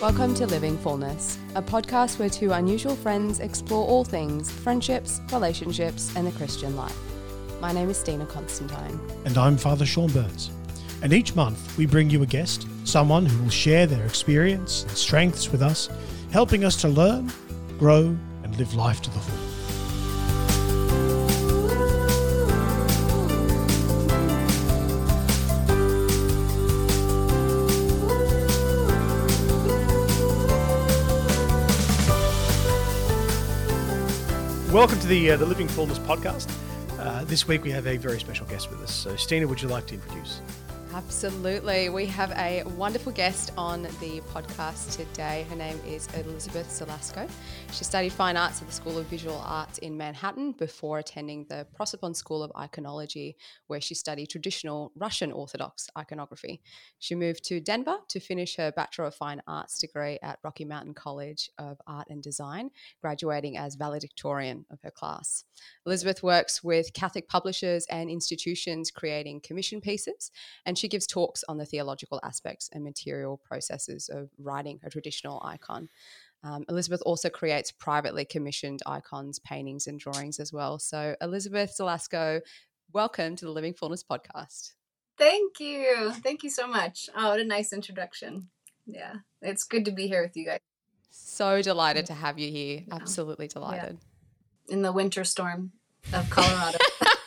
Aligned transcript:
Welcome 0.00 0.32
to 0.36 0.46
Living 0.46 0.78
Fullness, 0.78 1.36
a 1.54 1.60
podcast 1.60 2.18
where 2.18 2.30
two 2.30 2.52
unusual 2.52 2.96
friends 2.96 3.38
explore 3.38 3.86
all 3.86 4.02
things 4.02 4.50
friendships, 4.50 5.20
relationships, 5.30 6.16
and 6.16 6.26
the 6.26 6.32
Christian 6.32 6.74
life. 6.74 6.96
My 7.60 7.70
name 7.70 7.90
is 7.90 7.98
Stina 7.98 8.24
Constantine. 8.24 8.98
And 9.26 9.36
I'm 9.36 9.58
Father 9.58 9.84
Sean 9.84 10.10
Burns. 10.10 10.52
And 11.02 11.12
each 11.12 11.36
month 11.36 11.76
we 11.76 11.84
bring 11.84 12.08
you 12.08 12.22
a 12.22 12.26
guest, 12.26 12.66
someone 12.84 13.26
who 13.26 13.42
will 13.42 13.50
share 13.50 13.86
their 13.86 14.06
experience 14.06 14.84
and 14.84 14.92
strengths 14.92 15.52
with 15.52 15.60
us, 15.60 15.90
helping 16.32 16.64
us 16.64 16.80
to 16.80 16.88
learn, 16.88 17.30
grow, 17.78 18.16
and 18.42 18.56
live 18.56 18.72
life 18.72 19.02
to 19.02 19.10
the 19.10 19.18
full. 19.18 19.49
Welcome 34.80 35.00
to 35.00 35.08
the 35.08 35.32
uh, 35.32 35.36
the 35.36 35.44
Living 35.44 35.68
Fullness 35.68 35.98
podcast. 35.98 36.50
Uh, 36.98 37.22
this 37.24 37.46
week 37.46 37.64
we 37.64 37.70
have 37.70 37.86
a 37.86 37.98
very 37.98 38.18
special 38.18 38.46
guest 38.46 38.70
with 38.70 38.80
us. 38.80 38.90
So, 38.90 39.14
Stina, 39.14 39.46
would 39.46 39.60
you 39.60 39.68
like 39.68 39.86
to 39.88 39.94
introduce? 39.96 40.40
Absolutely. 40.92 41.88
We 41.88 42.06
have 42.06 42.32
a 42.32 42.64
wonderful 42.76 43.12
guest 43.12 43.52
on 43.56 43.84
the 43.84 44.20
podcast 44.32 44.96
today. 44.96 45.46
Her 45.48 45.54
name 45.54 45.80
is 45.86 46.08
Elizabeth 46.14 46.66
Zelasko. 46.66 47.30
She 47.70 47.84
studied 47.84 48.12
fine 48.12 48.36
arts 48.36 48.60
at 48.60 48.66
the 48.66 48.74
School 48.74 48.98
of 48.98 49.06
Visual 49.06 49.40
Arts 49.46 49.78
in 49.78 49.96
Manhattan 49.96 50.50
before 50.50 50.98
attending 50.98 51.46
the 51.48 51.64
Prosopon 51.78 52.16
School 52.16 52.42
of 52.42 52.50
Iconology, 52.52 53.36
where 53.68 53.80
she 53.80 53.94
studied 53.94 54.30
traditional 54.30 54.90
Russian 54.96 55.30
Orthodox 55.30 55.88
iconography. 55.96 56.60
She 56.98 57.14
moved 57.14 57.44
to 57.44 57.60
Denver 57.60 57.98
to 58.08 58.18
finish 58.18 58.56
her 58.56 58.72
Bachelor 58.72 59.04
of 59.04 59.14
Fine 59.14 59.42
Arts 59.46 59.78
degree 59.78 60.18
at 60.24 60.40
Rocky 60.42 60.64
Mountain 60.64 60.94
College 60.94 61.50
of 61.58 61.78
Art 61.86 62.08
and 62.10 62.20
Design, 62.20 62.68
graduating 63.00 63.56
as 63.56 63.76
valedictorian 63.76 64.66
of 64.72 64.80
her 64.82 64.90
class. 64.90 65.44
Elizabeth 65.86 66.24
works 66.24 66.64
with 66.64 66.92
Catholic 66.94 67.28
publishers 67.28 67.86
and 67.90 68.10
institutions 68.10 68.90
creating 68.90 69.40
commission 69.42 69.80
pieces, 69.80 70.32
and 70.66 70.79
she 70.80 70.88
gives 70.88 71.06
talks 71.06 71.44
on 71.46 71.58
the 71.58 71.66
theological 71.66 72.18
aspects 72.22 72.70
and 72.72 72.82
material 72.82 73.36
processes 73.36 74.08
of 74.08 74.30
writing 74.38 74.80
a 74.82 74.90
traditional 74.90 75.40
icon. 75.44 75.88
Um, 76.42 76.64
Elizabeth 76.70 77.02
also 77.04 77.28
creates 77.28 77.70
privately 77.70 78.24
commissioned 78.24 78.80
icons, 78.86 79.38
paintings, 79.38 79.86
and 79.86 80.00
drawings 80.00 80.40
as 80.40 80.52
well. 80.52 80.78
So, 80.78 81.14
Elizabeth 81.20 81.76
Zelasko, 81.78 82.40
welcome 82.92 83.36
to 83.36 83.44
the 83.44 83.50
Living 83.50 83.74
Fullness 83.74 84.02
podcast. 84.02 84.72
Thank 85.18 85.60
you. 85.60 86.12
Thank 86.12 86.42
you 86.42 86.48
so 86.48 86.66
much. 86.66 87.10
Oh, 87.14 87.28
what 87.28 87.40
a 87.40 87.44
nice 87.44 87.74
introduction. 87.74 88.48
Yeah, 88.86 89.16
it's 89.42 89.64
good 89.64 89.84
to 89.84 89.90
be 89.90 90.08
here 90.08 90.22
with 90.22 90.34
you 90.34 90.46
guys. 90.46 90.60
So 91.10 91.60
delighted 91.60 92.06
to 92.06 92.14
have 92.14 92.38
you 92.38 92.50
here. 92.50 92.84
Yeah. 92.88 92.94
Absolutely 92.94 93.48
delighted. 93.48 93.98
Yeah. 94.00 94.74
In 94.74 94.82
the 94.82 94.92
winter 94.92 95.24
storm 95.24 95.72
of 96.14 96.30
Colorado. 96.30 96.78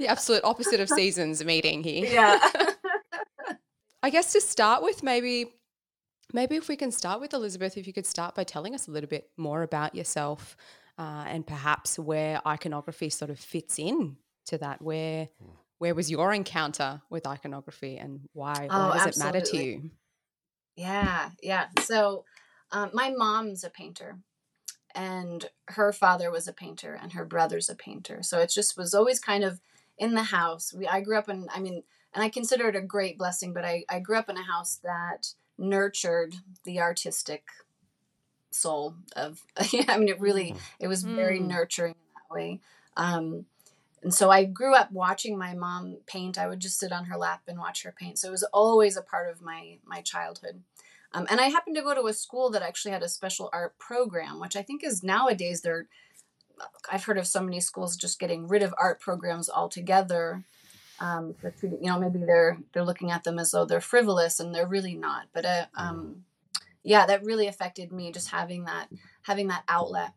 the 0.00 0.08
absolute 0.08 0.42
opposite 0.44 0.80
of 0.80 0.88
seasons 0.88 1.44
meeting 1.44 1.82
here. 1.82 2.06
Yeah. 2.10 2.38
I 4.02 4.08
guess 4.08 4.32
to 4.32 4.40
start 4.40 4.82
with, 4.82 5.02
maybe 5.02 5.52
maybe 6.32 6.56
if 6.56 6.68
we 6.68 6.76
can 6.76 6.90
start 6.90 7.20
with 7.20 7.34
Elizabeth, 7.34 7.76
if 7.76 7.86
you 7.86 7.92
could 7.92 8.06
start 8.06 8.34
by 8.34 8.44
telling 8.44 8.74
us 8.74 8.88
a 8.88 8.90
little 8.90 9.08
bit 9.08 9.28
more 9.36 9.62
about 9.62 9.94
yourself 9.94 10.56
uh, 10.98 11.24
and 11.26 11.46
perhaps 11.46 11.98
where 11.98 12.40
iconography 12.46 13.10
sort 13.10 13.30
of 13.30 13.38
fits 13.38 13.78
in 13.78 14.16
to 14.46 14.56
that. 14.58 14.80
Where 14.80 15.28
where 15.78 15.94
was 15.94 16.10
your 16.10 16.32
encounter 16.32 17.02
with 17.10 17.26
iconography 17.26 17.98
and 17.98 18.20
why? 18.32 18.68
Oh, 18.70 18.88
why 18.88 18.98
does 18.98 19.06
absolutely. 19.08 19.38
it 19.38 19.42
matter 19.42 19.50
to 19.50 19.56
you? 19.64 19.90
Yeah, 20.76 21.30
yeah. 21.42 21.66
So 21.80 22.24
um, 22.72 22.90
my 22.94 23.10
mom's 23.10 23.64
a 23.64 23.70
painter 23.70 24.18
and 24.94 25.46
her 25.68 25.92
father 25.92 26.30
was 26.30 26.48
a 26.48 26.52
painter 26.52 26.98
and 27.00 27.12
her 27.12 27.24
brother's 27.24 27.68
a 27.68 27.74
painter. 27.74 28.22
So 28.22 28.38
it 28.38 28.50
just 28.50 28.76
was 28.76 28.94
always 28.94 29.20
kind 29.20 29.44
of 29.44 29.60
in 30.00 30.14
the 30.14 30.24
house. 30.24 30.72
We 30.74 30.88
I 30.88 31.00
grew 31.02 31.16
up 31.18 31.28
in 31.28 31.46
I 31.54 31.60
mean, 31.60 31.84
and 32.14 32.24
I 32.24 32.28
consider 32.28 32.68
it 32.68 32.74
a 32.74 32.80
great 32.80 33.16
blessing, 33.18 33.52
but 33.52 33.64
I, 33.64 33.84
I 33.88 34.00
grew 34.00 34.16
up 34.18 34.28
in 34.28 34.36
a 34.36 34.42
house 34.42 34.80
that 34.82 35.34
nurtured 35.58 36.34
the 36.64 36.80
artistic 36.80 37.44
soul 38.50 38.94
of 39.14 39.44
I 39.56 39.96
mean 39.98 40.08
it 40.08 40.20
really 40.20 40.56
it 40.80 40.88
was 40.88 41.04
very 41.04 41.38
Mm. 41.38 41.46
nurturing 41.46 41.94
in 41.94 42.14
that 42.14 42.34
way. 42.34 42.60
Um 42.96 43.46
and 44.02 44.14
so 44.14 44.30
I 44.30 44.44
grew 44.44 44.74
up 44.74 44.90
watching 44.90 45.36
my 45.36 45.52
mom 45.52 45.98
paint. 46.06 46.38
I 46.38 46.46
would 46.48 46.60
just 46.60 46.78
sit 46.78 46.90
on 46.90 47.04
her 47.04 47.18
lap 47.18 47.42
and 47.46 47.58
watch 47.58 47.82
her 47.82 47.92
paint. 47.92 48.18
So 48.18 48.28
it 48.28 48.30
was 48.30 48.44
always 48.44 48.96
a 48.96 49.02
part 49.02 49.30
of 49.30 49.42
my 49.42 49.78
my 49.84 50.00
childhood. 50.00 50.62
Um, 51.12 51.26
and 51.28 51.40
I 51.40 51.46
happened 51.48 51.76
to 51.76 51.82
go 51.82 51.92
to 51.94 52.06
a 52.06 52.12
school 52.14 52.50
that 52.50 52.62
actually 52.62 52.92
had 52.92 53.02
a 53.02 53.08
special 53.08 53.50
art 53.52 53.76
program, 53.78 54.40
which 54.40 54.56
I 54.56 54.62
think 54.62 54.82
is 54.82 55.02
nowadays 55.02 55.60
they're. 55.60 55.86
I've 56.90 57.04
heard 57.04 57.18
of 57.18 57.26
so 57.26 57.42
many 57.42 57.60
schools 57.60 57.96
just 57.96 58.18
getting 58.18 58.48
rid 58.48 58.62
of 58.62 58.74
art 58.78 59.00
programs 59.00 59.48
altogether. 59.48 60.44
Um, 61.00 61.34
you 61.62 61.78
know, 61.82 61.98
maybe 61.98 62.18
they're 62.18 62.58
they're 62.72 62.84
looking 62.84 63.10
at 63.10 63.24
them 63.24 63.38
as 63.38 63.52
though 63.52 63.64
they're 63.64 63.80
frivolous, 63.80 64.40
and 64.40 64.54
they're 64.54 64.66
really 64.66 64.94
not. 64.94 65.26
But 65.32 65.46
uh, 65.46 65.66
um, 65.74 66.24
yeah, 66.82 67.06
that 67.06 67.24
really 67.24 67.46
affected 67.46 67.92
me. 67.92 68.12
Just 68.12 68.30
having 68.30 68.64
that 68.64 68.88
having 69.22 69.48
that 69.48 69.64
outlet 69.68 70.12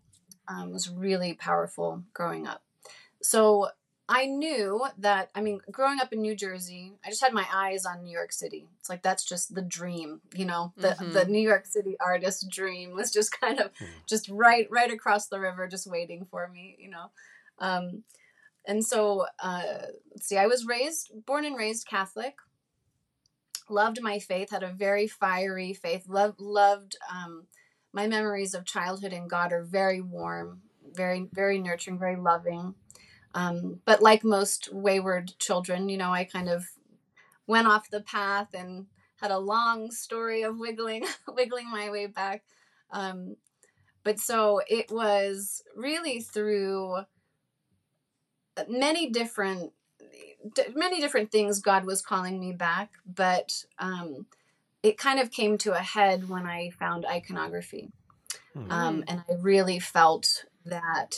um, 0.48 0.72
was 0.72 0.90
really 0.90 1.34
powerful 1.34 2.04
growing 2.14 2.48
up. 2.48 2.64
So 3.22 3.70
I 4.10 4.26
knew 4.26 4.86
that, 4.98 5.30
I 5.34 5.42
mean, 5.42 5.62
growing 5.72 6.00
up 6.02 6.12
in 6.12 6.22
New 6.22 6.36
Jersey, 6.36 6.94
I 7.06 7.10
just 7.10 7.24
had 7.24 7.32
my 7.34 7.46
eyes 7.54 7.86
on 7.86 8.04
New 8.04 8.12
York 8.12 8.34
City. 8.34 8.68
It's 8.80 8.90
like 8.90 9.02
that's 9.02 9.24
just 9.24 9.56
the 9.56 9.62
dream, 9.62 10.20
you 10.36 10.46
know, 10.46 10.74
the, 10.76 10.90
Mhm. 10.90 11.14
the 11.14 11.26
New 11.26 11.40
York 11.42 11.66
City 11.66 11.96
artist 12.02 12.50
dream 12.50 12.94
was 12.96 13.12
just 13.12 13.32
kind 13.40 13.60
of 13.60 13.72
just 14.08 14.28
right 14.30 14.68
right 14.70 14.92
across 14.92 15.28
the 15.28 15.40
river, 15.40 15.68
just 15.68 15.88
waiting 15.88 16.26
for 16.26 16.48
me, 16.50 16.76
you 16.80 16.90
know. 16.90 17.12
Um, 17.60 18.04
and 18.66 18.86
so, 18.86 19.26
uh, 19.40 19.88
let's 20.12 20.28
see, 20.28 20.38
I 20.38 20.48
was 20.48 20.66
raised, 20.66 21.12
born 21.26 21.46
and 21.46 21.56
raised 21.58 21.88
Catholic. 21.88 22.36
Loved 23.70 24.02
my 24.02 24.20
faith, 24.20 24.50
had 24.52 24.64
a 24.64 24.72
very 24.74 25.08
fiery 25.08 25.74
faith. 25.74 26.08
Loved 26.10 26.42
loved 26.42 26.98
um, 27.10 27.48
my 27.94 28.08
memories 28.08 28.54
of 28.54 28.66
childhood 28.66 29.14
and 29.14 29.30
God 29.30 29.54
are 29.54 29.64
very 29.64 30.02
warm, 30.02 30.64
very 30.94 31.30
very 31.32 31.58
nurturing, 31.60 31.98
very 31.98 32.18
loving. 32.18 32.76
Um, 33.34 33.80
but 33.86 34.02
like 34.02 34.24
most 34.24 34.72
wayward 34.72 35.34
children, 35.40 35.90
you 35.90 35.98
know, 35.98 36.12
I 36.12 36.24
kind 36.24 36.50
of 36.50 36.66
went 37.48 37.68
off 37.68 37.90
the 37.90 38.02
path 38.02 38.54
and 38.54 38.86
had 39.22 39.32
a 39.32 39.40
long 39.40 39.92
story 39.92 40.44
of 40.44 40.60
wiggling, 40.60 41.06
wiggling 41.28 41.70
my 41.70 41.90
way 41.90 42.08
back. 42.08 42.44
Um, 42.92 43.38
but 44.04 44.20
so 44.20 44.62
it 44.68 44.92
was 44.92 45.64
really 45.76 46.20
through 46.20 46.98
many 48.68 49.10
different, 49.10 49.72
many 50.76 51.00
different 51.00 51.32
things 51.32 51.60
God 51.60 51.86
was 51.86 52.02
calling 52.02 52.40
me 52.40 52.52
back, 52.52 52.92
but 53.06 53.66
um, 53.80 54.28
it 54.84 54.98
kind 54.98 55.20
of 55.20 55.32
came 55.32 55.58
to 55.60 55.74
a 55.74 55.80
head 55.80 56.30
when 56.30 56.46
I 56.46 56.70
found 56.72 57.06
iconography. 57.06 57.92
Um, 58.70 59.04
and 59.08 59.24
I 59.28 59.34
really 59.40 59.80
felt 59.80 60.46
that 60.66 61.16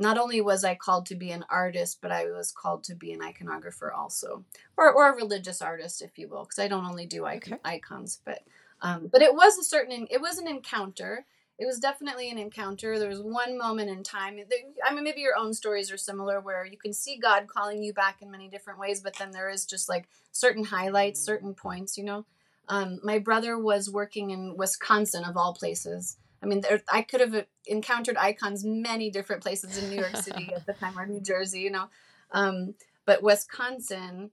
not 0.00 0.18
only 0.18 0.40
was 0.40 0.64
I 0.64 0.74
called 0.74 1.06
to 1.06 1.14
be 1.14 1.30
an 1.30 1.44
artist, 1.50 1.98
but 2.00 2.10
I 2.10 2.24
was 2.24 2.50
called 2.50 2.84
to 2.84 2.94
be 2.94 3.12
an 3.12 3.20
iconographer 3.20 3.94
also, 3.94 4.44
or, 4.76 4.90
or 4.92 5.12
a 5.12 5.16
religious 5.16 5.60
artist, 5.60 6.00
if 6.00 6.18
you 6.18 6.26
will, 6.26 6.44
because 6.44 6.58
I 6.58 6.68
don't 6.68 6.86
only 6.86 7.06
do 7.06 7.26
icon- 7.26 7.54
Okay. 7.54 7.62
icons, 7.76 8.20
but 8.24 8.40
um, 8.82 9.08
but 9.12 9.20
it 9.20 9.34
was 9.34 9.58
a 9.58 9.62
certain, 9.62 10.06
it 10.10 10.22
was 10.22 10.38
an 10.38 10.48
encounter. 10.48 11.26
It 11.58 11.66
was 11.66 11.78
definitely 11.78 12.30
an 12.30 12.38
encounter. 12.38 12.98
There 12.98 13.10
was 13.10 13.20
one 13.20 13.58
moment 13.58 13.90
in 13.90 14.02
time. 14.02 14.40
I 14.88 14.94
mean, 14.94 15.04
maybe 15.04 15.20
your 15.20 15.36
own 15.36 15.52
stories 15.52 15.92
are 15.92 15.98
similar, 15.98 16.40
where 16.40 16.64
you 16.64 16.78
can 16.78 16.94
see 16.94 17.18
God 17.18 17.46
calling 17.46 17.82
you 17.82 17.92
back 17.92 18.22
in 18.22 18.30
many 18.30 18.48
different 18.48 18.78
ways, 18.78 19.02
but 19.02 19.16
then 19.16 19.32
there 19.32 19.50
is 19.50 19.66
just 19.66 19.86
like 19.86 20.08
certain 20.32 20.64
highlights, 20.64 21.20
certain 21.20 21.52
points, 21.52 21.98
you 21.98 22.04
know. 22.04 22.24
Um, 22.68 23.00
my 23.04 23.18
brother 23.18 23.58
was 23.58 23.90
working 23.90 24.30
in 24.30 24.56
Wisconsin, 24.56 25.24
of 25.24 25.36
all 25.36 25.52
places. 25.52 26.16
I 26.42 26.46
mean, 26.46 26.60
there, 26.62 26.82
I 26.90 27.02
could 27.02 27.20
have 27.20 27.46
encountered 27.66 28.16
icons 28.16 28.64
many 28.64 29.10
different 29.10 29.42
places 29.42 29.76
in 29.76 29.90
New 29.90 30.00
York 30.00 30.16
City 30.26 30.50
at 30.54 30.66
the 30.66 30.72
time, 30.72 30.98
or 30.98 31.06
New 31.06 31.20
Jersey, 31.20 31.60
you 31.60 31.70
know. 31.70 31.88
Um, 32.32 32.74
but 33.04 33.22
Wisconsin, 33.22 34.30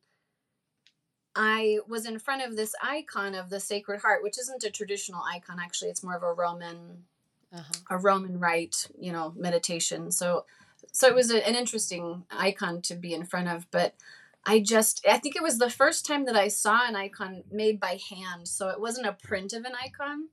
I 1.35 1.79
was 1.87 2.05
in 2.05 2.19
front 2.19 2.43
of 2.43 2.55
this 2.55 2.73
icon 2.81 3.35
of 3.35 3.49
the 3.49 3.59
Sacred 3.59 4.01
Heart, 4.01 4.23
which 4.23 4.39
isn't 4.39 4.63
a 4.63 4.71
traditional 4.71 5.21
icon. 5.23 5.57
Actually, 5.61 5.89
it's 5.89 6.03
more 6.03 6.15
of 6.15 6.23
a 6.23 6.33
Roman, 6.33 7.05
Uh-huh. 7.53 7.73
a 7.91 7.97
Roman 7.97 8.39
rite, 8.39 8.87
you 8.99 9.11
know, 9.11 9.33
meditation. 9.35 10.11
So, 10.11 10.45
so 10.91 11.07
it 11.07 11.15
was 11.15 11.31
a, 11.31 11.47
an 11.47 11.55
interesting 11.55 12.23
icon 12.31 12.81
to 12.83 12.95
be 12.95 13.13
in 13.13 13.25
front 13.25 13.49
of. 13.49 13.69
But 13.69 13.95
I 14.45 14.59
just, 14.61 15.05
I 15.07 15.17
think 15.19 15.35
it 15.35 15.43
was 15.43 15.57
the 15.57 15.69
first 15.69 16.05
time 16.05 16.25
that 16.25 16.35
I 16.35 16.47
saw 16.47 16.87
an 16.87 16.95
icon 16.95 17.43
made 17.51 17.79
by 17.79 17.99
hand. 18.09 18.47
So 18.47 18.69
it 18.69 18.79
wasn't 18.79 19.07
a 19.07 19.13
print 19.13 19.53
of 19.53 19.65
an 19.65 19.73
icon. 19.83 20.29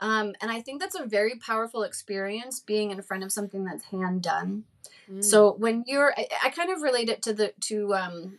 Um, 0.00 0.34
and 0.40 0.50
I 0.50 0.60
think 0.60 0.80
that's 0.80 0.98
a 0.98 1.06
very 1.06 1.36
powerful 1.36 1.82
experience 1.82 2.60
being 2.60 2.90
in 2.90 3.00
front 3.02 3.22
of 3.22 3.32
something 3.32 3.64
that's 3.64 3.84
hand 3.84 4.22
done. 4.22 4.64
Mm. 5.10 5.22
So 5.22 5.52
when 5.54 5.84
you're, 5.86 6.12
I, 6.16 6.26
I 6.44 6.50
kind 6.50 6.70
of 6.70 6.82
relate 6.82 7.08
it 7.08 7.22
to 7.22 7.32
the 7.32 7.52
to 7.62 7.94
um, 7.94 8.38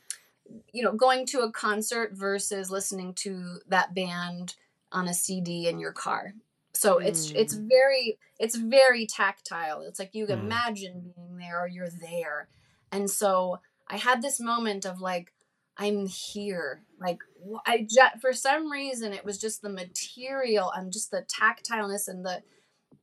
you 0.73 0.83
know 0.83 0.93
going 0.93 1.25
to 1.27 1.41
a 1.41 1.51
concert 1.51 2.11
versus 2.13 2.69
listening 2.69 3.13
to 3.13 3.59
that 3.67 3.95
band 3.95 4.55
on 4.91 5.07
a 5.07 5.13
cd 5.13 5.67
in 5.67 5.79
your 5.79 5.91
car 5.91 6.33
so 6.73 6.99
it's 6.99 7.31
it's 7.31 7.53
very 7.55 8.17
it's 8.39 8.55
very 8.55 9.05
tactile 9.07 9.81
it's 9.81 9.99
like 9.99 10.13
you 10.13 10.27
Mm. 10.27 10.33
imagine 10.43 11.13
being 11.15 11.37
there 11.37 11.61
or 11.63 11.67
you're 11.67 11.89
there 11.89 12.47
and 12.91 13.09
so 13.09 13.59
i 13.87 13.97
had 13.97 14.21
this 14.21 14.39
moment 14.39 14.85
of 14.85 15.01
like 15.01 15.31
i'm 15.77 16.05
here. 16.05 16.81
Like 16.99 17.19
i 17.65 17.87
just 17.89 18.21
for 18.21 18.33
some 18.33 18.71
reason 18.71 19.13
it 19.13 19.25
was 19.25 19.37
just 19.37 19.61
the 19.61 19.69
material 19.69 20.71
and 20.71 20.91
just 20.91 21.11
the 21.11 21.23
tactileness 21.23 22.07
and 22.07 22.25
the 22.25 22.41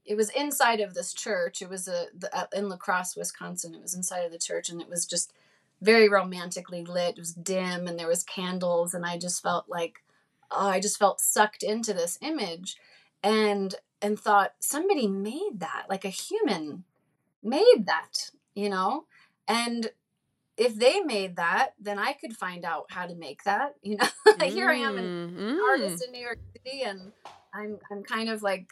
it 0.05 0.17
was 0.17 0.31
inside 0.31 0.81
of 0.81 0.95
this 0.95 1.13
church. 1.15 1.63
It 1.63 1.71
was 1.71 1.87
a 1.87 2.07
the, 2.17 2.37
uh, 2.37 2.47
in 2.55 2.69
La 2.69 2.77
Crosse 2.77 3.17
wisconsin 3.17 3.75
it 3.75 3.83
was 3.83 3.95
inside 3.95 4.25
of 4.25 4.33
the 4.33 4.39
church 4.39 4.71
and 4.71 4.81
it 4.81 4.89
was 4.89 5.07
just 5.07 5.33
very 5.81 6.09
romantically 6.09 6.85
lit. 6.85 7.17
It 7.17 7.21
was 7.21 7.35
dim 7.35 7.87
and 7.87 7.99
there 7.99 8.09
was 8.09 8.23
candles 8.23 8.95
and 8.95 9.05
i 9.05 9.19
just 9.19 9.43
felt 9.43 9.69
like 9.69 10.03
oh, 10.51 10.69
i 10.69 10.81
just 10.81 10.99
felt 10.99 11.21
sucked 11.21 11.63
into 11.63 11.93
this 11.93 12.19
image 12.21 12.77
and 13.23 13.75
and 14.01 14.19
thought 14.19 14.55
somebody 14.59 15.07
made 15.07 15.59
that 15.59 15.85
like 15.89 16.05
a 16.05 16.09
human 16.09 16.85
made 17.43 17.85
that 17.87 18.31
you 18.55 18.69
know? 18.69 19.05
And 19.49 19.91
if 20.57 20.75
they 20.77 21.01
made 21.01 21.37
that 21.37 21.71
then 21.81 21.99
i 21.99 22.13
could 22.13 22.37
find 22.37 22.65
out 22.65 22.85
how 22.91 23.07
to 23.07 23.15
make 23.15 23.43
that 23.45 23.75
you 23.83 23.97
know? 23.97 24.07
Here 24.51 24.69
i 24.69 24.75
am 24.77 24.99
an 24.99 25.05
Mm, 25.39 25.59
artist 25.69 26.05
in 26.07 26.13
new 26.13 26.21
york 26.21 26.39
city 26.57 26.83
and 26.83 27.13
i'm 27.55 27.79
i'm 27.91 28.03
kind 28.03 28.29
of 28.29 28.43
like 28.43 28.69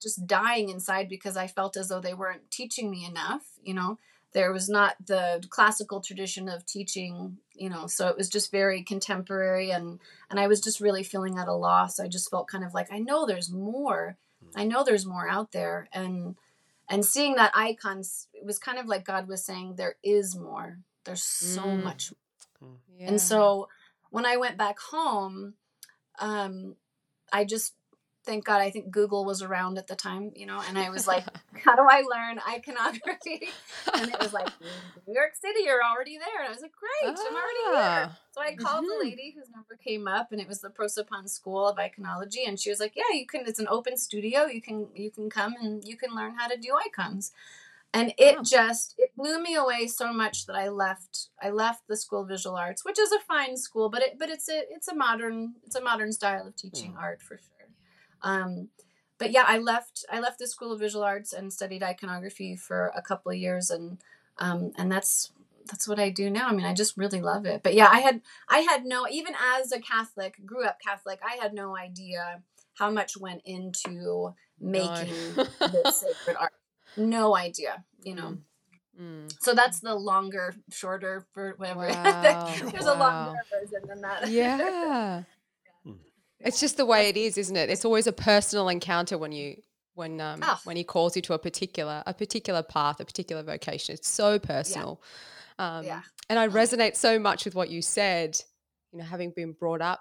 just 0.00 0.26
dying 0.26 0.68
inside 0.68 1.08
because 1.08 1.36
i 1.36 1.46
felt 1.46 1.76
as 1.76 1.88
though 1.88 2.00
they 2.00 2.14
weren't 2.14 2.50
teaching 2.50 2.90
me 2.90 3.04
enough 3.04 3.42
you 3.62 3.74
know? 3.74 3.98
There 4.34 4.52
was 4.52 4.68
not 4.68 4.94
the 5.04 5.42
classical 5.48 6.00
tradition 6.00 6.48
of 6.48 6.66
teaching 6.66 7.38
you 7.54 7.68
know? 7.70 7.86
So 7.86 8.08
it 8.08 8.16
was 8.16 8.28
just 8.28 8.52
very 8.52 8.82
contemporary 8.82 9.70
and 9.70 9.98
and 10.30 10.38
i 10.38 10.46
was 10.46 10.60
just 10.60 10.80
really 10.80 11.02
feeling 11.02 11.38
at 11.38 11.48
a 11.48 11.54
loss. 11.54 11.98
I 11.98 12.08
just 12.08 12.30
felt 12.30 12.48
kind 12.48 12.64
of 12.64 12.74
like 12.74 12.88
i 12.92 12.98
know 12.98 13.26
there's 13.26 13.50
more. 13.50 14.16
I 14.54 14.64
know 14.64 14.82
there's 14.84 15.06
more 15.06 15.28
out 15.28 15.52
there 15.52 15.88
and 15.92 16.36
and 16.88 17.04
seeing 17.04 17.34
that 17.36 17.52
icons 17.54 18.28
it 18.32 18.44
was 18.44 18.58
kind 18.58 18.78
of 18.78 18.86
like 18.86 19.04
god 19.04 19.28
was 19.28 19.44
saying 19.44 19.74
there 19.76 19.96
is 20.02 20.36
more 20.36 20.78
there's 21.04 21.22
so 21.22 21.62
Mm. 21.62 21.82
much 21.84 22.12
Yeah. 22.96 23.08
and 23.10 23.20
so 23.20 23.68
when 24.10 24.24
I 24.26 24.36
went 24.38 24.56
back 24.56 24.78
home, 24.80 25.54
um, 26.18 26.76
I 27.32 27.44
just 27.44 27.74
thank 28.28 28.44
God 28.44 28.60
I 28.60 28.70
think 28.70 28.90
Google 28.90 29.24
was 29.24 29.40
around 29.42 29.78
at 29.78 29.86
the 29.86 29.96
time, 29.96 30.32
you 30.36 30.44
know, 30.44 30.60
and 30.68 30.78
I 30.78 30.90
was 30.90 31.06
like, 31.06 31.24
how 31.64 31.74
do 31.74 31.82
I 31.90 32.02
learn 32.02 32.38
iconography? 32.46 33.48
And 33.94 34.10
it 34.10 34.20
was 34.20 34.34
like, 34.34 34.50
New 35.06 35.14
York 35.14 35.32
City, 35.34 35.60
you're 35.64 35.82
already 35.82 36.18
there. 36.18 36.40
And 36.44 36.48
I 36.48 36.52
was 36.52 36.60
like, 36.60 36.72
great, 36.72 37.16
I'm 37.18 37.34
already 37.34 37.64
here. 37.86 38.04
Ah. 38.10 38.18
So 38.32 38.42
I 38.42 38.54
called 38.54 38.84
Mhm. 38.84 38.88
the 38.88 39.04
lady 39.06 39.34
whose 39.36 39.48
number 39.50 39.76
came 39.82 40.06
up, 40.06 40.30
and 40.30 40.40
it 40.40 40.46
was 40.46 40.60
the 40.60 40.68
Prosopon 40.68 41.26
School 41.28 41.66
of 41.66 41.78
Iconology, 41.78 42.46
and 42.46 42.60
she 42.60 42.70
was 42.70 42.78
like, 42.78 42.94
"Yeah, 42.94 43.10
you 43.12 43.26
can. 43.26 43.46
It's 43.46 43.58
an 43.58 43.66
open 43.68 43.96
studio. 43.96 44.44
You 44.44 44.60
can 44.62 44.88
you 44.94 45.10
can 45.10 45.28
come 45.30 45.54
and 45.60 45.82
you 45.84 45.96
can 45.96 46.14
learn 46.14 46.34
how 46.36 46.46
to 46.46 46.56
do 46.56 46.76
icons." 46.86 47.32
And 47.94 48.12
it 48.18 48.36
Wow. 48.36 48.42
just 48.42 48.94
it 48.98 49.16
blew 49.16 49.42
me 49.42 49.56
away 49.56 49.88
so 49.88 50.12
much 50.12 50.46
that 50.46 50.54
I 50.54 50.68
left. 50.68 51.30
I 51.42 51.50
left 51.50 51.88
the 51.88 51.96
School 51.96 52.22
of 52.22 52.28
Visual 52.28 52.54
Arts, 52.56 52.84
which 52.84 52.98
is 52.98 53.10
a 53.10 53.18
fine 53.20 53.56
school, 53.56 53.88
but 53.88 54.02
it 54.02 54.18
but 54.20 54.28
it's 54.28 54.48
a 54.48 54.60
it's 54.70 54.88
a 54.88 54.94
modern 54.94 55.54
it's 55.66 55.74
a 55.76 55.80
modern 55.90 56.12
style 56.12 56.46
of 56.46 56.54
teaching 56.54 56.94
art 56.96 57.20
for 57.22 57.38
sure. 57.38 57.57
Um, 58.22 58.68
but 59.18 59.30
yeah, 59.32 59.44
I 59.46 59.58
left 59.58 60.04
I 60.10 60.20
left 60.20 60.38
the 60.38 60.46
School 60.46 60.72
of 60.72 60.80
Visual 60.80 61.04
Arts 61.04 61.32
and 61.32 61.52
studied 61.52 61.82
iconography 61.82 62.56
for 62.56 62.92
a 62.94 63.02
couple 63.02 63.32
of 63.32 63.38
years, 63.38 63.70
and 63.70 63.98
um, 64.38 64.72
and 64.76 64.90
that's 64.90 65.32
that's 65.66 65.88
what 65.88 65.98
I 65.98 66.08
do 66.10 66.30
now. 66.30 66.48
I 66.48 66.52
mean, 66.52 66.64
I 66.66 66.72
just 66.72 66.96
really 66.96 67.20
love 67.20 67.44
it. 67.44 67.62
But 67.62 67.74
yeah, 67.74 67.88
I 67.90 68.00
had 68.00 68.20
I 68.48 68.58
had 68.60 68.84
no 68.84 69.06
even 69.10 69.34
as 69.56 69.72
a 69.72 69.80
Catholic, 69.80 70.36
grew 70.46 70.64
up 70.64 70.78
Catholic, 70.80 71.20
I 71.26 71.36
had 71.42 71.52
no 71.52 71.76
idea 71.76 72.42
how 72.74 72.90
much 72.90 73.16
went 73.16 73.42
into 73.44 74.34
making 74.60 75.34
this 75.34 75.96
sacred 76.00 76.36
art. 76.38 76.52
No 76.96 77.36
idea, 77.36 77.84
you 78.04 78.14
know. 78.14 78.38
Mm. 79.00 79.32
So 79.40 79.54
that's 79.54 79.80
the 79.80 79.94
longer, 79.94 80.54
shorter, 80.70 81.26
for 81.32 81.54
whatever. 81.56 81.88
Wow. 82.04 82.44
There's 82.72 82.86
a 82.86 82.94
Wow. 82.94 82.98
longer 83.26 83.40
version 83.50 83.88
than 83.88 84.00
that. 84.02 84.28
Yeah. 84.28 85.22
It's 86.40 86.60
just 86.60 86.76
the 86.76 86.86
way 86.86 87.08
it 87.08 87.16
is, 87.16 87.36
isn't 87.36 87.56
it? 87.56 87.68
It's 87.70 87.84
always 87.84 88.06
a 88.06 88.12
personal 88.12 88.68
encounter 88.68 89.18
when 89.18 89.32
you 89.32 89.60
when 89.94 90.20
um 90.20 90.40
Ah. 90.42 90.60
when 90.64 90.76
he 90.76 90.84
calls 90.84 91.16
you 91.16 91.22
to 91.22 91.34
a 91.34 91.38
particular 91.38 92.02
a 92.06 92.14
particular 92.14 92.62
path, 92.62 93.00
a 93.00 93.04
particular 93.04 93.42
vocation. 93.42 93.94
It's 93.94 94.08
so 94.08 94.38
personal. 94.38 95.02
Um 95.58 95.84
Yeah. 95.84 96.02
and 96.30 96.38
I 96.38 96.46
resonate 96.48 96.96
so 96.96 97.18
much 97.18 97.44
with 97.44 97.54
what 97.54 97.70
you 97.70 97.82
said, 97.82 98.40
you 98.92 98.98
know, 98.98 99.04
having 99.04 99.30
been 99.30 99.52
brought 99.52 99.80
up 99.82 100.00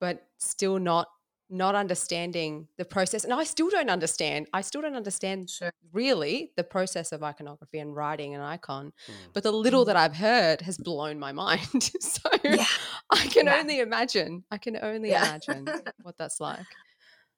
but 0.00 0.26
still 0.38 0.78
not 0.80 1.06
not 1.52 1.74
understanding 1.74 2.66
the 2.78 2.84
process. 2.84 3.24
And 3.24 3.32
I 3.32 3.44
still 3.44 3.68
don't 3.68 3.90
understand. 3.90 4.48
I 4.54 4.62
still 4.62 4.80
don't 4.80 4.94
understand 4.96 5.50
Sure. 5.50 5.70
really 5.92 6.50
the 6.56 6.64
process 6.64 7.12
of 7.12 7.22
iconography 7.22 7.78
and 7.78 7.94
writing 7.94 8.34
an 8.34 8.40
icon. 8.40 8.92
Mm. 9.06 9.12
But 9.34 9.42
the 9.42 9.52
little 9.52 9.82
Mhm. 9.84 9.86
that 9.88 9.96
I've 9.96 10.16
heard 10.16 10.62
has 10.62 10.78
blown 10.78 11.18
my 11.18 11.32
mind. 11.32 11.82
so 12.00 12.28
Yeah. 12.42 12.64
I 13.10 13.26
can 13.26 13.46
Yeah. 13.46 13.56
only 13.60 13.80
imagine. 13.80 14.44
I 14.50 14.56
can 14.58 14.76
only 14.82 15.10
Yeah. 15.10 15.24
imagine 15.28 15.66
what 16.02 16.16
that's 16.16 16.40
like. 16.40 16.66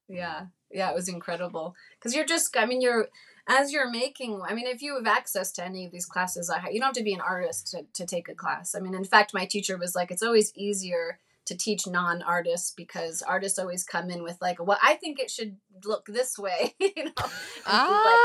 Yeah, 0.07 0.45
yeah, 0.71 0.89
it 0.91 0.95
was 0.95 1.09
incredible 1.09 1.75
because 1.97 2.15
you're 2.15 2.25
just, 2.25 2.55
I 2.55 2.65
mean, 2.65 2.79
you're 2.81 3.09
as 3.47 3.71
you're 3.71 3.89
making. 3.89 4.41
I 4.47 4.53
mean, 4.53 4.65
if 4.67 4.81
you 4.81 4.95
have 4.95 5.07
access 5.07 5.51
to 5.53 5.63
any 5.63 5.85
of 5.85 5.91
these 5.91 6.05
classes, 6.05 6.49
I 6.49 6.69
you 6.69 6.79
don't 6.79 6.87
have 6.87 6.93
to 6.95 7.03
be 7.03 7.13
an 7.13 7.21
artist 7.21 7.67
to, 7.71 7.83
to 7.93 8.05
take 8.05 8.29
a 8.29 8.35
class. 8.35 8.75
I 8.75 8.79
mean, 8.79 8.93
in 8.95 9.03
fact, 9.03 9.33
my 9.33 9.45
teacher 9.45 9.77
was 9.77 9.93
like, 9.95 10.09
it's 10.11 10.23
always 10.23 10.51
easier 10.55 11.19
to 11.45 11.55
teach 11.55 11.85
non-artists 11.87 12.71
because 12.75 13.21
artists 13.21 13.59
always 13.59 13.83
come 13.83 14.09
in 14.09 14.23
with 14.23 14.37
like, 14.41 14.57
well, 14.65 14.77
I 14.81 14.95
think 14.95 15.19
it 15.19 15.29
should 15.29 15.57
look 15.85 16.05
this 16.07 16.37
way, 16.39 16.73
you 16.79 16.91
know. 16.97 17.11
And 17.17 17.31
she's 17.31 17.65
like, 17.65 18.21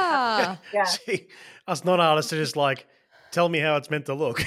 Ah, 0.00 0.58
yeah, 0.72 0.84
See, 0.84 1.28
us 1.66 1.84
non 1.84 2.00
artists 2.00 2.32
are 2.32 2.36
just 2.38 2.56
like, 2.56 2.86
tell 3.30 3.48
me 3.48 3.58
how 3.58 3.76
it's 3.76 3.90
meant 3.90 4.06
to 4.06 4.14
look. 4.14 4.42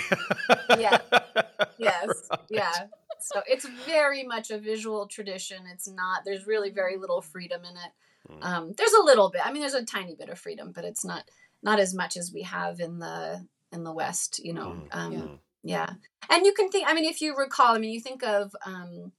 Yeah. 0.77 0.97
yes, 1.77 2.07
Right. 2.29 2.39
yeah. 2.49 2.71
So 3.19 3.41
it's 3.47 3.67
very 3.85 4.23
much 4.23 4.49
a 4.49 4.57
visual 4.57 5.05
tradition. 5.07 5.57
It's 5.71 5.87
not. 5.87 6.21
There's 6.25 6.47
really 6.47 6.71
very 6.71 6.97
little 6.97 7.21
freedom 7.21 7.61
in 7.63 7.75
it. 7.77 7.91
Mm. 8.31 8.43
Um, 8.45 8.73
there's 8.77 8.93
a 8.93 9.03
little 9.03 9.29
bit. 9.29 9.45
I 9.45 9.51
mean, 9.51 9.61
there's 9.61 9.75
a 9.75 9.85
tiny 9.85 10.15
bit 10.15 10.29
of 10.29 10.39
freedom, 10.39 10.71
but 10.73 10.85
it's 10.85 11.05
not 11.05 11.29
not 11.61 11.79
as 11.79 11.93
much 11.93 12.17
as 12.17 12.31
we 12.33 12.41
have 12.41 12.79
in 12.79 12.97
the 12.97 13.45
in 13.71 13.83
the 13.83 13.91
West. 13.93 14.39
You 14.43 14.53
know. 14.53 14.75
Mm. 14.75 14.87
Um, 14.91 15.11
Yeah. 15.13 15.25
Yeah. 15.63 15.93
And 16.29 16.45
you 16.45 16.53
can 16.53 16.69
think. 16.69 16.87
I 16.87 16.93
mean, 16.93 17.05
if 17.05 17.21
you 17.21 17.35
recall, 17.35 17.75
I 17.75 17.79
mean, 17.79 17.91
you 17.91 17.99
think 18.01 18.23
of. 18.23 18.55
Um, 18.65 19.11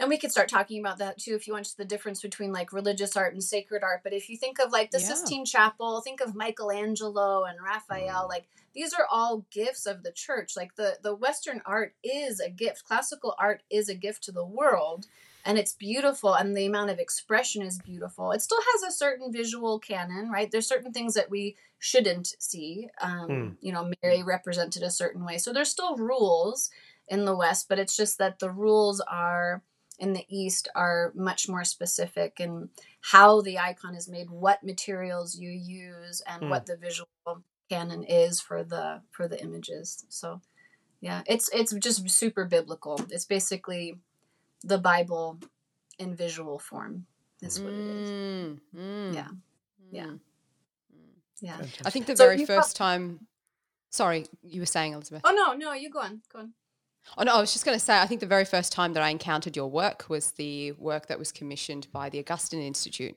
and 0.00 0.08
we 0.08 0.16
could 0.16 0.32
start 0.32 0.48
talking 0.48 0.80
about 0.80 0.98
that 0.98 1.18
too 1.18 1.34
if 1.34 1.46
you 1.46 1.52
want 1.52 1.66
to 1.66 1.76
the 1.76 1.84
difference 1.84 2.22
between 2.22 2.52
like 2.52 2.72
religious 2.72 3.16
art 3.16 3.34
and 3.34 3.44
sacred 3.44 3.82
art 3.84 4.00
but 4.02 4.14
if 4.14 4.28
you 4.28 4.36
think 4.36 4.58
of 4.58 4.72
like 4.72 4.90
the 4.90 4.98
Yeah. 4.98 5.06
sistine 5.06 5.44
chapel 5.44 6.00
think 6.00 6.20
of 6.20 6.34
michelangelo 6.34 7.44
and 7.44 7.58
raphael 7.62 8.26
like 8.28 8.48
these 8.74 8.94
are 8.94 9.06
all 9.10 9.44
gifts 9.50 9.86
of 9.86 10.02
the 10.02 10.12
church 10.12 10.56
like 10.56 10.74
the 10.76 10.98
the 11.02 11.14
western 11.14 11.60
art 11.66 11.94
is 12.02 12.40
a 12.40 12.48
gift 12.48 12.84
classical 12.84 13.34
art 13.38 13.62
is 13.70 13.88
a 13.88 13.94
gift 13.94 14.24
to 14.24 14.32
the 14.32 14.44
world 14.44 15.06
and 15.44 15.58
it's 15.58 15.72
beautiful 15.74 16.34
and 16.34 16.56
the 16.56 16.66
amount 16.66 16.90
of 16.90 16.98
expression 16.98 17.62
is 17.62 17.78
beautiful. 17.78 18.32
It 18.32 18.42
still 18.42 18.60
has 18.74 18.82
a 18.92 18.96
certain 18.96 19.32
visual 19.32 19.78
canon 19.78 20.30
right? 20.30 20.50
There's 20.50 20.66
certain 20.68 20.92
things 20.92 21.14
that 21.14 21.30
we 21.30 21.56
shouldn't 21.78 22.28
see 22.38 22.88
um, 23.00 23.26
Hmm. 23.28 23.48
you 23.60 23.72
know 23.72 23.90
mary 24.02 24.22
represented 24.22 24.82
a 24.82 24.90
certain 24.90 25.24
way. 25.24 25.38
So 25.38 25.52
there's 25.52 25.70
still 25.70 25.96
rules 25.96 26.70
in 27.08 27.24
the 27.24 27.36
west 27.36 27.68
but 27.68 27.78
it's 27.78 27.96
just 27.96 28.18
that 28.18 28.38
the 28.38 28.50
rules 28.50 29.00
are 29.00 29.62
in 29.98 30.12
the 30.14 30.24
east 30.28 30.68
are 30.74 31.12
much 31.14 31.48
more 31.48 31.64
specific 31.64 32.40
in 32.40 32.70
how 33.02 33.40
the 33.42 33.58
icon 33.58 33.94
is 33.94 34.08
made 34.08 34.30
what 34.30 34.62
materials 34.62 35.36
you 35.38 35.50
use 35.50 36.22
and 36.26 36.42
Hmm. 36.44 36.50
what 36.50 36.66
the 36.66 36.76
visual 36.76 37.08
canon 37.68 38.04
is 38.04 38.40
for 38.40 38.62
the 38.64 39.02
for 39.10 39.28
the 39.28 39.40
images. 39.42 40.04
So 40.08 40.40
yeah 41.00 41.22
it's 41.26 41.48
it's 41.52 41.72
just 41.74 42.08
super 42.10 42.44
biblical. 42.44 43.00
It's 43.10 43.24
basically 43.24 43.98
the 44.64 44.78
bible 44.78 45.38
in 45.98 46.14
visual 46.14 46.58
form 46.58 47.06
is 47.42 47.60
what 47.60 47.72
it 47.72 47.78
is 47.78 48.10
Mm, 48.10 48.58
mm, 48.76 49.14
Yeah. 49.14 49.28
Yeah. 49.92 50.04
mm, 50.04 50.18
mm. 50.94 51.16
yeah 51.40 51.58
I 51.84 51.90
think 51.90 52.06
the 52.06 52.16
So 52.16 52.24
very 52.24 52.40
you 52.40 52.46
prob- 52.46 52.62
first 52.64 52.76
time. 52.76 53.26
Sorry, 53.90 54.26
you 54.42 54.60
were 54.60 54.66
saying 54.66 54.92
Elizabeth. 54.92 55.22
oh 55.24 55.32
no 55.32 55.52
no 55.54 55.72
you 55.72 55.90
go 55.90 56.00
on 56.00 56.22
go 56.32 56.40
on 56.40 56.54
Oh 57.16 57.22
no, 57.24 57.34
I 57.34 57.40
was 57.40 57.52
just 57.52 57.64
going 57.64 57.76
to 57.78 57.84
say. 57.84 57.98
I 57.98 58.06
think 58.06 58.20
the 58.20 58.26
very 58.26 58.44
first 58.44 58.72
time 58.72 58.92
that 58.92 59.02
I 59.02 59.08
encountered 59.08 59.56
your 59.56 59.68
work 59.70 60.04
was 60.08 60.32
the 60.32 60.72
work 60.72 61.06
that 61.06 61.18
was 61.18 61.32
commissioned 61.32 61.88
by 61.92 62.10
the 62.10 62.18
Augustine 62.20 62.60
Institute 62.62 63.16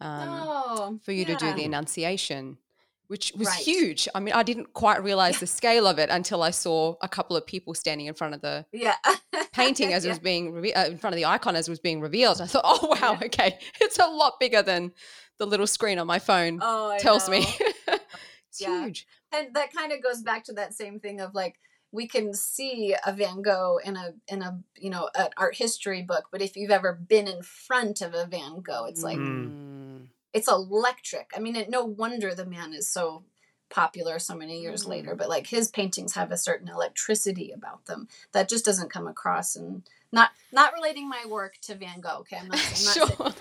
um, 0.00 0.28
oh 0.46 1.00
for 1.02 1.12
you 1.12 1.24
to 1.24 1.34
do 1.36 1.52
the 1.54 1.64
Annunciation, 1.64 2.58
which 3.08 3.32
was 3.36 3.48
Right. 3.48 3.58
huge. 3.58 4.08
I 4.14 4.20
mean, 4.20 4.34
I 4.34 4.42
didn't 4.42 4.72
quite 4.72 5.02
realize 5.02 5.38
the 5.40 5.46
scale 5.60 5.86
of 5.86 5.98
it 5.98 6.08
until 6.10 6.42
I 6.42 6.50
saw 6.50 6.94
a 7.02 7.08
couple 7.08 7.36
of 7.36 7.46
people 7.46 7.74
standing 7.74 8.06
in 8.06 8.14
front 8.14 8.34
of 8.34 8.40
the 8.40 8.64
yeah 8.72 8.96
painting 9.52 9.92
as 9.92 10.04
it 10.04 10.08
was 10.08 10.18
being 10.18 10.52
reve- 10.52 10.72
uh, 10.76 10.86
in 10.88 10.98
front 10.98 11.12
of 11.14 11.16
the 11.18 11.26
icon 11.26 11.56
as 11.56 11.68
it 11.68 11.70
was 11.70 11.80
being 11.80 12.00
revealed. 12.00 12.40
I 12.40 12.46
thought, 12.46 12.62
oh 12.64 12.96
wow, 13.00 13.12
Yeah. 13.20 13.26
okay, 13.26 13.58
it's 13.80 13.98
a 13.98 14.06
lot 14.06 14.40
bigger 14.40 14.62
than 14.62 14.92
the 15.38 15.46
little 15.46 15.66
screen 15.66 15.98
on 15.98 16.06
my 16.06 16.18
phone 16.18 16.58
oh 16.62 16.90
I 16.92 16.98
tells 16.98 17.28
me. 17.28 17.44
it's 17.88 18.60
Yeah. 18.60 18.84
huge. 18.84 19.06
and 19.32 19.54
that 19.54 19.72
kind 19.74 19.92
of 19.92 20.02
goes 20.02 20.22
back 20.22 20.44
to 20.44 20.52
that 20.54 20.74
same 20.74 21.00
thing 21.00 21.20
of 21.20 21.34
like 21.34 21.56
we 21.94 22.06
can 22.08 22.32
see 22.32 22.94
a 23.06 23.12
Van 23.12 23.42
Gogh 23.42 23.78
in 23.84 23.96
a 23.96 24.14
in 24.28 24.40
a 24.42 24.58
you 24.78 24.88
know 24.88 25.10
an 25.14 25.28
art 25.36 25.54
history 25.56 26.00
book, 26.02 26.24
but 26.32 26.40
if 26.40 26.56
you've 26.56 26.70
ever 26.70 26.94
been 26.94 27.28
in 27.28 27.42
front 27.42 28.00
of 28.00 28.14
a 28.14 28.24
Van 28.26 28.60
Gogh, 28.60 28.86
it's 28.86 29.02
like 29.02 29.18
Mm. 29.18 30.06
It's 30.32 30.48
electric. 30.48 31.30
I 31.36 31.40
mean, 31.40 31.56
it, 31.56 31.68
no 31.70 31.84
wonder 31.84 32.34
the 32.34 32.46
man 32.46 32.72
is 32.72 32.88
so 32.88 33.24
popular 33.70 34.18
so 34.18 34.34
many 34.34 34.60
years 34.60 34.84
later. 34.86 35.14
But 35.14 35.28
like 35.28 35.46
his 35.46 35.68
paintings 35.70 36.14
have 36.14 36.30
a 36.30 36.36
certain 36.38 36.68
electricity 36.68 37.52
about 37.52 37.86
them 37.86 38.08
that 38.32 38.48
just 38.48 38.64
doesn't 38.64 38.90
come 38.90 39.06
across. 39.06 39.56
And 39.56 39.82
not 40.12 40.30
not 40.52 40.72
relating 40.74 41.08
my 41.08 41.24
work 41.28 41.54
to 41.62 41.74
Van 41.74 42.00
Gogh. 42.00 42.18
Okay, 42.20 42.36
I'm 42.36 42.48
not, 42.48 42.56
I'm 42.58 42.62
not 42.64 42.76
saying 42.76 43.06
sure. 43.16 43.32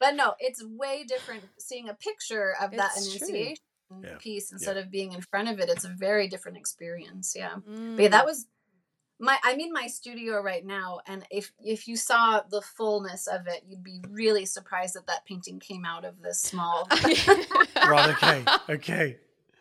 but 0.00 0.14
no, 0.16 0.34
it's 0.40 0.62
way 0.64 1.04
different 1.06 1.44
seeing 1.58 1.88
a 1.88 1.94
picture 1.94 2.54
of 2.60 2.72
that 2.72 2.90
It's 2.96 3.06
true. 3.16 3.26
Annunciation 3.28 3.56
Yeah. 4.02 4.16
piece 4.18 4.50
instead 4.52 4.76
of 4.76 4.90
being 4.90 5.12
in 5.12 5.20
front 5.22 5.48
of 5.48 5.60
it. 5.60 5.68
It's 5.68 5.84
a 5.84 5.88
very 5.96 6.26
different 6.28 6.56
experience. 6.58 7.34
Yeah. 7.36 7.54
But 7.56 7.72
Mm. 7.72 8.00
yeah, 8.02 8.08
that 8.08 8.26
was 8.26 8.46
my 9.18 9.38
I'm 9.44 9.58
in 9.60 9.72
my 9.72 9.86
studio 9.86 10.40
right 10.42 10.64
now 10.64 11.00
and 11.06 11.24
if 11.30 11.52
if 11.64 11.88
you 11.88 11.96
saw 11.96 12.42
the 12.50 12.60
fullness 12.62 13.26
of 13.26 13.46
it, 13.46 13.64
you'd 13.68 13.82
be 13.84 14.00
really 14.10 14.44
surprised 14.44 14.94
that 14.94 15.06
that 15.06 15.24
painting 15.24 15.58
came 15.60 15.84
out 15.84 16.04
of 16.04 16.20
this 16.22 16.40
small. 16.40 16.88
Right. 17.88 18.08
Okay. 18.16 18.44
Okay. 18.68 19.16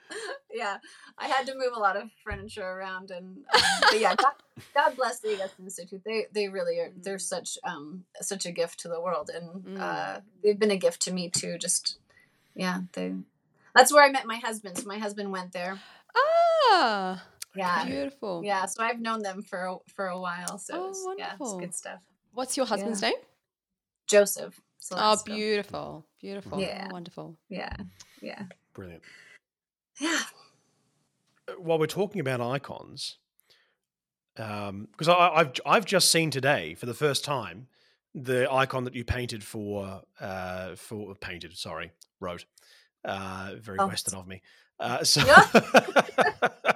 yeah. 0.54 0.78
I 1.18 1.28
had 1.28 1.46
to 1.48 1.54
move 1.54 1.74
a 1.76 1.80
lot 1.80 1.96
of 1.96 2.10
furniture 2.24 2.64
around 2.66 3.12
and 3.12 3.38
um, 3.54 3.62
but 3.90 4.00
yeah, 4.00 4.16
God, 4.16 4.34
God 4.74 4.96
bless 4.98 5.20
the 5.20 5.34
Augustine 5.36 5.66
Institute. 5.66 6.02
They 6.06 6.26
they 6.34 6.48
really 6.50 6.80
are 6.80 6.92
they're 6.98 7.20
such 7.20 7.58
um 7.64 8.04
such 8.22 8.46
a 8.46 8.52
gift 8.52 8.80
to 8.82 8.88
the 8.88 9.00
world 9.00 9.30
and 9.34 9.64
Mm. 9.64 9.80
uh 9.80 10.20
they've 10.44 10.60
been 10.60 10.72
a 10.72 10.78
gift 10.78 11.02
to 11.04 11.14
me 11.14 11.30
too 11.30 11.58
just 11.58 11.98
yeah, 12.56 12.82
they 12.94 13.14
that's 13.76 13.94
where 13.94 14.04
I 14.04 14.10
met 14.10 14.26
my 14.26 14.38
husband. 14.38 14.78
So 14.78 14.88
my 14.88 14.98
husband 14.98 15.32
went 15.32 15.52
there. 15.54 15.78
ah, 16.72 17.24
Yeah. 17.56 17.86
beautiful. 17.88 18.42
Yeah, 18.44 18.66
so 18.66 18.84
I've 18.84 19.00
known 19.00 19.22
them 19.22 19.42
for 19.42 19.60
a, 19.66 19.76
for 19.94 20.08
a 20.08 20.20
while. 20.20 20.58
So 20.58 20.74
Oh, 20.76 20.90
it's, 20.90 21.06
yeah, 21.18 21.32
it's 21.32 21.40
wonderful. 21.40 21.60
good 21.60 21.74
stuff. 21.76 22.00
What's 22.34 22.58
your 22.58 22.66
husband's 22.66 23.02
name? 23.02 23.14
Joseph. 24.08 24.60
Oh, 24.92 25.18
beautiful, 25.26 26.06
beautiful. 26.22 26.60
Yeah. 26.60 26.92
Wonderful. 26.92 27.38
Yeah, 27.50 27.74
yeah, 28.22 28.44
Brilliant. 28.74 29.02
yeah. 30.00 30.22
Uh, 31.48 31.54
While 31.54 31.80
we're 31.80 31.88
talking 31.88 32.22
about 32.22 32.40
icons, 32.42 33.18
because 34.36 35.08
I 35.08 35.30
I've 35.30 35.54
I've 35.66 35.86
just 35.86 36.12
seen 36.12 36.30
today 36.30 36.76
for 36.76 36.86
the 36.86 36.94
first 36.94 37.24
time 37.26 37.68
the 38.14 38.52
icon 38.52 38.84
that 38.84 38.94
you 38.96 39.04
painted 39.04 39.44
for 39.44 40.02
uh 40.20 40.76
for 40.76 41.16
painted 41.16 41.58
sorry 41.58 41.92
wrote 42.20 42.46
uh 43.06 43.52
very 43.60 43.80
Oh. 43.80 43.88
western 43.88 44.20
of 44.20 44.28
me 44.28 44.42
uh 44.80 45.04
so 45.04 45.22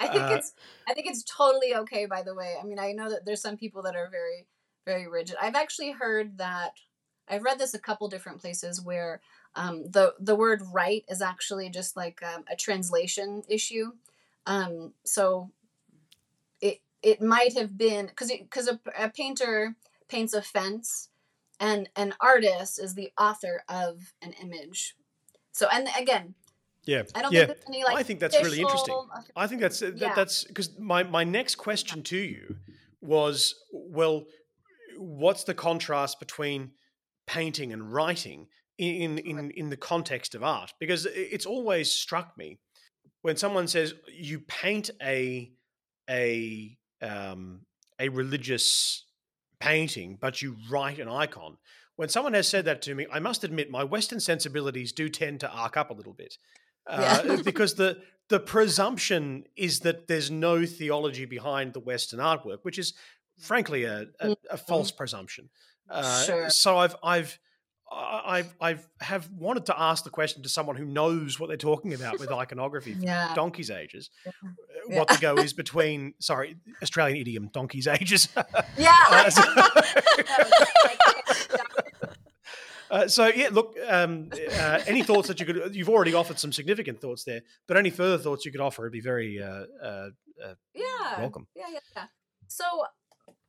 I 0.00 0.08
think 0.08 0.24
Uh, 0.24 0.34
it's 0.36 0.52
I 0.88 0.94
think 0.94 1.06
it's 1.06 1.22
totally 1.24 1.74
okay. 1.74 2.06
By 2.06 2.22
the 2.22 2.34
way, 2.34 2.56
I 2.60 2.64
mean 2.64 2.78
I 2.78 2.92
know 2.92 3.10
that 3.10 3.24
there's 3.24 3.42
some 3.42 3.56
people 3.56 3.82
that 3.82 3.96
are 3.96 4.08
very 4.10 4.46
very 4.84 5.08
rigid. 5.08 5.36
I've 5.40 5.54
actually 5.54 5.92
heard 5.92 6.38
that 6.38 6.72
I've 7.28 7.42
read 7.42 7.58
this 7.58 7.74
a 7.74 7.78
couple 7.78 8.08
different 8.08 8.40
places 8.40 8.82
where 8.82 9.20
um, 9.54 9.84
the 9.90 10.14
the 10.18 10.36
word 10.36 10.62
right 10.72 11.04
is 11.08 11.22
actually 11.22 11.70
just 11.70 11.96
like 11.96 12.22
um, 12.22 12.44
a 12.50 12.56
translation 12.56 13.42
issue. 13.48 13.92
Um, 14.46 14.92
so 15.04 15.50
it 16.60 16.80
it 17.02 17.22
might 17.22 17.56
have 17.56 17.76
been 17.76 18.06
because 18.06 18.30
because 18.30 18.68
a, 18.68 18.80
a 18.98 19.08
painter 19.08 19.76
paints 20.08 20.34
a 20.34 20.42
fence, 20.42 21.08
and 21.60 21.88
an 21.96 22.14
artist 22.20 22.78
is 22.78 22.94
the 22.94 23.12
author 23.18 23.62
of 23.68 24.12
an 24.22 24.32
image. 24.42 24.96
So 25.52 25.68
and 25.72 25.88
again, 25.98 26.34
yeah 26.86 27.02
I 27.14 27.22
don't 27.22 27.32
yeah 27.32 27.46
think 27.46 27.58
there's 27.58 27.68
any 27.68 27.84
like 27.84 27.96
I 27.96 28.02
think 28.02 28.20
that's 28.20 28.42
really 28.42 28.60
interesting. 28.60 28.98
I 29.36 29.46
think 29.46 29.60
that's 29.60 29.82
uh, 29.82 29.86
that, 29.86 29.98
Yeah. 29.98 30.14
that's 30.14 30.44
because 30.44 30.78
my 30.78 31.02
my 31.02 31.24
next 31.24 31.56
question 31.56 32.02
to 32.04 32.16
you 32.16 32.56
was 33.00 33.54
well, 33.72 34.24
what's 34.96 35.44
the 35.44 35.54
contrast 35.54 36.18
between 36.18 36.72
painting 37.26 37.72
and 37.72 37.92
writing 37.92 38.48
in 38.78 39.18
in 39.18 39.50
in 39.50 39.70
the 39.70 39.76
context 39.76 40.34
of 40.34 40.42
art? 40.42 40.72
Because 40.80 41.06
it's 41.06 41.46
always 41.46 41.92
struck 41.92 42.36
me 42.36 42.58
when 43.22 43.36
someone 43.36 43.66
says 43.68 43.94
you 44.12 44.40
paint 44.40 44.90
a 45.02 45.52
a 46.08 46.76
um, 47.02 47.60
a 47.98 48.08
religious 48.08 49.04
painting, 49.60 50.18
but 50.20 50.42
you 50.42 50.56
write 50.70 50.98
an 50.98 51.08
icon. 51.08 51.56
When 51.96 52.08
someone 52.08 52.34
has 52.34 52.48
said 52.48 52.64
that 52.64 52.82
to 52.82 52.94
me, 52.94 53.06
I 53.12 53.20
must 53.20 53.44
admit 53.44 53.70
my 53.70 53.84
Western 53.84 54.18
sensibilities 54.18 54.92
do 54.92 55.08
tend 55.08 55.40
to 55.40 55.50
arc 55.50 55.76
up 55.76 55.90
a 55.90 55.94
little 55.94 56.12
bit 56.12 56.36
uh, 56.90 57.22
Yeah. 57.24 57.36
because 57.44 57.74
the 57.74 57.98
the 58.28 58.40
presumption 58.40 59.44
is 59.56 59.80
that 59.80 60.08
there's 60.08 60.30
no 60.30 60.64
theology 60.64 61.26
behind 61.26 61.74
the 61.74 61.80
Western 61.80 62.20
artwork, 62.20 62.58
which 62.62 62.78
is 62.78 62.94
frankly 63.38 63.84
a, 63.84 64.06
a, 64.20 64.36
a 64.50 64.56
false 64.56 64.90
presumption. 64.90 65.50
Uh, 65.90 66.02
Mm-hmm. 66.02 66.24
Sure. 66.26 66.50
So 66.50 66.78
I've 66.78 66.96
I've 67.02 67.38
I've 67.92 68.54
I've 68.60 68.88
have 69.00 69.28
wanted 69.30 69.66
to 69.66 69.78
ask 69.78 70.02
the 70.04 70.10
question 70.10 70.42
to 70.42 70.48
someone 70.48 70.76
who 70.76 70.86
knows 70.86 71.38
what 71.38 71.48
they're 71.48 71.56
talking 71.58 71.92
about 71.92 72.18
with 72.18 72.32
iconography 72.32 72.94
for 72.98 73.02
Yeah. 73.04 73.34
donkey's 73.34 73.70
ages. 73.70 74.08
Yeah. 74.24 74.32
uh, 74.42 74.98
What 74.98 75.08
the 75.08 75.18
go 75.20 75.34
is 75.46 75.52
between 75.52 76.14
sorry 76.20 76.56
Australian 76.82 77.18
idiom 77.18 77.50
donkey's 77.52 77.86
ages. 77.86 78.28
Yeah. 78.78 78.96
Uh, 79.10 79.30
so- 79.30 79.42
Uh, 82.90 83.08
so 83.08 83.26
yeah, 83.26 83.48
look. 83.50 83.76
Um, 83.88 84.30
uh, 84.32 84.80
any 84.86 85.02
thoughts 85.02 85.28
that 85.28 85.40
you 85.40 85.46
could? 85.46 85.74
You've 85.74 85.88
already 85.88 86.14
offered 86.14 86.38
some 86.38 86.52
significant 86.52 87.00
thoughts 87.00 87.24
there, 87.24 87.42
but 87.66 87.76
any 87.76 87.90
further 87.90 88.18
thoughts 88.18 88.44
you 88.44 88.52
could 88.52 88.60
offer 88.60 88.82
would 88.82 88.92
be 88.92 89.00
very 89.00 89.42
uh, 89.42 89.64
uh, 89.82 90.54
yeah. 90.74 91.20
welcome. 91.20 91.46
Yeah, 91.54 91.66
yeah, 91.72 91.78
yeah. 91.96 92.04
So, 92.48 92.64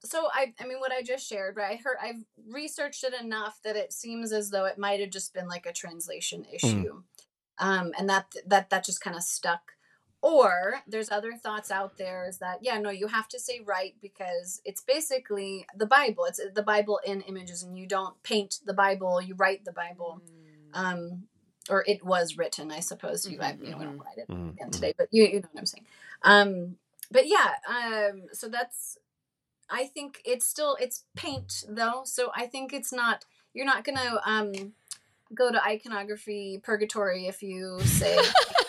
so 0.04 0.28
I, 0.34 0.54
I 0.60 0.66
mean, 0.66 0.80
what 0.80 0.92
I 0.92 1.02
just 1.02 1.28
shared, 1.28 1.58
right? 1.58 1.78
I 1.78 1.82
heard, 1.84 1.98
I've 2.02 2.24
researched 2.50 3.04
it 3.04 3.14
enough 3.14 3.60
that 3.64 3.76
it 3.76 3.94
seems 3.94 4.32
as 4.32 4.50
though 4.50 4.66
it 4.66 4.78
might 4.78 5.00
have 5.00 5.10
just 5.10 5.34
been 5.34 5.48
like 5.48 5.66
a 5.66 5.74
translation 5.74 6.46
issue, 6.52 7.04
um, 7.60 7.92
and 7.98 8.10
that 8.10 8.34
that 8.48 8.70
that 8.70 8.86
just 8.86 9.02
kind 9.02 9.16
of 9.16 9.24
stuck. 9.24 9.74
Or 10.22 10.82
there's 10.88 11.12
other 11.12 11.34
thoughts 11.34 11.70
out 11.70 11.98
there 11.98 12.28
is 12.28 12.40
that 12.40 12.60
yeah, 12.62 12.80
no, 12.80 12.90
you 12.90 13.08
have 13.08 13.28
to 13.30 13.40
say 13.40 13.62
right 13.64 13.94
because 14.02 14.60
it's 14.66 14.82
basically 14.82 15.68
the 15.78 15.86
Bible. 15.86 16.26
It's 16.26 16.42
the 16.54 16.64
Bible 16.64 17.00
in 17.06 17.22
images, 17.22 17.62
and 17.62 17.78
you 17.78 17.86
don't 17.88 18.22
paint 18.24 18.60
the 18.66 18.74
Bible, 18.74 19.22
you 19.22 19.36
write 19.36 19.66
the 19.66 19.72
Bible. 19.72 20.22
Um, 20.74 21.24
or 21.70 21.84
it 21.88 22.04
was 22.06 22.38
written, 22.38 22.72
I 22.72 22.80
suppose. 22.80 23.28
You, 23.28 23.40
I, 23.42 23.58
you 23.60 23.72
know, 23.72 23.78
we 23.78 23.86
don't 23.86 23.98
write 23.98 24.18
it 24.18 24.28
Mhm, 24.30 24.54
again 24.54 24.68
mhm. 24.68 24.72
today, 24.72 24.94
but 24.98 25.08
you, 25.12 25.24
you 25.26 25.42
know 25.42 25.50
what 25.52 25.60
I'm 25.62 25.66
saying. 25.66 25.86
Um, 26.24 26.76
but 27.12 27.28
yeah, 27.28 27.54
um, 27.68 28.24
so 28.34 28.50
that's. 28.50 28.98
I 29.70 29.86
think 29.88 30.22
it's 30.26 30.46
still 30.46 30.78
it's 30.80 31.06
paint 31.16 31.64
though, 31.68 32.02
so 32.06 32.32
I 32.36 32.46
think 32.48 32.72
it's 32.74 32.92
not. 32.94 33.26
You're 33.54 33.66
not 33.66 33.84
gonna 33.84 34.20
um, 34.26 34.74
go 35.34 35.52
to 35.52 35.64
iconography 35.64 36.60
purgatory 36.64 37.26
if 37.28 37.42
you 37.42 37.80
say, 37.82 38.16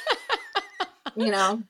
you 1.17 1.31
know. 1.31 1.63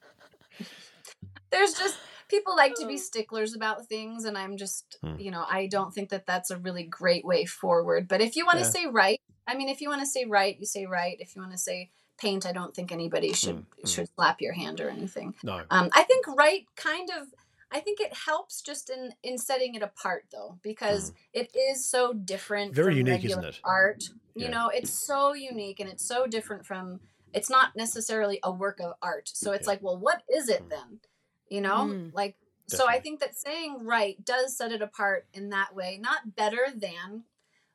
There's 1.51 1.75
just 1.75 1.97
people 2.29 2.57
like 2.57 2.75
to 2.77 2.87
be 2.87 2.99
sticklers 2.99 3.55
about 3.55 3.87
things, 3.87 4.25
and 4.25 4.37
I'm 4.37 4.57
just, 4.57 4.99
Hmm. 5.01 5.15
you 5.19 5.31
know, 5.31 5.45
I 5.49 5.67
don't 5.67 5.95
think 5.95 6.11
that 6.11 6.27
that's 6.27 6.51
a 6.51 6.59
really 6.59 6.83
great 6.85 7.25
way 7.25 7.45
forward. 7.45 8.09
But 8.09 8.21
if 8.21 8.37
you 8.37 8.45
want 8.45 8.59
to 8.59 8.65
Yeah. 8.65 8.71
say 8.71 8.87
right, 8.87 9.21
I 9.47 9.55
mean, 9.55 9.69
if 9.69 9.81
you 9.81 9.89
want 9.89 10.01
to 10.03 10.07
say 10.07 10.25
right, 10.25 10.59
you 10.59 10.67
say 10.67 10.87
right. 10.87 11.17
If 11.21 11.37
you 11.37 11.41
want 11.43 11.53
to 11.53 11.59
say 11.59 11.91
paint, 12.19 12.47
I 12.47 12.53
don't 12.53 12.75
think 12.75 12.91
anybody 12.91 13.33
should 13.33 13.57
Mm, 13.57 13.67
mm. 13.85 13.89
should 13.95 14.09
slap 14.17 14.41
your 14.41 14.55
hand 14.55 14.81
or 14.81 14.91
anything. 14.91 15.35
No, 15.45 15.63
Um, 15.71 15.89
I 15.93 16.03
think 16.03 16.27
right 16.27 16.67
kind 16.77 17.11
of 17.11 17.29
I 17.71 17.81
think 17.81 18.01
it 18.01 18.15
helps 18.15 18.61
just 18.63 18.91
in 18.91 19.15
in 19.23 19.39
setting 19.39 19.75
it 19.75 19.83
apart 19.83 20.27
though 20.33 20.59
because 20.63 21.13
it 21.33 21.55
is 21.55 21.89
so 21.89 22.13
different. 22.13 22.75
Very 22.75 22.93
from 22.93 23.07
unique, 23.07 23.25
isn't 23.25 23.45
it? 23.45 23.61
Art, 23.65 24.05
you 24.35 24.49
know, 24.49 24.69
it's 24.69 24.93
so 24.93 25.35
unique 25.35 25.81
and 25.81 25.89
it's 25.91 26.07
so 26.07 26.27
different 26.27 26.65
from. 26.67 27.01
It's 27.37 27.51
not 27.51 27.77
necessarily 27.77 28.41
a 28.43 28.51
work 28.51 28.81
of 28.81 28.95
art, 29.03 29.31
so 29.33 29.53
it's 29.53 29.67
Yeah. 29.67 29.73
like, 29.73 29.83
well, 29.83 29.99
what 29.99 30.23
is 30.29 30.49
it 30.49 30.63
Mm. 30.65 30.71
then? 30.71 31.01
You 31.49 31.61
know, 31.61 31.87
Mm. 31.87 32.13
like 32.15 32.37
so. 32.67 32.89
I 32.89 32.99
think 32.99 33.21
that 33.21 33.37
saying 33.37 33.85
right 33.85 34.17
does 34.25 34.57
set 34.57 34.73
it 34.73 34.83
apart 34.83 35.29
in 35.33 35.51
that 35.51 35.75
way, 35.75 35.99
not 35.99 36.35
better 36.35 36.67
than, 36.75 37.25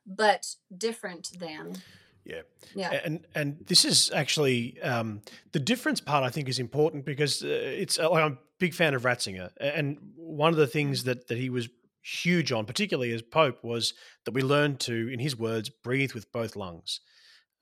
but 0.04 0.56
different 0.76 1.30
than. 1.38 1.76
yeah, 2.24 2.42
Yeah. 2.74 2.92
and 3.04 3.26
and 3.34 3.66
this 3.66 3.84
is 3.84 4.10
actually 4.12 4.80
um, 4.82 5.22
the 5.52 5.58
difference 5.60 6.00
part. 6.00 6.22
I 6.24 6.30
think 6.30 6.48
is 6.48 6.58
important 6.58 7.04
because 7.04 7.42
uh, 7.42 7.46
it's 7.48 7.98
uh, 7.98 8.10
like 8.10 8.22
I'm 8.24 8.32
a 8.34 8.38
big 8.58 8.74
fan 8.74 8.94
of 8.94 9.02
Ratzinger, 9.02 9.50
and 9.58 9.98
one 10.16 10.52
of 10.52 10.58
the 10.58 10.66
things 10.66 11.04
that 11.04 11.28
that 11.28 11.38
he 11.38 11.48
was 11.50 11.68
huge 12.02 12.50
on, 12.52 12.66
particularly 12.66 13.12
as 13.12 13.22
Pope, 13.22 13.62
was 13.64 13.94
that 14.24 14.32
we 14.34 14.42
learned 14.42 14.80
to, 14.80 15.08
in 15.08 15.20
his 15.20 15.36
words, 15.36 15.68
breathe 15.70 16.12
with 16.12 16.30
both 16.32 16.54
lungs. 16.56 17.00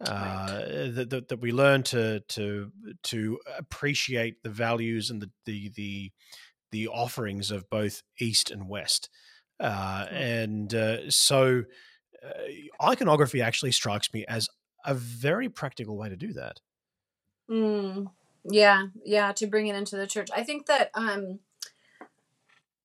Uh, 0.02 0.62
that, 0.92 1.10
that, 1.10 1.28
that 1.28 1.40
we 1.42 1.52
learn 1.52 1.82
to 1.82 2.20
to 2.20 2.72
to 3.02 3.38
appreciate 3.58 4.42
the 4.42 4.48
values 4.48 5.10
and 5.10 5.20
the 5.20 5.30
the 5.44 5.70
the, 5.76 6.10
the 6.70 6.88
offerings 6.88 7.50
of 7.50 7.68
both 7.68 8.02
East 8.18 8.50
and 8.50 8.66
West, 8.66 9.10
uh, 9.58 10.06
and 10.10 10.74
uh, 10.74 11.10
so 11.10 11.64
uh, 12.24 12.88
iconography 12.88 13.42
actually 13.42 13.72
strikes 13.72 14.10
me 14.14 14.24
as 14.26 14.48
a 14.86 14.94
very 14.94 15.50
practical 15.50 15.98
way 15.98 16.08
to 16.08 16.16
do 16.16 16.32
that. 16.32 16.60
Mm. 17.50 18.10
Yeah, 18.44 18.86
yeah, 19.04 19.32
to 19.32 19.46
bring 19.46 19.66
it 19.66 19.76
into 19.76 19.96
the 19.96 20.06
church. 20.06 20.30
I 20.34 20.44
think 20.44 20.64
that 20.64 20.90
um 20.94 21.40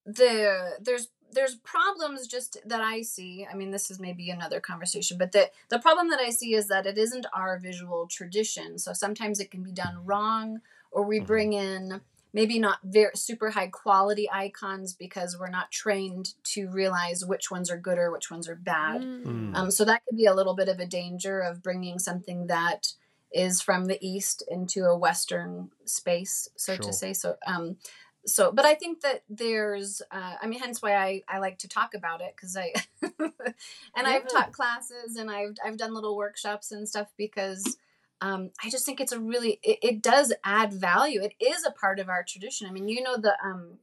the 0.06 0.78
there's 0.82 1.08
there's 1.32 1.56
problems 1.56 2.28
just 2.28 2.58
that 2.66 2.82
I 2.82 3.02
see. 3.02 3.46
I 3.50 3.56
mean, 3.56 3.72
this 3.72 3.92
is 3.92 4.00
maybe 4.00 4.30
another 4.30 4.60
conversation, 4.60 5.18
but 5.18 5.32
the 5.32 5.50
the 5.70 5.80
problem 5.80 6.10
that 6.10 6.20
I 6.20 6.30
see 6.30 6.54
is 6.54 6.68
that 6.68 6.86
it 6.86 6.98
isn't 6.98 7.26
our 7.34 7.60
visual 7.60 8.08
tradition. 8.08 8.78
So 8.80 8.94
sometimes 8.94 9.40
it 9.40 9.52
can 9.52 9.64
be 9.64 9.72
done 9.72 10.06
wrong, 10.06 10.62
or 10.92 11.04
we 11.04 11.20
Mhm. 11.20 11.26
bring 11.28 11.54
in 11.54 12.02
maybe 12.34 12.60
not 12.60 12.80
very 12.84 13.16
super 13.16 13.50
high 13.52 13.68
quality 13.68 14.30
icons 14.32 14.94
because 14.94 15.38
we're 15.40 15.50
not 15.50 15.72
trained 15.72 16.34
to 16.44 16.70
realize 16.70 17.26
which 17.26 17.50
ones 17.50 17.72
are 17.72 17.78
good 17.78 17.98
or 17.98 18.12
which 18.12 18.30
ones 18.30 18.48
are 18.50 18.56
bad. 18.56 19.02
Mm. 19.02 19.56
Um, 19.56 19.72
so 19.72 19.86
that 19.86 20.02
could 20.06 20.18
be 20.18 20.26
a 20.26 20.34
little 20.34 20.54
bit 20.54 20.68
of 20.68 20.80
a 20.80 20.86
danger 20.86 21.40
of 21.40 21.64
bringing 21.64 21.98
something 21.98 22.48
that 22.48 22.94
is 23.32 23.62
from 23.62 23.86
the 23.86 23.98
east 24.06 24.44
into 24.50 24.86
a 24.86 24.98
western 24.98 25.72
space, 25.86 26.50
so 26.58 26.76
Sure. 26.76 26.84
to 26.86 26.94
say. 26.94 27.14
So, 27.14 27.38
um, 27.48 27.78
so, 28.26 28.52
but 28.52 28.66
I 28.66 28.76
think 28.76 29.02
that 29.02 29.24
there's, 29.30 30.02
uh, 30.12 30.36
I 30.42 30.48
mean, 30.48 30.60
hence 30.60 30.82
why 30.82 30.96
I, 30.96 31.22
I 31.28 31.40
like 31.40 31.60
to 31.60 31.68
talk 31.68 31.94
about 31.94 32.22
it 32.22 32.34
because 32.36 32.58
I, 32.58 32.74
and 33.02 34.08
I've 34.08 34.28
taught 34.28 34.52
classes 34.52 35.16
and 35.18 35.30
I've 35.30 35.56
I've 35.64 35.78
done 35.78 35.94
little 35.94 36.16
workshops 36.16 36.72
and 36.72 36.88
stuff 36.88 37.12
because. 37.18 37.78
Um, 38.22 38.52
I 38.64 38.70
just 38.70 38.86
think 38.86 39.02
it's 39.02 39.12
a 39.12 39.20
really 39.20 39.60
it, 39.62 39.78
it 39.84 40.02
does 40.02 40.34
add 40.46 40.72
value. 40.72 41.22
It 41.22 41.34
is 41.38 41.66
a 41.66 41.72
part 41.72 42.00
of 42.00 42.08
our 42.08 42.24
tradition. 42.24 42.66
I 42.66 42.72
mean, 42.72 42.88
you 42.88 43.04
know 43.04 43.18
the 43.18 43.36
um, 43.44 43.74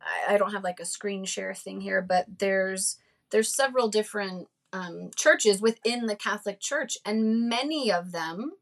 I, 0.00 0.34
I 0.34 0.38
don't 0.38 0.52
have 0.52 0.62
like 0.62 0.78
a 0.78 0.84
screen 0.84 1.24
share 1.24 1.52
thing 1.52 1.80
here, 1.80 2.00
but 2.00 2.26
there's 2.38 2.98
there's 3.30 3.54
several 3.54 3.88
different 3.88 4.48
um, 4.72 5.10
churches 5.16 5.60
within 5.60 6.06
the 6.06 6.16
Catholic 6.16 6.60
Church, 6.60 6.98
and 7.04 7.48
many 7.48 7.90
of 7.90 8.12
them. 8.12 8.52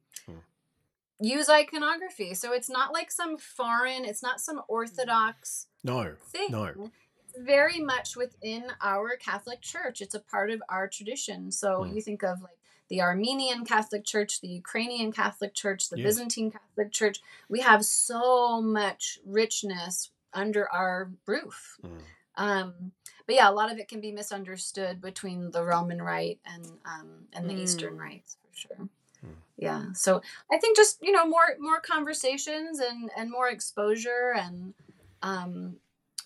Use 1.21 1.49
iconography. 1.49 2.35
So 2.35 2.53
it's 2.53 2.71
not 2.71 2.93
like 2.93 3.11
some 3.11 3.37
foreign, 3.37 4.05
it's 4.05 4.23
not 4.23 4.41
some 4.41 4.63
orthodox 4.69 5.67
No, 5.83 6.15
thing. 6.27 6.49
no. 6.51 6.91
It's 7.25 7.39
very 7.39 7.81
much 7.81 8.17
within 8.17 8.67
our 8.81 9.17
Catholic 9.17 9.61
Church. 9.61 10.01
It's 10.01 10.15
a 10.15 10.21
part 10.21 10.51
of 10.51 10.63
our 10.69 10.89
tradition. 10.89 11.51
So 11.53 11.85
Hmm. 11.85 11.95
you 11.95 12.01
think 12.03 12.23
of 12.23 12.41
like 12.43 12.59
the 12.89 13.03
Armenian 13.03 13.65
Catholic 13.67 14.05
Church, 14.05 14.41
the 14.41 14.49
Ukrainian 14.49 15.13
Catholic 15.13 15.53
Church, 15.55 15.89
the 15.91 15.99
Yes. 15.99 16.05
Byzantine 16.07 16.51
Catholic 16.51 16.91
Church. 16.93 17.21
We 17.49 17.61
have 17.61 17.85
so 17.85 18.63
much 18.63 19.19
richness 19.27 20.11
under 20.33 20.71
our 20.71 21.11
roof. 21.27 21.79
Mm. 21.83 22.03
Um, 22.37 22.93
but 23.27 23.35
yeah, 23.35 23.51
a 23.51 23.53
lot 23.53 23.71
of 23.73 23.79
it 23.79 23.89
can 23.89 24.01
be 24.01 24.13
misunderstood 24.13 25.01
between 25.03 25.51
the 25.51 25.65
Roman 25.65 26.01
Rite 26.01 26.41
and 26.47 26.65
um, 26.87 27.27
and 27.33 27.51
the 27.51 27.55
Eastern 27.55 27.97
Mm. 27.97 28.01
rites 28.01 28.37
for 28.41 28.57
sure. 28.57 28.89
Mm. 29.25 29.31
Yeah, 29.57 29.93
so 29.93 30.23
I 30.53 30.59
think 30.59 30.77
just 30.77 30.99
you 31.03 31.13
know 31.13 31.27
more 31.27 31.57
more 31.59 31.81
conversations 31.81 32.79
and 32.79 33.11
and 33.17 33.31
more 33.31 33.49
exposure 33.49 34.33
and 34.37 34.75
um, 35.23 35.77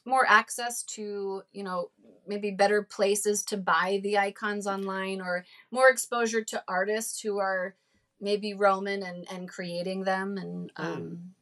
more 0.04 0.26
access 0.28 0.82
to 0.94 1.42
you 1.52 1.62
know 1.64 1.90
maybe 2.26 2.50
better 2.50 2.82
places 2.82 3.42
to 3.44 3.56
buy 3.56 4.00
the 4.02 4.18
icons 4.18 4.66
online 4.66 5.20
or 5.20 5.44
more 5.70 5.88
exposure 5.88 6.42
to 6.44 6.62
artists 6.68 7.20
who 7.20 7.38
are 7.38 7.75
maybe 8.20 8.54
Roman 8.54 9.02
and 9.02 9.26
and 9.32 9.49
creating 9.49 10.04
them 10.04 10.38
and 10.38 10.70
um, 10.76 11.34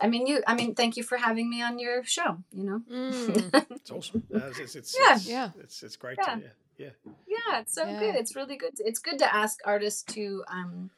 I 0.00 0.06
mean 0.06 0.26
you 0.26 0.42
I 0.46 0.54
mean 0.54 0.74
thank 0.74 0.96
you 0.96 1.02
for 1.02 1.18
having 1.18 1.50
me 1.50 1.62
on 1.62 1.78
your 1.78 2.04
show. 2.04 2.38
You 2.52 2.64
know. 2.64 2.82
Mm. 2.90 3.66
It's 3.70 3.90
awesome. 3.90 4.22
Uh, 4.34 4.40
it's, 4.48 4.58
it's, 4.60 4.74
it's, 4.76 4.98
Yeah. 4.98 5.14
it's, 5.14 5.26
Yeah. 5.28 5.50
It's, 5.60 5.82
it's 5.82 5.96
great. 5.96 6.18
Yeah. 6.18 6.34
To, 6.34 6.40
yeah. 6.42 6.48
Yeah. 6.78 6.90
Yeah, 7.26 7.60
it's 7.60 7.74
so 7.74 7.84
Yeah. 7.84 7.98
good. 8.00 8.14
It's 8.14 8.34
really 8.36 8.56
good. 8.56 8.74
It's 8.78 9.00
good 9.00 9.18
to 9.18 9.34
ask 9.34 9.58
artists 9.64 10.02
to 10.14 10.44
um, 10.48 10.90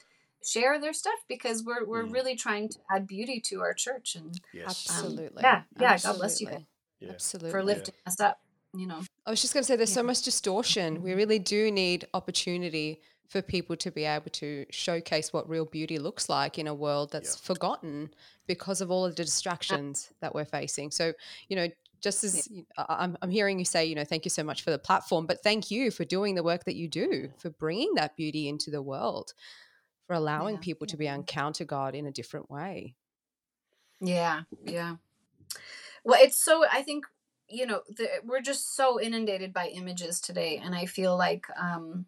share 0.44 0.78
their 0.80 0.92
stuff 0.92 1.18
because 1.28 1.62
we're 1.64 1.84
we're 1.86 2.04
Mm. 2.04 2.12
really 2.12 2.36
trying 2.36 2.68
to 2.68 2.78
add 2.90 3.06
beauty 3.06 3.40
to 3.46 3.60
our 3.62 3.74
church 3.74 4.14
and 4.14 4.38
Yes. 4.52 4.86
Absolutely. 4.90 5.42
yeah, 5.42 5.62
yeah, 5.80 5.98
God 5.98 6.18
bless 6.18 6.40
you 6.40 6.46
Absolutely. 6.48 6.66
Yeah. 7.00 7.10
Absolutely. 7.10 7.50
for 7.50 7.62
lifting 7.64 7.94
us 8.06 8.20
up. 8.20 8.40
You 8.74 8.86
know. 8.86 9.00
I 9.26 9.30
was 9.30 9.40
just 9.40 9.52
going 9.52 9.62
to 9.62 9.66
say 9.66 9.74
there's 9.74 9.92
so 9.92 10.02
much 10.02 10.22
distortion. 10.22 11.02
We 11.02 11.14
really 11.14 11.40
do 11.40 11.70
need 11.72 12.06
opportunity 12.14 13.00
for 13.26 13.42
people 13.42 13.76
to 13.76 13.90
be 13.90 14.04
able 14.04 14.30
to 14.30 14.66
showcase 14.70 15.32
what 15.32 15.48
real 15.48 15.64
beauty 15.64 15.98
looks 15.98 16.28
like 16.28 16.58
in 16.58 16.66
a 16.68 16.74
world 16.74 17.10
that's 17.10 17.34
Yeah. 17.36 17.40
forgotten 17.46 18.14
because 18.46 18.80
of 18.80 18.90
all 18.90 19.04
of 19.06 19.16
the 19.16 19.24
distractions 19.24 20.12
that 20.20 20.34
we're 20.34 20.44
facing. 20.44 20.90
So, 20.92 21.14
you 21.48 21.56
know, 21.56 21.68
just 22.00 22.24
as 22.24 22.48
I'm, 22.76 23.16
I'm 23.22 23.30
hearing 23.30 23.58
you 23.58 23.64
say, 23.64 23.84
you 23.84 23.94
know, 23.94 24.04
thank 24.04 24.24
you 24.24 24.30
so 24.30 24.42
much 24.42 24.62
for 24.62 24.70
the 24.70 24.78
platform, 24.78 25.26
but 25.26 25.42
thank 25.42 25.70
you 25.70 25.90
for 25.90 26.04
doing 26.04 26.34
the 26.34 26.42
work 26.42 26.64
that 26.64 26.76
you 26.76 26.88
do, 26.88 27.30
for 27.38 27.50
bringing 27.50 27.94
that 27.94 28.16
beauty 28.16 28.48
into 28.48 28.70
the 28.70 28.82
world, 28.82 29.34
for 30.06 30.14
allowing 30.14 30.54
Yeah, 30.54 30.60
people 30.60 30.86
to 30.86 30.96
be 30.96 31.06
encounter 31.06 31.64
God 31.64 31.94
in 31.94 32.06
a 32.06 32.12
different 32.12 32.50
way. 32.50 32.94
Yeah, 34.00 34.42
yeah. 34.64 34.96
Well, 36.04 36.18
it's 36.20 36.42
so. 36.42 36.64
I 36.70 36.82
think 36.82 37.06
you 37.48 37.66
know 37.66 37.82
the, 37.88 38.08
we're 38.24 38.40
just 38.40 38.74
so 38.74 39.00
inundated 39.00 39.52
by 39.52 39.68
images 39.68 40.20
today, 40.20 40.60
and 40.62 40.74
I 40.74 40.86
feel 40.86 41.16
like 41.16 41.46
um, 41.60 42.06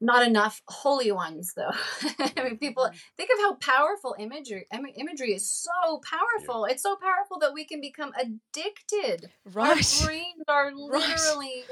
not 0.00 0.26
enough 0.26 0.62
holy 0.68 1.10
ones, 1.12 1.52
though. 1.56 1.70
I 2.18 2.42
mean, 2.44 2.58
people 2.58 2.88
think 3.16 3.30
of 3.32 3.38
how 3.40 3.54
powerful 3.56 4.14
imagery. 4.18 4.66
I 4.72 4.80
mean, 4.80 4.94
imagery 4.96 5.32
is 5.34 5.50
so 5.50 6.00
powerful. 6.08 6.64
It's 6.66 6.82
so 6.82 6.96
powerful 6.96 7.38
that 7.40 7.54
we 7.54 7.64
can 7.64 7.80
become 7.80 8.12
addicted. 8.20 9.30
Right. 9.44 9.68
Our 9.68 9.76
brains 10.04 10.42
are 10.48 10.66
Right. 10.66 10.74
literally 10.74 11.64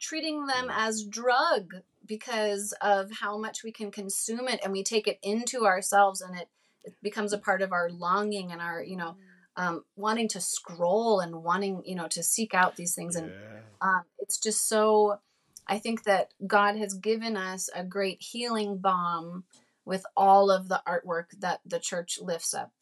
treating 0.00 0.46
them 0.46 0.68
as 0.72 1.04
drug 1.04 1.74
because 2.06 2.74
of 2.80 3.10
how 3.20 3.38
much 3.38 3.62
we 3.62 3.72
can 3.72 3.90
consume 3.90 4.48
it, 4.48 4.60
and 4.62 4.72
we 4.72 4.82
take 4.82 5.06
it 5.06 5.18
into 5.22 5.64
ourselves, 5.66 6.20
and 6.20 6.36
it 6.36 6.48
it 6.84 6.94
becomes 7.02 7.32
a 7.32 7.38
part 7.38 7.62
of 7.62 7.72
our 7.72 7.88
longing 7.90 8.50
and 8.52 8.60
our 8.60 8.82
you 8.82 8.96
know 8.96 9.16
um, 9.56 9.84
wanting 9.96 10.28
to 10.28 10.40
scroll 10.40 11.20
and 11.20 11.42
wanting 11.44 11.82
you 11.84 11.94
know 11.94 12.08
to 12.08 12.22
seek 12.22 12.54
out 12.54 12.76
these 12.76 12.94
things 12.94 13.14
and 13.16 13.32
um, 13.80 14.02
it's 14.18 14.38
just 14.38 14.68
so 14.68 15.18
i 15.66 15.78
think 15.78 16.04
that 16.04 16.32
god 16.46 16.76
has 16.76 16.94
given 16.94 17.36
us 17.36 17.68
a 17.74 17.84
great 17.84 18.20
healing 18.22 18.78
balm 18.78 19.44
with 19.84 20.04
all 20.16 20.50
of 20.50 20.68
the 20.68 20.82
artwork 20.86 21.26
that 21.40 21.60
the 21.66 21.78
church 21.80 22.18
lifts 22.22 22.54
up. 22.54 22.72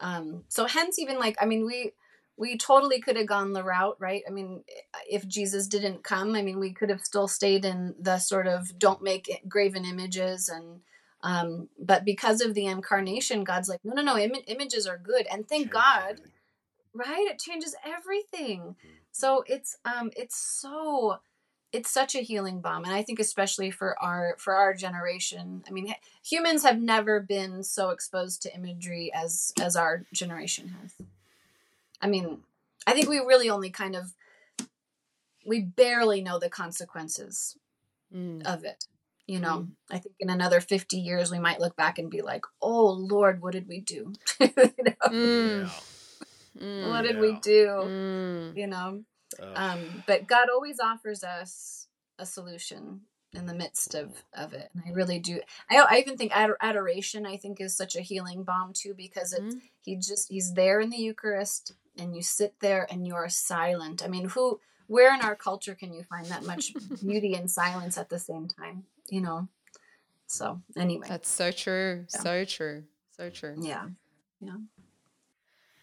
Um, 0.00 0.44
so 0.48 0.66
hence 0.66 0.98
even 0.98 1.18
like 1.18 1.36
i 1.40 1.44
mean 1.44 1.66
we 1.66 1.92
we 2.36 2.56
totally 2.56 3.00
could 3.00 3.16
have 3.16 3.26
gone 3.26 3.52
the 3.52 3.62
route 3.64 3.96
right? 3.98 4.22
I 4.26 4.30
mean 4.30 4.64
if 5.10 5.26
jesus 5.28 5.66
didn't 5.66 6.04
come 6.04 6.34
i 6.34 6.42
mean 6.42 6.58
we 6.58 6.72
could 6.72 6.88
have 6.88 7.02
still 7.02 7.28
stayed 7.28 7.64
in 7.64 7.94
the 8.00 8.18
sort 8.18 8.46
of 8.46 8.78
don't 8.78 9.02
make 9.02 9.42
graven 9.48 9.84
images 9.84 10.48
and 10.48 10.80
um, 11.22 11.68
but 11.78 12.06
because 12.06 12.40
of 12.40 12.54
the 12.54 12.64
incarnation 12.64 13.44
god's 13.44 13.68
like 13.68 13.80
no 13.84 13.92
no 13.92 14.02
no 14.02 14.16
Im- 14.16 14.32
images 14.46 14.86
are 14.86 14.96
good. 14.98 15.26
And 15.30 15.46
thank 15.46 15.64
Changes 15.64 15.72
god 15.74 16.10
everything. 16.12 16.30
right? 16.94 17.26
It 17.30 17.38
changes 17.38 17.74
everything. 17.84 18.76
So 19.12 19.44
it's 19.46 19.76
um 19.84 20.10
it's 20.16 20.36
so 20.38 21.18
it's 21.72 21.90
such 21.90 22.14
a 22.14 22.20
healing 22.20 22.60
balm 22.60 22.84
and 22.84 22.92
i 22.94 23.02
think 23.02 23.18
especially 23.18 23.70
for 23.70 23.96
our 24.02 24.34
for 24.38 24.54
our 24.54 24.74
generation 24.74 25.62
i 25.68 25.70
mean 25.70 25.94
humans 26.22 26.62
have 26.64 26.80
never 26.80 27.20
been 27.20 27.62
so 27.62 27.90
exposed 27.90 28.42
to 28.42 28.54
imagery 28.54 29.10
as 29.14 29.52
as 29.60 29.76
our 29.76 30.04
generation 30.12 30.74
has 30.80 30.94
i 32.02 32.06
mean 32.06 32.38
i 32.86 32.92
think 32.92 33.08
we 33.08 33.18
really 33.18 33.48
only 33.50 33.70
kind 33.70 33.94
of 33.94 34.12
we 35.46 35.60
barely 35.60 36.20
know 36.20 36.38
the 36.38 36.50
consequences 36.50 37.56
Mm. 38.12 38.44
of 38.44 38.64
it 38.64 38.86
you 39.28 39.38
know 39.38 39.68
i 39.88 39.98
think 39.98 40.16
in 40.18 40.30
another 40.30 40.60
50 40.60 40.96
years 40.96 41.30
we 41.30 41.38
might 41.38 41.60
look 41.60 41.76
back 41.76 41.96
and 41.96 42.10
be 42.10 42.22
like 42.22 42.42
oh 42.60 42.90
lord 42.90 43.40
what 43.40 43.52
did 43.52 43.68
we 43.68 43.78
do 43.80 44.12
you 44.40 44.48
know? 44.56 45.08
Mm. 45.08 45.70
Mm. 46.60 46.90
what 46.90 47.02
did 47.02 47.14
Yeah. 47.14 47.20
we 47.20 47.38
do 47.40 47.66
Mm. 47.68 48.56
you 48.56 48.66
know 48.66 49.04
Uh, 49.38 49.52
um, 49.54 50.02
but 50.06 50.26
god 50.26 50.48
always 50.48 50.80
offers 50.80 51.22
us 51.22 51.86
a 52.18 52.26
solution 52.26 53.02
in 53.32 53.46
the 53.46 53.54
midst 53.54 53.94
of 53.94 54.24
of 54.34 54.52
it 54.52 54.70
and 54.74 54.82
i 54.86 54.90
really 54.90 55.18
do 55.18 55.40
i, 55.70 55.76
I 55.78 55.98
even 55.98 56.16
think 56.16 56.32
ador- 56.34 56.56
adoration 56.60 57.26
i 57.26 57.36
think 57.36 57.60
is 57.60 57.76
such 57.76 57.94
a 57.94 58.00
healing 58.00 58.42
balm 58.42 58.72
too 58.72 58.94
because 58.94 59.32
it's 59.32 59.54
Mhm. 59.54 59.60
he 59.82 59.96
just 59.96 60.28
he's 60.30 60.52
there 60.54 60.80
in 60.80 60.90
the 60.90 60.96
eucharist 60.98 61.74
and 61.96 62.16
you 62.16 62.22
sit 62.22 62.58
there 62.60 62.86
and 62.90 63.06
you 63.06 63.14
are 63.14 63.28
silent 63.28 64.02
i 64.04 64.08
mean 64.08 64.30
who 64.30 64.60
where 64.88 65.14
in 65.14 65.20
our 65.20 65.36
culture 65.36 65.76
can 65.76 65.92
you 65.92 66.02
find 66.02 66.26
that 66.26 66.44
much 66.44 66.74
beauty 67.06 67.34
and 67.34 67.48
silence 67.50 67.96
at 67.96 68.08
the 68.08 68.18
same 68.18 68.48
time 68.48 68.84
you 69.08 69.20
know 69.20 69.46
so 70.26 70.60
anyway 70.76 71.06
That's 71.08 71.28
so 71.28 71.50
true. 71.50 72.06
Yeah. 72.14 72.20
So 72.20 72.44
true. 72.44 72.84
So 73.16 73.30
true. 73.30 73.54
Yeah 73.60 73.86
yeah 74.40 74.56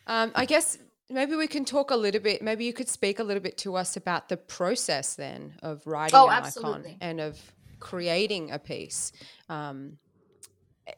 Um, 0.07 0.31
I 0.35 0.45
guess 0.45 0.77
maybe 1.09 1.35
we 1.35 1.47
can 1.47 1.65
talk 1.65 1.91
a 1.91 1.95
little 1.95 2.21
bit. 2.21 2.41
Maybe 2.41 2.65
you 2.65 2.73
could 2.73 2.89
speak 2.89 3.19
a 3.19 3.23
little 3.23 3.43
bit 3.43 3.57
to 3.59 3.75
us 3.75 3.97
about 3.97 4.29
the 4.29 4.37
process 4.37 5.15
then 5.15 5.55
of 5.63 5.85
writing 5.87 6.15
Oh, 6.15 6.29
an 6.29 6.43
icon 6.43 6.83
and 7.01 7.21
of 7.21 7.39
creating 7.79 8.51
a 8.51 8.59
piece. 8.59 9.11
Um, 9.49 9.97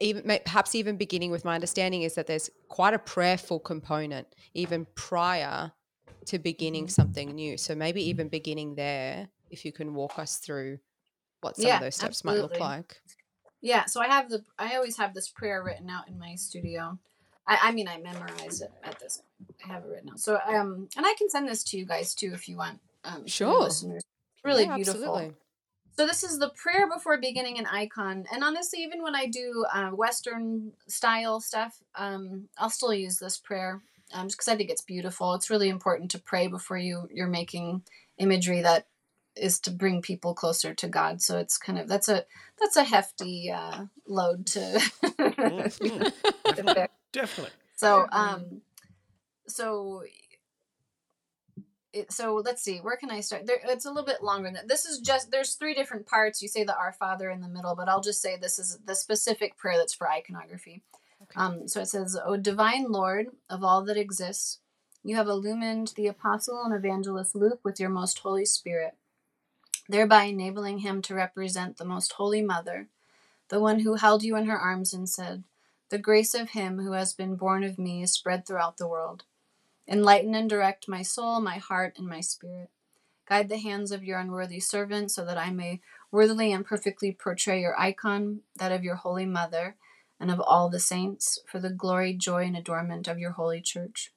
even 0.00 0.22
perhaps 0.44 0.74
even 0.74 0.96
beginning 0.96 1.30
with 1.30 1.44
my 1.44 1.54
understanding 1.54 2.02
is 2.02 2.14
that 2.14 2.26
there's 2.26 2.48
quite 2.68 2.94
a 2.94 2.98
prayerful 2.98 3.58
component 3.58 4.28
even 4.54 4.86
prior 4.94 5.72
to 6.26 6.38
beginning 6.38 6.84
Mm-hmm. 6.84 6.94
something 6.94 7.34
new. 7.34 7.56
So 7.56 7.74
maybe 7.74 8.02
even 8.08 8.28
beginning 8.28 8.76
there, 8.76 9.28
if 9.50 9.64
you 9.64 9.72
can 9.72 9.94
walk 9.94 10.18
us 10.18 10.36
through 10.36 10.78
what 11.40 11.56
some 11.56 11.64
Yeah, 11.64 11.74
of 11.76 11.80
those 11.80 11.96
steps 11.96 12.24
might 12.24 12.38
look 12.38 12.60
like. 12.60 13.00
yeah, 13.60 13.86
so 13.86 14.00
I 14.00 14.06
have 14.06 14.28
the 14.30 14.44
I 14.58 14.76
always 14.76 14.96
have 14.96 15.12
this 15.14 15.28
prayer 15.28 15.62
written 15.62 15.90
out 15.90 16.08
in 16.08 16.18
my 16.18 16.34
studio. 16.36 16.98
I, 17.50 17.58
I 17.64 17.72
mean 17.72 17.88
I 17.88 17.98
memorize 17.98 18.62
it 18.62 18.70
at 18.84 18.98
this 19.00 19.22
I 19.64 19.68
have 19.72 19.84
it 19.84 19.88
written 19.88 20.10
out. 20.10 20.20
So 20.20 20.38
um 20.46 20.88
and 20.96 21.04
I 21.04 21.14
can 21.18 21.28
send 21.28 21.48
this 21.48 21.62
to 21.64 21.78
you 21.78 21.84
guys 21.84 22.14
too 22.14 22.32
if 22.32 22.48
you 22.48 22.56
want. 22.56 22.80
Um 23.04 23.26
Sure. 23.26 23.64
listeners. 23.64 24.02
Really 24.44 24.64
Yeah, 24.64 24.76
beautiful. 24.76 25.02
absolutely. 25.02 25.34
So 25.96 26.06
this 26.06 26.22
is 26.24 26.38
the 26.38 26.50
prayer 26.50 26.88
before 26.88 27.18
beginning 27.18 27.58
an 27.58 27.66
icon, 27.66 28.24
and 28.32 28.42
honestly, 28.42 28.78
even 28.82 29.02
when 29.02 29.14
I 29.14 29.26
do 29.26 29.66
uh, 29.74 29.90
Western 29.90 30.72
style 30.86 31.40
stuff, 31.40 31.76
um, 31.94 32.48
I'll 32.56 32.70
still 32.70 32.94
use 32.94 33.18
this 33.18 33.36
prayer 33.36 33.82
um, 34.14 34.28
just 34.28 34.38
because 34.38 34.48
I 34.48 34.56
think 34.56 34.70
it's 34.70 34.80
beautiful. 34.82 35.34
It's 35.34 35.50
really 35.50 35.68
important 35.68 36.10
to 36.12 36.18
pray 36.18 36.46
before 36.46 36.78
you 36.78 37.06
you're 37.12 37.26
making 37.26 37.82
imagery 38.18 38.62
that 38.62 38.86
is 39.40 39.58
to 39.60 39.70
bring 39.70 40.02
people 40.02 40.34
closer 40.34 40.74
to 40.74 40.88
God. 40.88 41.22
So 41.22 41.38
it's 41.38 41.56
kind 41.58 41.78
of 41.78 41.88
that's 41.88 42.08
a 42.08 42.24
that's 42.60 42.76
a 42.76 42.84
hefty 42.84 43.50
uh, 43.50 43.86
load 44.06 44.46
to. 44.46 44.80
Definitely. 46.46 46.86
Definitely. 47.12 47.52
so 47.76 48.06
Mhm. 48.12 48.16
um, 48.18 48.60
so 49.48 50.02
it, 51.92 52.12
so 52.12 52.36
let's 52.44 52.62
see 52.62 52.78
where 52.78 52.96
can 52.96 53.10
i 53.10 53.20
start 53.20 53.46
there 53.46 53.58
it's 53.64 53.84
a 53.84 53.88
little 53.88 54.04
bit 54.06 54.22
longer 54.22 54.44
than 54.46 54.54
that 54.54 54.68
this 54.68 54.84
is 54.84 55.00
just 55.00 55.32
there's 55.32 55.54
three 55.54 55.74
different 55.74 56.06
parts 56.06 56.40
you 56.40 56.46
say 56.46 56.62
the 56.62 56.76
our 56.76 56.92
father 56.92 57.30
in 57.30 57.40
the 57.40 57.48
middle 57.48 57.74
but 57.74 57.88
i'll 57.88 58.00
just 58.00 58.22
say 58.22 58.36
this 58.36 58.60
is 58.60 58.78
the 58.86 58.94
specific 58.94 59.56
prayer 59.56 59.76
that's 59.76 59.94
for 59.94 60.08
iconography 60.08 60.82
Okay. 61.22 61.32
um, 61.34 61.66
so 61.68 61.80
it 61.80 61.86
says 61.88 62.16
o 62.24 62.36
divine 62.36 62.92
lord 62.92 63.26
of 63.48 63.64
all 63.64 63.82
that 63.84 63.96
exists 63.96 64.58
you 65.02 65.16
have 65.16 65.26
illumined 65.26 65.92
the 65.96 66.06
apostle 66.06 66.62
and 66.64 66.72
evangelist 66.72 67.34
luke 67.34 67.58
with 67.64 67.80
your 67.80 67.90
most 67.90 68.20
holy 68.20 68.44
spirit 68.44 68.94
thereby 69.90 70.24
enabling 70.24 70.78
him 70.78 71.02
to 71.02 71.14
represent 71.14 71.76
the 71.76 71.84
most 71.84 72.12
holy 72.14 72.42
mother 72.42 72.88
the 73.48 73.60
one 73.60 73.80
who 73.80 73.94
held 73.94 74.22
you 74.22 74.36
in 74.36 74.46
her 74.46 74.58
arms 74.58 74.94
and 74.94 75.08
said 75.08 75.44
the 75.90 75.98
grace 75.98 76.34
of 76.34 76.50
him 76.50 76.80
who 76.80 76.92
has 76.92 77.12
been 77.14 77.36
born 77.36 77.64
of 77.64 77.78
me 77.78 78.02
is 78.02 78.12
spread 78.12 78.46
throughout 78.46 78.76
the 78.76 78.88
world 78.88 79.24
Enlighten 79.88 80.36
and 80.36 80.48
direct 80.48 80.86
my 80.88 81.02
soul, 81.02 81.40
my 81.40 81.58
heart, 81.58 81.98
and 81.98 82.06
my 82.06 82.20
spirit. 82.20 82.70
Guide 83.26 83.48
the 83.48 83.58
hands 83.58 83.90
of 83.90 84.04
your 84.04 84.20
unworthy 84.20 84.60
servant 84.60 85.10
so 85.10 85.24
that 85.24 85.36
I 85.36 85.50
may 85.50 85.80
worthily 86.12 86.52
and 86.52 86.64
perfectly 86.64 87.12
portray 87.12 87.60
your 87.60 87.78
icon, 87.78 88.42
that 88.56 88.70
of 88.70 88.84
your 88.84 88.96
holy 88.96 89.26
mother, 89.26 89.76
and 90.20 90.30
of 90.30 90.40
all 90.40 90.68
the 90.68 90.78
saints, 90.78 91.40
for 91.46 91.58
the 91.58 91.70
glory, 91.70 92.12
joy, 92.12 92.44
and 92.44 92.56
adornment 92.56 93.08
of 93.08 93.18
your 93.18 93.32
holy 93.32 93.60
church. 93.60 94.12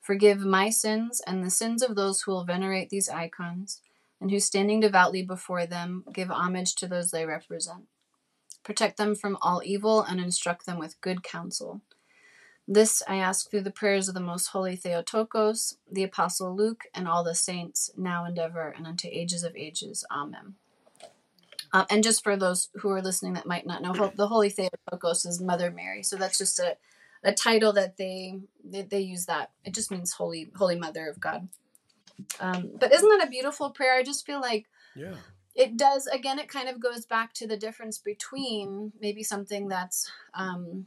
Forgive 0.00 0.40
my 0.40 0.68
sins 0.68 1.22
and 1.26 1.42
the 1.42 1.50
sins 1.50 1.82
of 1.82 1.96
those 1.96 2.22
who 2.22 2.32
will 2.32 2.44
venerate 2.44 2.90
these 2.90 3.08
icons, 3.08 3.80
and 4.20 4.30
who, 4.30 4.40
standing 4.40 4.80
devoutly 4.80 5.22
before 5.22 5.66
them, 5.66 6.04
give 6.12 6.30
homage 6.30 6.74
to 6.76 6.88
those 6.88 7.10
they 7.10 7.24
represent. 7.24 7.84
Protect 8.62 8.96
them 8.96 9.14
from 9.14 9.38
all 9.40 9.62
evil 9.64 10.02
and 10.02 10.20
instruct 10.20 10.66
them 10.66 10.78
with 10.78 11.00
good 11.00 11.22
counsel. 11.22 11.80
This 12.66 13.02
I 13.08 13.16
ask 13.16 13.50
through 13.50 13.62
the 13.62 13.70
prayers 13.70 14.08
of 14.08 14.14
the 14.14 14.20
most 14.20 14.48
holy 14.48 14.76
Theotokos, 14.76 15.78
the 15.90 16.02
Apostle 16.02 16.54
Luke, 16.54 16.84
and 16.94 17.08
all 17.08 17.24
the 17.24 17.34
saints, 17.34 17.90
now 17.96 18.26
and 18.26 18.38
ever, 18.38 18.74
and 18.76 18.86
unto 18.86 19.08
ages 19.10 19.42
of 19.42 19.56
ages. 19.56 20.04
Amen. 20.10 20.56
Um, 21.72 21.86
and 21.88 22.04
just 22.04 22.22
for 22.22 22.36
those 22.36 22.68
who 22.74 22.90
are 22.90 23.02
listening 23.02 23.34
that 23.34 23.46
might 23.46 23.66
not 23.66 23.82
know, 23.82 24.12
the 24.14 24.28
Holy 24.28 24.50
Theotokos 24.50 25.24
is 25.24 25.40
Mother 25.40 25.70
Mary. 25.70 26.02
So 26.02 26.16
that's 26.16 26.38
just 26.38 26.58
a, 26.58 26.76
a 27.24 27.32
title 27.32 27.72
that 27.72 27.96
they, 27.96 28.40
they 28.62 28.82
they 28.82 29.00
use 29.00 29.26
that. 29.26 29.50
It 29.64 29.74
just 29.74 29.90
means 29.90 30.12
Holy 30.12 30.50
Holy 30.56 30.78
Mother 30.78 31.08
of 31.08 31.20
God. 31.20 31.48
Um, 32.40 32.70
but 32.78 32.92
isn't 32.92 33.08
that 33.08 33.26
a 33.26 33.30
beautiful 33.30 33.70
prayer? 33.70 33.94
I 33.94 34.02
just 34.02 34.26
feel 34.26 34.40
like 34.40 34.66
Yeah. 34.96 35.14
it 35.54 35.76
does 35.76 36.06
again 36.06 36.38
it 36.38 36.48
kind 36.48 36.68
of 36.68 36.78
goes 36.80 37.04
back 37.06 37.32
to 37.34 37.46
the 37.46 37.56
difference 37.56 37.98
between 37.98 38.92
maybe 39.00 39.22
something 39.22 39.68
that's 39.68 40.10
um 40.34 40.86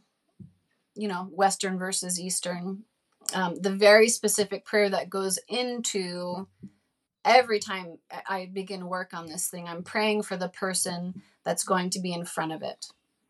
you 0.96 1.08
know 1.08 1.28
western 1.32 1.78
versus 1.78 2.20
eastern 2.20 2.84
um, 3.34 3.56
the 3.56 3.70
very 3.72 4.10
specific 4.10 4.66
prayer 4.66 4.90
that 4.90 5.10
goes 5.10 5.40
into 5.48 6.48
every 7.24 7.60
time 7.60 7.98
I- 8.12 8.24
i 8.38 8.46
begin 8.52 8.88
work 8.88 9.14
on 9.14 9.26
this 9.28 9.48
thing 9.50 9.68
i'm 9.68 9.84
praying 9.84 10.24
for 10.24 10.38
the 10.38 10.50
person 10.50 11.22
that's 11.44 11.64
going 11.64 11.90
to 11.92 12.00
be 12.00 12.14
in 12.14 12.26
front 12.26 12.52
of 12.52 12.62
it 12.62 12.88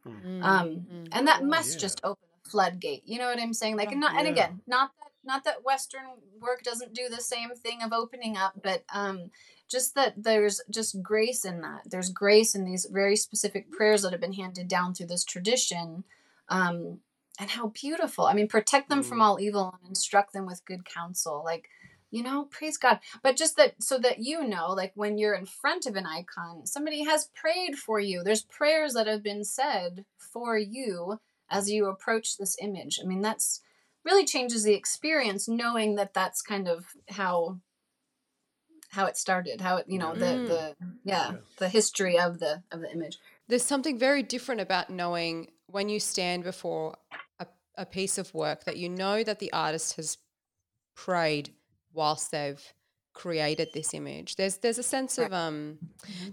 Mm, 0.08 0.44
um 0.44 0.68
mm. 0.92 1.08
and 1.12 1.28
that 1.28 1.44
must 1.44 1.74
yeah. 1.74 1.80
just 1.82 2.02
open 2.04 2.24
a 2.46 2.50
floodgate 2.50 3.04
you 3.06 3.20
know 3.20 3.28
what 3.28 3.40
i'm 3.40 3.54
saying 3.54 3.78
like 3.78 3.92
and, 3.92 4.02
not, 4.02 4.16
and 4.16 4.28
again 4.28 4.62
not 4.66 4.92
that 5.00 5.11
not 5.24 5.44
that 5.44 5.64
western 5.64 6.02
work 6.40 6.64
doesn't 6.64 6.94
do 6.94 7.08
the 7.10 7.22
same 7.22 7.52
thing 7.56 7.82
of 7.82 7.92
opening 7.94 8.36
up 8.38 8.54
but 8.64 8.84
um 8.94 9.30
just 9.70 9.96
that 9.96 10.16
there's 10.22 10.60
just 10.70 11.02
grace 11.02 11.46
in 11.46 11.62
that. 11.62 11.84
There's 11.86 12.10
grace 12.10 12.56
in 12.56 12.66
these 12.66 12.86
very 12.92 13.16
specific 13.16 13.72
prayers 13.72 14.02
that 14.02 14.12
have 14.12 14.20
been 14.20 14.34
handed 14.34 14.68
down 14.68 14.94
through 14.94 15.08
this 15.08 15.24
tradition 15.24 16.04
um 16.50 17.00
and 17.40 17.50
how 17.50 17.68
beautiful. 17.68 18.26
I 18.26 18.34
mean 18.34 18.50
protect 18.50 18.90
them 18.90 19.02
from 19.02 19.20
Mm. 19.20 19.22
all 19.22 19.40
evil 19.40 19.74
and 19.80 19.88
instruct 19.88 20.34
them 20.34 20.46
with 20.46 20.66
good 20.66 20.84
counsel. 20.84 21.42
Like 21.46 21.70
you 22.10 22.22
know 22.22 22.50
praise 22.52 22.78
god. 22.78 23.00
But 23.24 23.38
just 23.38 23.56
that 23.56 23.82
so 23.82 23.98
that 24.00 24.20
you 24.20 24.46
know 24.46 24.72
like 24.72 24.92
when 24.96 25.18
you're 25.18 25.36
in 25.36 25.46
front 25.46 25.86
of 25.86 25.96
an 25.96 26.06
icon 26.06 26.66
somebody 26.66 27.06
has 27.06 27.30
prayed 27.34 27.76
for 27.78 27.98
you. 28.02 28.24
There's 28.24 28.42
prayers 28.44 28.94
that 28.96 29.08
have 29.08 29.24
been 29.24 29.46
said 29.46 30.04
for 30.18 30.58
you 30.58 31.22
as 31.50 31.72
you 31.72 31.86
approach 31.86 32.36
this 32.38 32.58
image. 32.62 33.00
I 33.02 33.08
mean 33.08 33.22
that's 33.22 33.62
really 34.04 34.26
changes 34.26 34.64
the 34.64 34.74
experience 34.74 35.48
knowing 35.48 35.96
that 35.96 36.14
that's 36.14 36.42
kind 36.42 36.68
of 36.68 36.86
how 37.10 37.60
how 38.90 39.06
it 39.06 39.16
started 39.18 39.62
how 39.62 39.78
it 39.78 39.86
you 39.88 39.98
know 39.98 40.14
the 40.14 40.26
Mm. 40.26 40.48
the 40.48 40.76
yeah 41.04 41.32
Yeah. 41.32 41.38
the 41.58 41.70
history 41.70 42.20
of 42.20 42.40
the 42.40 42.64
of 42.72 42.82
the 42.82 42.92
image 42.92 43.20
There's 43.48 43.64
something 43.64 43.98
very 43.98 44.24
different 44.24 44.62
about 44.62 44.90
knowing 44.90 45.52
when 45.68 45.90
you 45.90 46.00
stand 46.00 46.44
before 46.44 46.98
a, 47.40 47.48
a 47.78 47.86
piece 47.86 48.18
of 48.18 48.34
work 48.34 48.64
that 48.66 48.78
you 48.78 48.90
know 48.90 49.24
that 49.24 49.40
the 49.40 49.52
artist 49.54 49.96
has 49.96 50.18
prayed 50.96 51.54
whilst 51.94 52.32
they've 52.32 52.62
created 53.14 53.70
this 53.74 53.94
image. 53.94 54.36
There's 54.36 54.58
there's 54.58 54.78
a 54.78 54.84
sense 54.84 55.18
of 55.18 55.34
um 55.34 55.78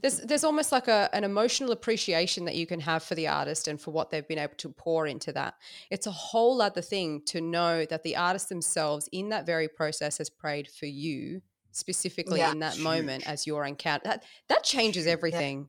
there's 0.01 0.19
there's 0.19 0.45
almost 0.45 0.71
like 0.73 0.89
a, 0.89 1.09
an 1.13 1.25
emotional 1.25 1.73
appreciation 1.73 2.45
that 2.45 2.55
you 2.55 2.67
can 2.67 2.81
have 2.81 3.03
for 3.03 3.15
the 3.15 3.27
artist 3.29 3.69
and 3.69 3.81
for 3.81 3.91
what 3.91 4.11
they've 4.11 4.27
been 4.27 4.39
able 4.39 4.55
to 4.59 4.69
pour 4.71 5.07
into 5.07 5.33
that. 5.33 5.55
It's 5.91 6.07
a 6.07 6.13
whole 6.13 6.63
other 6.63 6.83
thing 6.83 7.23
to 7.27 7.41
know 7.41 7.85
that 7.87 8.03
the 8.05 8.17
artist 8.17 8.49
themselves 8.49 9.09
in 9.13 9.31
that 9.31 9.47
very 9.47 9.69
process 9.69 10.19
has 10.19 10.31
prayed 10.31 10.69
for 10.69 10.87
you 10.87 11.43
specifically 11.73 12.39
Yeah. 12.41 12.53
in 12.53 12.61
that 12.61 12.75
Huge. 12.75 12.85
moment 12.85 13.27
as 13.29 13.47
your 13.47 13.65
encounter. 13.65 14.05
That 14.05 14.25
that 14.49 14.65
changes 14.65 15.07
everything. 15.07 15.69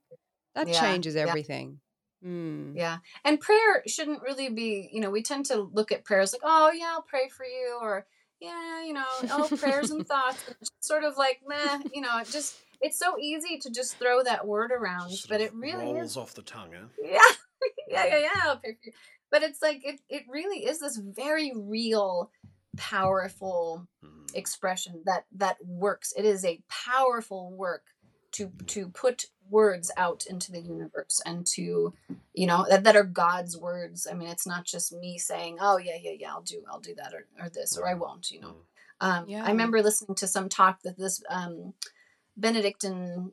That 0.56 0.68
Yeah, 0.68 0.80
changes 0.80 1.16
yeah. 1.16 1.22
everything. 1.22 1.80
Mm. 2.26 2.76
Yeah. 2.76 2.98
And 3.24 3.40
prayer 3.40 3.82
shouldn't 3.88 4.22
really 4.22 4.50
be, 4.50 4.90
you 4.92 5.00
know, 5.00 5.10
we 5.10 5.24
tend 5.24 5.46
to 5.46 5.56
look 5.56 5.92
at 5.92 6.04
prayers 6.04 6.34
like, 6.34 6.42
oh, 6.44 6.70
yeah, 6.72 6.92
I'll 6.94 7.02
pray 7.02 7.30
for 7.30 7.46
you, 7.46 7.78
or, 7.82 8.06
yeah, 8.40 8.84
you 8.84 8.94
know, 8.94 9.06
oh, 9.32 9.50
prayers 9.58 9.92
and 9.92 10.08
thoughts. 10.08 10.44
Sort 10.80 11.04
of 11.04 11.18
like, 11.18 11.42
meh, 11.48 11.80
you 11.94 12.02
know, 12.02 12.22
just, 12.24 12.56
it's 12.82 12.98
so 12.98 13.18
easy 13.20 13.58
to 13.60 13.70
just 13.70 13.98
throw 13.98 14.24
that 14.24 14.48
word 14.48 14.72
around, 14.72 15.12
but 15.30 15.42
it 15.42 15.54
really 15.54 15.94
rolls 15.94 16.12
is. 16.12 16.18
off 16.18 16.34
the 16.34 16.42
tongue, 16.42 16.72
huh? 16.74 16.88
Yeah. 17.02 17.20
yeah, 17.90 18.06
yeah, 18.06 18.20
yeah, 18.20 18.42
I'll 18.44 18.58
pray 18.58 18.74
for 18.74 18.86
you. 18.86 18.92
But 19.32 19.44
it's 19.44 19.62
like, 19.62 19.82
it, 19.84 20.00
it 20.10 20.24
really 20.30 20.66
is 20.66 20.80
this 20.80 20.98
very 20.98 21.52
real, 21.56 22.32
powerful 22.78 23.88
Mm. 24.06 24.34
expression 24.34 25.02
that 25.06 25.26
that 25.36 25.58
works 25.66 26.14
it 26.16 26.24
is 26.24 26.46
a 26.46 26.62
powerful 26.70 27.52
work 27.52 27.84
to 28.34 28.52
to 28.68 28.90
put 28.90 29.26
words 29.50 29.90
out 29.98 30.26
into 30.30 30.52
the 30.52 30.62
universe 30.62 31.22
and 31.26 31.46
to 31.46 31.94
you 32.34 32.46
know 32.48 32.66
that, 32.70 32.84
that 32.84 32.96
are 32.96 33.04
god's 33.04 33.58
words. 33.58 34.08
I 34.10 34.14
mean 34.14 34.30
it's 34.30 34.46
not 34.48 34.66
just 34.66 34.94
me 34.94 35.18
saying 35.18 35.58
oh 35.60 35.78
yeah 35.78 35.98
yeah 36.02 36.14
yeah 36.20 36.32
i'll 36.32 36.42
do 36.42 36.64
i'll 36.72 36.80
do 36.80 36.94
that 36.96 37.14
or, 37.14 37.26
or 37.44 37.50
this 37.50 37.78
or 37.78 37.88
i 37.88 37.94
won't 37.96 38.32
you 38.32 38.42
know. 38.42 38.56
Um, 39.02 39.26
Yeah. 39.28 39.44
i 39.44 39.50
remember 39.50 39.82
listening 39.82 40.16
to 40.16 40.28
some 40.28 40.50
talk 40.50 40.82
that 40.84 40.98
this 40.98 41.24
um, 41.30 41.74
benedictine 42.38 43.32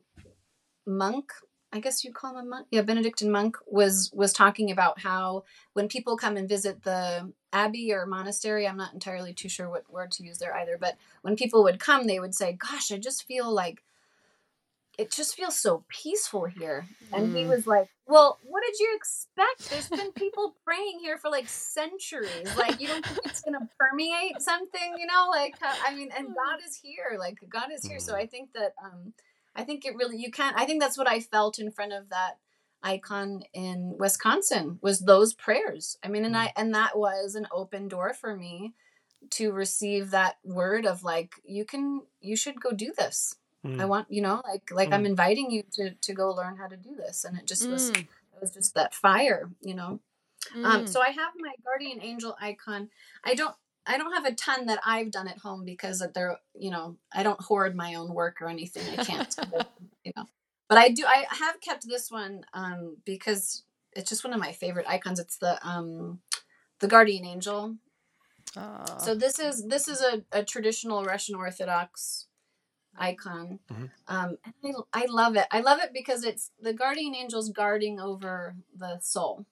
monk 0.85 1.31
i 1.73 1.79
guess 1.79 2.03
you 2.03 2.11
call 2.13 2.37
him 2.37 2.45
a 2.45 2.49
monk? 2.49 2.67
Yeah 2.71 2.81
benedictine 2.81 3.31
monk 3.31 3.57
was 3.67 4.09
was 4.13 4.33
talking 4.33 4.71
about 4.71 5.01
how 5.01 5.43
when 5.73 5.87
people 5.87 6.17
come 6.17 6.37
and 6.37 6.47
visit 6.49 6.83
the 6.83 7.31
abbey 7.53 7.91
or 7.93 8.05
monastery 8.05 8.67
i'm 8.67 8.77
not 8.77 8.93
entirely 8.93 9.33
too 9.33 9.49
sure 9.49 9.69
what 9.69 9.91
word 9.91 10.11
to 10.11 10.23
use 10.23 10.37
there 10.39 10.55
either 10.55 10.77
but 10.79 10.95
when 11.21 11.35
people 11.35 11.63
would 11.63 11.79
come 11.79 12.07
they 12.07 12.19
would 12.19 12.33
say 12.35 12.53
gosh 12.53 12.91
i 12.91 12.97
just 12.97 13.27
feel 13.27 13.51
like 13.53 13.83
it 14.97 15.11
just 15.11 15.35
feels 15.35 15.57
so 15.59 15.85
peaceful 15.89 16.45
here. 16.45 16.89
And 17.13 17.31
he 17.35 17.45
Mm. 17.45 17.49
was 17.49 17.65
like 17.67 17.87
well 18.09 18.39
what 18.43 18.63
did 18.65 18.79
you 18.79 18.93
expect? 18.95 19.69
There's 19.69 19.89
been 19.89 20.11
people 20.13 20.55
praying 20.65 20.99
here 21.01 21.17
for 21.17 21.29
like 21.29 21.49
centuries. 21.49 22.55
Like 22.55 22.79
you 22.79 22.87
don't 22.87 23.05
think 23.07 23.19
it's 23.25 23.41
going 23.41 23.53
to 23.59 23.67
permeate 23.79 24.41
something 24.41 24.97
you 24.97 25.05
know? 25.07 25.27
Like 25.29 25.55
i 25.61 25.93
mean 25.93 26.09
and 26.17 26.27
god 26.27 26.59
is 26.65 26.75
here. 26.77 27.17
Like 27.19 27.37
god 27.49 27.69
is 27.73 27.85
here. 27.85 27.99
So 27.99 28.15
i 28.15 28.25
think 28.25 28.53
that 28.53 28.73
um 28.83 29.13
i 29.55 29.63
think 29.63 29.85
it 29.85 29.95
really 29.95 30.17
you 30.17 30.31
can't 30.31 30.57
i 30.57 30.65
think 30.65 30.81
that's 30.81 30.97
what 30.97 31.07
i 31.09 31.19
felt 31.19 31.59
in 31.59 31.71
front 31.71 31.93
of 31.93 32.09
that 32.09 32.37
icon 32.83 33.41
in 33.53 33.95
wisconsin 33.99 34.79
was 34.81 34.99
those 35.01 35.33
prayers. 35.33 35.97
I 36.03 36.07
mean 36.09 36.25
and 36.25 36.37
i 36.37 36.53
and 36.55 36.73
that 36.75 36.97
was 36.97 37.35
an 37.35 37.47
open 37.51 37.87
door 37.87 38.13
for 38.13 38.35
me 38.35 38.73
to 39.31 39.51
receive 39.51 40.11
that 40.11 40.37
word 40.43 40.85
of 40.85 41.03
like 41.03 41.33
you 41.43 41.65
can 41.65 42.01
you 42.21 42.35
should 42.37 42.61
go 42.61 42.71
do 42.71 42.93
this 42.97 43.35
Mm. 43.67 43.81
i 43.81 43.85
want 43.85 44.07
you 44.09 44.21
know 44.21 44.41
like 44.47 44.71
like 44.71 44.91
i'm 44.93 45.05
inviting 45.05 45.51
you 45.51 45.63
to 45.73 45.91
to 45.91 46.13
go 46.13 46.31
learn 46.31 46.57
how 46.57 46.67
to 46.67 46.77
do 46.77 46.95
this 46.95 47.23
and 47.25 47.37
it 47.37 47.45
just 47.45 47.69
was 47.69 47.91
Mm. 47.91 48.07
It 48.37 48.41
was 48.41 48.51
just 48.51 48.75
that 48.75 48.93
fire, 48.93 49.49
you 49.61 49.73
know. 49.73 49.99
Um, 50.53 50.83
Mm. 50.83 50.89
so 50.89 51.01
I 51.01 51.09
have 51.09 51.33
my 51.39 51.53
guardian 51.65 51.99
angel 52.03 52.35
icon. 52.39 52.89
I 53.23 53.33
don't 53.33 53.55
I 53.87 53.97
don't 53.97 54.13
have 54.13 54.25
a 54.25 54.35
ton 54.35 54.67
that 54.67 54.79
I've 54.85 55.09
done 55.09 55.27
at 55.27 55.39
home 55.39 55.65
because 55.65 56.03
they're 56.13 56.37
you 56.53 56.69
know 56.69 56.97
I 57.11 57.23
don't 57.23 57.41
hoard 57.41 57.75
my 57.75 57.95
own 57.95 58.13
work 58.13 58.39
or 58.41 58.47
anything. 58.47 58.83
I 58.95 59.03
can't, 59.03 59.35
you 60.05 60.11
know. 60.15 60.25
But 60.69 60.77
I 60.77 60.89
do. 60.89 61.03
I 61.05 61.25
have 61.31 61.59
kept 61.61 61.87
this 61.87 62.11
one 62.11 62.45
um, 62.53 62.97
because 63.05 63.63
it's 63.93 64.09
just 64.09 64.23
one 64.23 64.33
of 64.33 64.39
my 64.39 64.51
favorite 64.51 64.85
icons. 64.87 65.19
It's 65.19 65.37
the 65.37 65.57
um, 65.67 66.19
the 66.79 66.87
guardian 66.87 67.25
angel. 67.25 67.75
So 68.99 69.15
this 69.15 69.39
is 69.39 69.65
this 69.67 69.87
is 69.87 70.01
a, 70.01 70.23
a 70.31 70.43
traditional 70.43 71.03
Russian 71.03 71.35
Orthodox 71.35 72.26
icon. 72.97 73.59
Mhm. 73.71 73.89
Um, 74.07 74.37
and 74.63 74.75
I, 74.93 75.03
I 75.03 75.05
love 75.09 75.35
it. 75.35 75.47
I 75.51 75.59
love 75.61 75.79
it 75.81 75.91
because 75.93 76.23
it's 76.23 76.51
the 76.61 76.73
guardian 76.73 77.15
angels 77.15 77.49
guarding 77.49 77.99
over 77.99 78.55
the 78.75 78.99
soul. 78.99 79.45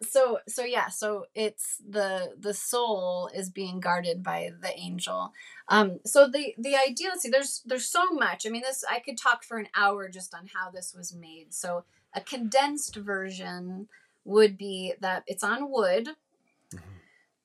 So 0.00 0.38
so 0.46 0.64
yeah, 0.64 0.88
so 0.88 1.26
it's 1.34 1.78
the 1.88 2.34
the 2.38 2.54
soul 2.54 3.30
is 3.34 3.50
being 3.50 3.80
guarded 3.80 4.22
by 4.22 4.50
the 4.60 4.72
angel. 4.78 5.32
Um, 5.68 5.98
so 6.04 6.28
the 6.28 6.54
the 6.56 6.76
idea, 6.76 7.08
let's 7.08 7.22
see, 7.22 7.30
there's 7.30 7.62
there's 7.66 7.88
so 7.88 8.10
much. 8.12 8.46
I 8.46 8.50
mean, 8.50 8.62
this 8.62 8.84
I 8.88 9.00
could 9.00 9.18
talk 9.18 9.42
for 9.42 9.58
an 9.58 9.68
hour 9.74 10.08
just 10.08 10.34
on 10.34 10.48
how 10.54 10.70
this 10.70 10.94
was 10.94 11.14
made. 11.14 11.52
So 11.52 11.84
a 12.14 12.20
condensed 12.20 12.94
version 12.96 13.88
would 14.24 14.56
be 14.56 14.94
that 15.00 15.24
it's 15.26 15.42
on 15.42 15.70
wood 15.70 16.10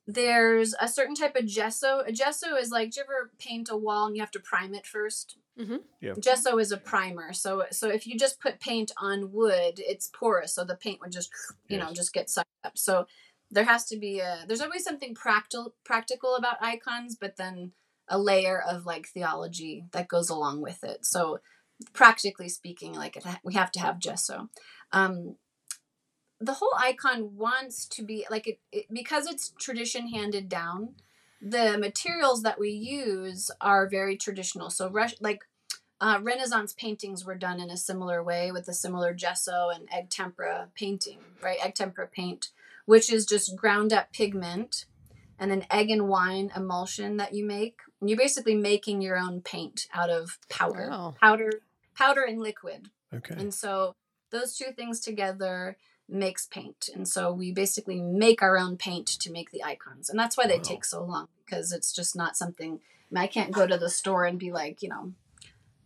there's 0.08 0.76
a 0.80 0.88
certain 0.88 1.16
type 1.16 1.36
of 1.36 1.46
gesso. 1.46 2.00
A 2.06 2.12
gesso 2.12 2.56
is 2.56 2.72
like, 2.72 2.92
do 2.92 3.00
you 3.00 3.04
ever 3.04 3.32
paint 3.40 3.70
a 3.72 3.78
wall 3.78 4.08
and 4.08 4.16
you 4.16 4.22
have 4.22 4.32
to 4.32 4.40
prime 4.40 4.74
it 4.74 4.86
1st 4.86 5.36
Mhm. 5.58 5.84
Yeah. 6.02 6.14
Gesso 6.20 6.58
is 6.58 6.72
a 6.72 6.78
primer. 6.78 7.32
So 7.32 7.66
so 7.72 7.88
if 7.88 8.08
you 8.08 8.18
just 8.18 8.40
put 8.40 8.60
paint 8.60 8.92
on 8.98 9.32
wood, 9.32 9.76
it's 9.78 10.10
porous, 10.12 10.56
so 10.56 10.64
the 10.64 10.76
paint 10.76 11.00
would 11.00 11.12
just 11.12 11.30
you 11.68 11.78
know 11.78 11.94
just 11.94 12.12
get 12.12 12.30
sucked 12.30 12.50
up. 12.64 12.76
So 12.76 13.06
there 13.52 13.66
has 13.66 13.86
to 13.90 13.98
be 14.00 14.20
a 14.20 14.46
there's 14.48 14.62
always 14.62 14.84
something 14.84 15.14
practical 15.14 15.76
practical 15.84 16.36
about 16.36 16.58
icons, 16.60 17.16
but 17.16 17.38
then 17.38 17.74
a 18.08 18.18
layer 18.18 18.60
of 18.62 18.88
like 18.88 19.08
theology 19.08 19.86
that 19.92 20.08
goes 20.08 20.30
along 20.30 20.62
with 20.62 20.84
it. 20.84 21.06
So 21.06 21.38
practically 21.94 22.50
speaking, 22.50 22.94
like 22.96 23.16
it 23.16 23.24
ha- 23.24 23.40
we 23.44 23.54
have 23.54 23.72
to 23.74 23.80
have 23.80 24.00
gesso. 24.00 24.50
Um, 24.92 25.36
the 26.46 26.54
whole 26.54 26.74
icon 26.78 27.38
wants 27.38 27.86
to 27.86 28.04
be 28.04 28.26
like 28.30 28.48
it, 28.48 28.60
it 28.72 28.86
because 28.92 29.28
it's 29.28 29.54
tradition 29.60 30.08
handed 30.10 30.50
down 30.50 30.96
the 31.42 31.78
materials 31.78 32.42
that 32.44 32.60
we 32.60 32.70
use 32.70 33.52
are 33.60 33.88
very 33.88 34.16
traditional. 34.16 34.70
So 34.70 34.90
Rus- 34.90 35.16
like 35.20 35.44
uh, 36.00 36.20
renaissance 36.22 36.74
paintings 36.74 37.26
were 37.26 37.36
done 37.36 37.60
in 37.60 37.70
a 37.70 37.78
similar 37.78 38.24
way 38.24 38.52
with 38.52 38.68
a 38.68 38.74
similar 38.74 39.14
gesso 39.14 39.70
and 39.74 39.88
egg 39.92 40.10
tempera 40.10 40.70
painting 40.76 41.20
right? 41.42 41.58
Egg 41.64 41.76
tempera 41.76 42.08
paint 42.08 42.50
which 42.86 43.12
is 43.12 43.26
just 43.26 43.56
ground 43.56 43.94
up 43.94 44.12
pigment 44.12 44.86
and 45.40 45.52
an 45.52 45.66
egg 45.72 45.90
and 45.90 46.08
wine 46.08 46.52
emulsion 46.56 47.18
that 47.18 47.34
you 47.34 47.46
make. 47.46 47.80
And 48.00 48.10
you're 48.10 48.18
basically 48.18 48.56
making 48.56 49.02
your 49.02 49.18
own 49.18 49.42
paint 49.42 49.88
out 49.94 50.10
of 50.10 50.38
powder. 50.50 50.88
Wow. 50.90 51.16
powder 51.20 51.52
powder 51.96 52.24
and 52.24 52.42
liquid. 52.42 52.90
Okay. 53.14 53.36
and 53.38 53.54
so 53.54 53.96
those 54.32 54.58
two 54.58 54.72
things 54.76 55.00
together 55.00 55.78
makes 56.10 56.46
paint. 56.46 56.90
And 56.94 57.08
so 57.08 57.32
we 57.32 57.52
basically 57.52 58.02
make 58.02 58.42
our 58.42 58.58
own 58.58 58.78
paint 58.78 59.08
to 59.08 59.32
make 59.32 59.52
the 59.52 59.64
icons. 59.64 60.10
And 60.10 60.20
that's 60.20 60.38
why 60.38 60.48
they 60.48 60.58
Wow. 60.58 60.64
take 60.64 60.86
so 60.86 61.04
long 61.04 61.28
because 61.46 61.72
it's 61.72 61.94
just 61.94 62.16
not 62.16 62.38
something 62.38 62.80
I, 63.12 63.14
mean, 63.14 63.24
I 63.24 63.28
can't 63.28 63.52
go 63.52 63.68
to 63.68 63.78
the 63.78 63.90
store 63.90 64.26
and 64.26 64.40
be 64.40 64.52
like, 64.52 64.82
you 64.82 64.90
know, 64.90 65.14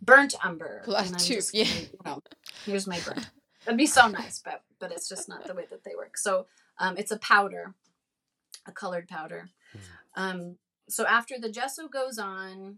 burnt 0.02 0.34
umber. 0.44 0.82
Black 0.86 1.08
and 1.08 1.16
I'm 1.16 1.20
tube, 1.20 1.38
just 1.38 1.54
yeah. 1.54 1.66
gonna, 1.66 1.80
you 1.82 2.00
know, 2.06 2.22
here's 2.66 2.88
my 2.88 3.00
burnt. 3.02 3.30
That'd 3.66 3.78
be 3.78 3.86
so 3.86 4.08
nice, 4.08 4.40
but 4.44 4.64
but 4.80 4.92
it's 4.92 5.10
just 5.10 5.28
not 5.28 5.46
the 5.46 5.54
way 5.54 5.66
that 5.70 5.84
they 5.84 5.96
work. 5.96 6.18
So 6.18 6.48
um, 6.80 6.96
it's 6.98 7.12
a 7.12 7.18
powder, 7.20 7.74
a 8.66 8.72
colored 8.72 9.08
powder. 9.10 9.50
Um, 10.16 10.58
so 10.88 11.06
after 11.06 11.38
the 11.38 11.50
gesso 11.50 11.88
goes 11.88 12.18
on, 12.18 12.78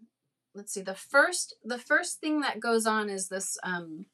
let's 0.56 0.74
see. 0.74 0.82
The 0.82 0.96
first 0.96 1.54
the 1.64 1.78
first 1.78 2.20
thing 2.20 2.42
that 2.42 2.60
goes 2.60 2.86
on 2.88 3.10
is 3.10 3.30
this. 3.30 3.58
Um, 3.64 4.06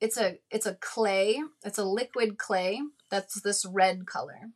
it's 0.00 0.16
a 0.16 0.38
it's 0.50 0.66
a 0.66 0.74
clay. 0.74 1.40
It's 1.64 1.78
a 1.78 1.84
liquid 1.84 2.38
clay 2.38 2.80
that's 3.10 3.40
this 3.40 3.64
red 3.64 4.06
color, 4.06 4.50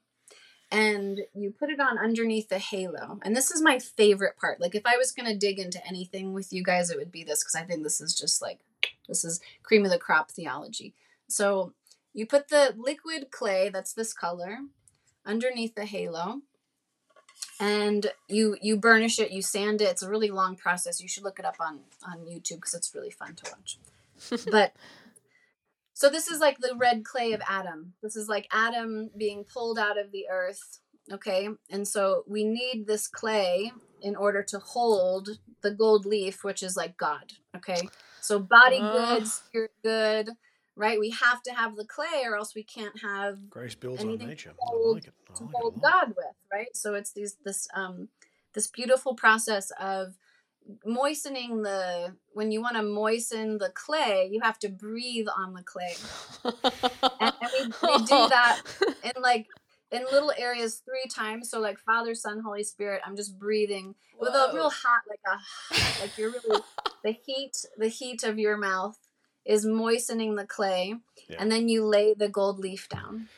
and 0.71 1.21
you 1.35 1.51
put 1.51 1.71
it 1.71 1.81
on 1.81 1.99
underneath 1.99 2.49
the 2.49 2.59
halo. 2.59 3.19
And 3.23 3.37
this 3.37 3.51
is 3.51 3.63
my 3.63 3.79
favorite 3.79 4.37
part. 4.39 4.61
Like 4.61 4.75
if 4.75 4.87
I 4.87 4.97
was 4.97 5.13
gonna 5.13 5.37
dig 5.37 5.59
into 5.59 5.85
anything 5.87 6.33
with 6.33 6.53
you 6.53 6.63
guys, 6.63 6.91
it 6.91 6.99
would 6.99 7.13
be 7.13 7.25
this 7.25 7.43
because 7.43 7.57
I 7.57 7.63
think 7.65 7.83
this 7.83 8.01
is 8.01 8.17
just 8.17 8.41
like 8.41 8.61
this 9.09 9.25
is 9.25 9.41
cream 9.63 9.85
of 9.85 9.91
the 9.91 9.99
crop 9.99 10.31
theology. 10.31 10.95
So 11.29 11.73
you 12.13 12.27
put 12.27 12.49
the 12.49 12.75
liquid 12.77 13.31
clay 13.31 13.69
that's 13.69 13.93
this 13.93 14.13
color 14.13 14.59
underneath 15.25 15.75
the 15.75 15.85
halo 15.85 16.43
and 17.61 18.09
you 18.29 18.57
you 18.61 18.77
burnish 18.77 19.19
it 19.19 19.31
you 19.31 19.41
sand 19.41 19.81
it 19.81 19.89
it's 19.89 20.03
a 20.03 20.11
really 20.11 20.31
long 20.31 20.57
process 20.57 21.01
you 21.01 21.09
should 21.09 21.23
look 21.23 21.39
it 21.39 21.45
up 21.45 21.57
on 21.61 21.81
on 22.07 22.19
youtube 22.27 22.57
because 22.57 22.75
it's 22.75 22.95
really 22.95 23.11
fun 23.11 23.35
to 23.35 23.51
watch 23.51 23.79
but 24.51 24.75
so 25.95 26.09
this 26.09 26.29
is 26.29 26.41
like 26.41 26.59
the 26.59 26.75
red 26.77 27.05
clay 27.05 27.33
of 27.33 27.41
adam 27.49 27.93
this 28.03 28.17
is 28.17 28.29
like 28.29 28.47
adam 28.53 29.11
being 29.17 29.45
pulled 29.45 29.79
out 29.79 29.99
of 29.99 30.11
the 30.13 30.25
earth 30.31 30.81
okay 31.13 31.49
and 31.71 31.87
so 31.87 32.25
we 32.27 32.45
need 32.45 32.87
this 32.87 33.09
clay 33.09 33.73
in 34.01 34.17
order 34.17 34.43
to 34.43 34.59
hold 34.59 35.29
the 35.63 35.71
gold 35.71 36.07
leaf 36.07 36.45
which 36.45 36.63
is 36.63 36.77
like 36.77 36.97
god 36.97 37.33
okay 37.57 37.89
so 38.21 38.39
body 38.39 38.79
Ugh. 38.81 38.93
good 38.93 39.27
spirit 39.29 39.73
good 39.83 40.31
right 40.77 40.99
we 40.99 41.11
have 41.11 41.43
to 41.43 41.53
have 41.53 41.77
the 41.77 41.85
clay 41.85 42.23
or 42.25 42.37
else 42.37 42.55
we 42.55 42.65
can't 42.65 43.01
have 43.03 43.39
Grace 43.51 43.75
builds 43.75 44.01
on 44.01 44.09
anything 44.09 44.29
nature. 44.29 44.53
hold- 44.59 44.93
I 44.93 44.95
like 44.95 45.07
it. 45.09 45.15
I 45.29 45.35
to 45.35 45.43
like 45.45 45.51
it 45.51 45.57
hold 45.61 45.75
lot. 45.75 45.83
God 45.83 46.09
with, 46.17 46.37
right? 46.53 46.75
So 46.75 46.95
it's 46.95 47.13
these 47.13 47.37
this 47.45 47.69
um 47.75 48.09
this 48.55 48.69
beautiful 48.69 49.15
process 49.15 49.71
of 49.79 50.15
moistening 50.85 51.63
the 51.63 52.15
when 52.33 52.51
you 52.51 52.61
want 52.61 52.77
to 52.77 52.83
moisten 52.83 53.59
the 53.59 53.71
clay, 53.71 54.29
you 54.33 54.41
have 54.43 54.59
to 54.61 54.69
breathe 54.69 55.27
on 55.37 55.55
the 55.55 55.63
clay. 55.63 55.97
And, 57.21 57.33
and 57.41 57.51
we, 57.53 57.89
we 57.89 57.99
do 57.99 58.07
that 58.29 58.61
in 59.03 59.23
like 59.23 59.47
in 59.91 60.05
little 60.11 60.33
areas 60.39 60.83
three 60.85 61.09
times. 61.15 61.51
So 61.51 61.61
like 61.61 61.79
Father, 61.79 62.15
Son, 62.15 62.41
Holy 62.45 62.65
Spirit, 62.65 63.03
I'm 63.05 63.17
just 63.17 63.39
breathing 63.39 63.95
with 64.19 64.31
a 64.35 64.51
real 64.55 64.71
hot, 64.71 65.03
like 65.09 65.21
a 65.27 66.01
like 66.01 66.17
you're 66.17 66.31
really 66.33 66.63
the 67.05 67.13
heat, 67.13 67.57
the 67.77 67.89
heat 67.89 68.23
of 68.23 68.39
your 68.39 68.57
mouth 68.57 68.97
is 69.45 69.67
moistening 69.67 70.37
the 70.37 70.47
clay, 70.47 70.95
Yeah. 71.29 71.37
and 71.41 71.51
then 71.51 71.69
you 71.69 71.85
lay 71.85 72.15
the 72.15 72.29
gold 72.29 72.61
leaf 72.61 72.89
down, 72.89 73.29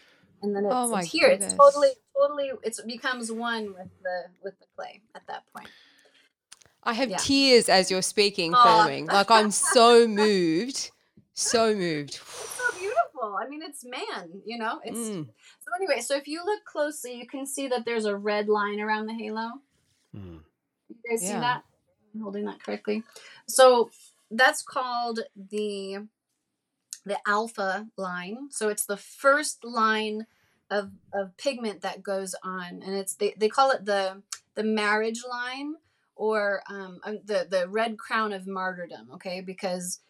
and 0.42 0.54
then 0.54 0.66
it's, 0.66 0.74
Oh 0.74 0.96
it's 0.96 1.10
here. 1.10 1.30
goodness. 1.30 1.54
It's 1.54 1.58
totally, 1.58 1.88
totally. 2.14 2.50
It's 2.62 2.78
it 2.78 2.86
becomes 2.86 3.32
one 3.32 3.68
with 3.68 3.88
the 4.02 4.24
with 4.42 4.58
the 4.60 4.66
clay 4.76 5.00
at 5.14 5.22
that 5.28 5.44
point. 5.56 5.70
I 6.84 6.92
have 6.94 7.10
Yeah. 7.10 7.16
tears 7.18 7.68
as 7.68 7.90
you're 7.90 8.02
speaking, 8.02 8.54
Aw. 8.54 8.62
filming. 8.62 9.06
Like 9.06 9.30
I'm 9.30 9.50
so 9.50 10.06
moved, 10.22 10.90
so 11.32 11.74
moved. 11.74 12.10
It's 12.10 12.20
so 12.20 12.78
beautiful. 12.78 13.36
I 13.40 13.48
mean, 13.48 13.62
it's 13.62 13.84
man. 13.84 14.42
You 14.44 14.58
know, 14.58 14.80
it's 14.84 14.98
Mm. 14.98 15.28
so 15.60 15.70
anyway. 15.76 16.00
So 16.00 16.16
if 16.16 16.28
you 16.28 16.44
look 16.44 16.64
closely, 16.64 17.14
you 17.14 17.26
can 17.26 17.46
see 17.46 17.68
that 17.68 17.84
there's 17.84 18.04
a 18.04 18.16
red 18.16 18.48
line 18.48 18.80
around 18.80 19.06
the 19.06 19.14
halo. 19.14 19.50
Mm. 20.14 20.40
You 20.88 20.96
guys 21.10 21.20
see 21.20 21.32
that? 21.32 21.64
I'm 22.14 22.20
holding 22.20 22.44
that 22.44 22.62
correctly. 22.62 23.02
So 23.48 23.90
that's 24.30 24.62
called 24.62 25.20
the 25.50 26.06
the 27.06 27.18
alpha 27.26 27.86
line. 27.96 28.48
So 28.50 28.68
it's 28.68 28.86
the 28.86 28.96
first 28.96 29.64
line 29.64 30.26
of 30.70 30.90
of 31.12 31.36
pigment 31.36 31.80
that 31.82 32.02
goes 32.02 32.34
on, 32.42 32.82
and 32.82 32.94
it's 32.94 33.14
they, 33.14 33.34
they 33.36 33.48
call 33.48 33.70
it 33.70 33.84
the 33.84 34.22
the 34.54 34.62
marriage 34.64 35.22
line 35.28 35.74
or 36.16 36.62
um, 36.68 37.00
uh, 37.04 37.12
the 37.24 37.46
the 37.50 37.68
red 37.68 37.98
crown 37.98 38.32
of 38.32 38.46
martyrdom. 38.46 39.10
Okay, 39.14 39.40
because 39.40 40.00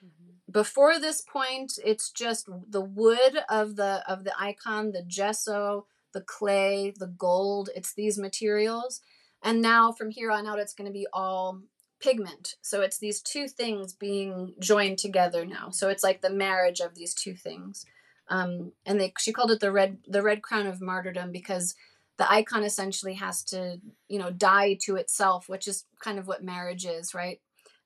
before 0.51 0.99
this 1.01 1.21
point 1.21 1.79
it's 1.85 2.11
just 2.11 2.49
the 2.69 2.81
wood 2.81 3.39
of 3.49 3.77
the 3.77 4.03
of 4.07 4.25
the 4.25 4.33
icon 4.39 4.93
the 4.93 5.03
gesso 5.03 5.87
the 6.13 6.21
clay 6.21 6.93
the 6.97 7.07
gold 7.07 7.71
it's 7.75 7.95
these 7.95 8.19
materials. 8.19 9.01
And 9.43 9.61
now 9.61 9.93
from 9.93 10.11
here 10.11 10.31
on 10.31 10.47
out 10.47 10.59
it's 10.59 10.75
going 10.75 10.87
to 10.87 10.93
be 10.93 11.07
all 11.13 11.61
pigment. 12.01 12.57
So 12.61 12.83
it's 12.83 12.99
these 12.99 13.21
two 13.21 13.49
things 13.49 13.95
being 13.95 14.55
joined 14.59 14.99
together 14.99 15.47
now. 15.47 15.71
So 15.71 15.89
it's 15.89 16.05
like 16.05 16.21
the 16.21 16.31
marriage 16.31 16.81
of 16.81 16.95
these 16.95 17.15
two 17.15 17.35
things. 17.35 17.87
Um, 18.29 18.73
and 18.87 19.01
they 19.01 19.13
she 19.19 19.33
called 19.33 19.51
it 19.51 19.61
the 19.61 19.73
red 19.73 19.99
the 20.07 20.23
red 20.23 20.43
crown 20.43 20.67
of 20.67 20.81
martyrdom 20.81 21.33
because 21.33 21.75
the 22.17 22.31
icon 22.31 22.63
essentially 22.63 23.15
has 23.15 23.43
to 23.43 23.81
you 24.09 24.19
know 24.19 24.31
die 24.31 24.75
to 24.81 24.97
itself 24.97 25.49
which 25.49 25.67
is 25.67 25.85
kind 26.01 26.19
of 26.19 26.27
what 26.27 26.45
marriage 26.45 26.85
is 26.87 27.15
right 27.15 27.41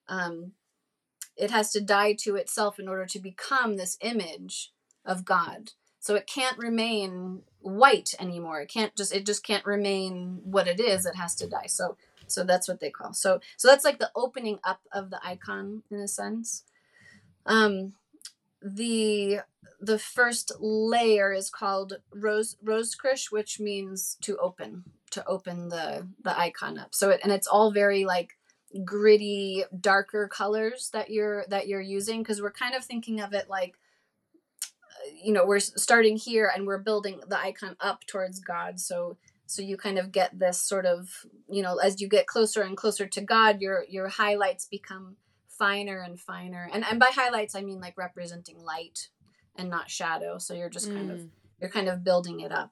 um, 0.09 0.53
it 1.39 1.51
has 1.51 1.71
to 1.71 1.81
die 1.81 2.13
to 2.13 2.35
itself 2.35 2.79
in 2.79 2.89
order 2.89 3.05
to 3.05 3.19
become 3.19 3.77
this 3.77 3.97
image 4.01 4.71
of 5.05 5.23
God. 5.23 5.71
So 6.01 6.15
it 6.15 6.27
can't 6.27 6.57
remain 6.57 7.43
white 7.61 8.13
anymore. 8.19 8.61
It 8.61 8.69
can't 8.69 8.95
just 8.95 9.13
it 9.13 9.25
just 9.25 9.43
can't 9.43 9.65
remain 9.65 10.41
what 10.43 10.67
it 10.67 10.79
is. 10.79 11.05
It 11.05 11.15
has 11.15 11.35
to 11.35 11.47
die. 11.47 11.67
So 11.67 11.97
so 12.27 12.43
that's 12.43 12.67
what 12.67 12.79
they 12.79 12.89
call. 12.89 13.13
So 13.13 13.39
so 13.57 13.67
that's 13.67 13.85
like 13.85 13.99
the 13.99 14.11
opening 14.15 14.59
up 14.63 14.81
of 14.91 15.09
the 15.09 15.19
icon 15.25 15.83
in 15.89 15.99
a 15.99 16.07
sense. 16.07 16.63
Um 17.45 17.93
the 18.61 19.39
the 19.79 19.99
first 19.99 20.51
layer 20.59 21.31
is 21.31 21.49
called 21.49 21.93
rose 22.13 22.57
roskrysh, 22.63 23.31
which 23.31 23.59
means 23.59 24.17
to 24.21 24.37
open, 24.37 24.83
to 25.11 25.25
open 25.25 25.69
the 25.69 26.07
the 26.21 26.37
icon 26.37 26.77
up. 26.77 26.93
So 26.93 27.11
it 27.11 27.21
and 27.23 27.31
it's 27.31 27.47
all 27.47 27.71
very 27.71 28.05
like 28.05 28.37
gritty, 28.83 29.63
darker 29.79 30.27
colors 30.27 30.89
that 30.93 31.09
you're 31.09 31.45
that 31.49 31.67
you're 31.67 31.81
using 31.81 32.21
because 32.21 32.41
we're 32.41 32.51
kind 32.51 32.75
of 32.75 32.83
thinking 32.83 33.21
of 33.21 33.33
it 33.33 33.49
like 33.49 33.75
uh, 34.63 35.11
you 35.23 35.31
know 35.31 35.45
we're 35.45 35.59
starting 35.59 36.17
here 36.17 36.51
and 36.53 36.67
we're 36.67 36.77
building 36.77 37.21
the 37.27 37.39
icon 37.39 37.77
up 37.79 38.05
towards 38.05 38.39
god. 38.39 38.79
So 38.79 39.17
so 39.45 39.61
you 39.61 39.77
kind 39.77 39.97
of 39.97 40.11
get 40.11 40.37
this 40.37 40.61
sort 40.61 40.85
of 40.85 41.25
you 41.49 41.63
know 41.63 41.77
as 41.77 42.01
you 42.01 42.09
get 42.09 42.27
closer 42.27 42.63
and 42.63 42.75
closer 42.75 43.07
to 43.07 43.21
god 43.21 43.61
your 43.61 43.85
your 43.87 44.09
highlights 44.09 44.65
become 44.65 45.15
finer 45.47 46.01
and 46.01 46.19
finer. 46.19 46.69
And 46.71 46.83
and 46.85 46.99
by 46.99 47.11
highlights 47.13 47.55
i 47.55 47.61
mean 47.61 47.79
like 47.79 47.97
representing 47.97 48.59
light 48.59 49.09
and 49.59 49.69
not 49.69 49.89
shadow. 49.89 50.37
So 50.37 50.53
you're 50.53 50.69
just 50.69 50.87
kind 50.91 51.11
of 51.11 51.17
Mm. 51.19 51.29
you're 51.59 51.69
kind 51.69 51.89
of 51.89 52.03
building 52.03 52.39
it 52.39 52.51
up. 52.51 52.71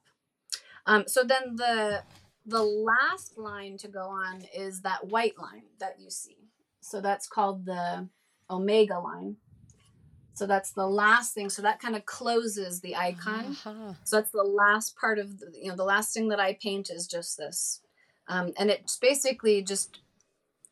Um 0.85 1.03
so 1.07 1.23
then 1.23 1.55
the 1.55 2.03
the 2.45 2.63
last 2.63 3.37
line 3.37 3.77
to 3.79 3.87
go 3.89 4.05
on 4.07 4.43
is 4.55 4.81
that 4.81 5.07
white 5.07 5.37
line 5.37 5.63
that 5.79 5.99
you 5.99 6.09
see. 6.09 6.37
So 6.79 7.01
that's 7.01 7.27
called 7.27 7.65
the 7.65 8.07
omega 8.49 8.99
line. 8.99 9.35
So 10.33 10.45
that's 10.45 10.71
the 10.71 10.85
last 10.87 11.33
thing. 11.33 11.49
So 11.49 11.61
that 11.63 11.81
kind 11.81 11.95
of 11.95 12.05
closes 12.05 12.79
the 12.81 12.95
icon. 12.95 13.45
Aha. 13.65 13.95
so 14.03 14.15
that's 14.17 14.31
the 14.31 14.43
last 14.43 14.95
part 14.95 15.19
of 15.19 15.39
the, 15.39 15.47
you 15.53 15.69
know 15.69 15.75
the 15.75 15.83
last 15.83 16.13
thing 16.13 16.29
that 16.29 16.39
I 16.39 16.53
paint 16.53 16.89
is 16.89 17.07
just 17.07 17.37
this, 17.37 17.81
um, 18.29 18.53
and 18.57 18.69
it's 18.69 18.97
basically 18.97 19.61
just 19.63 19.99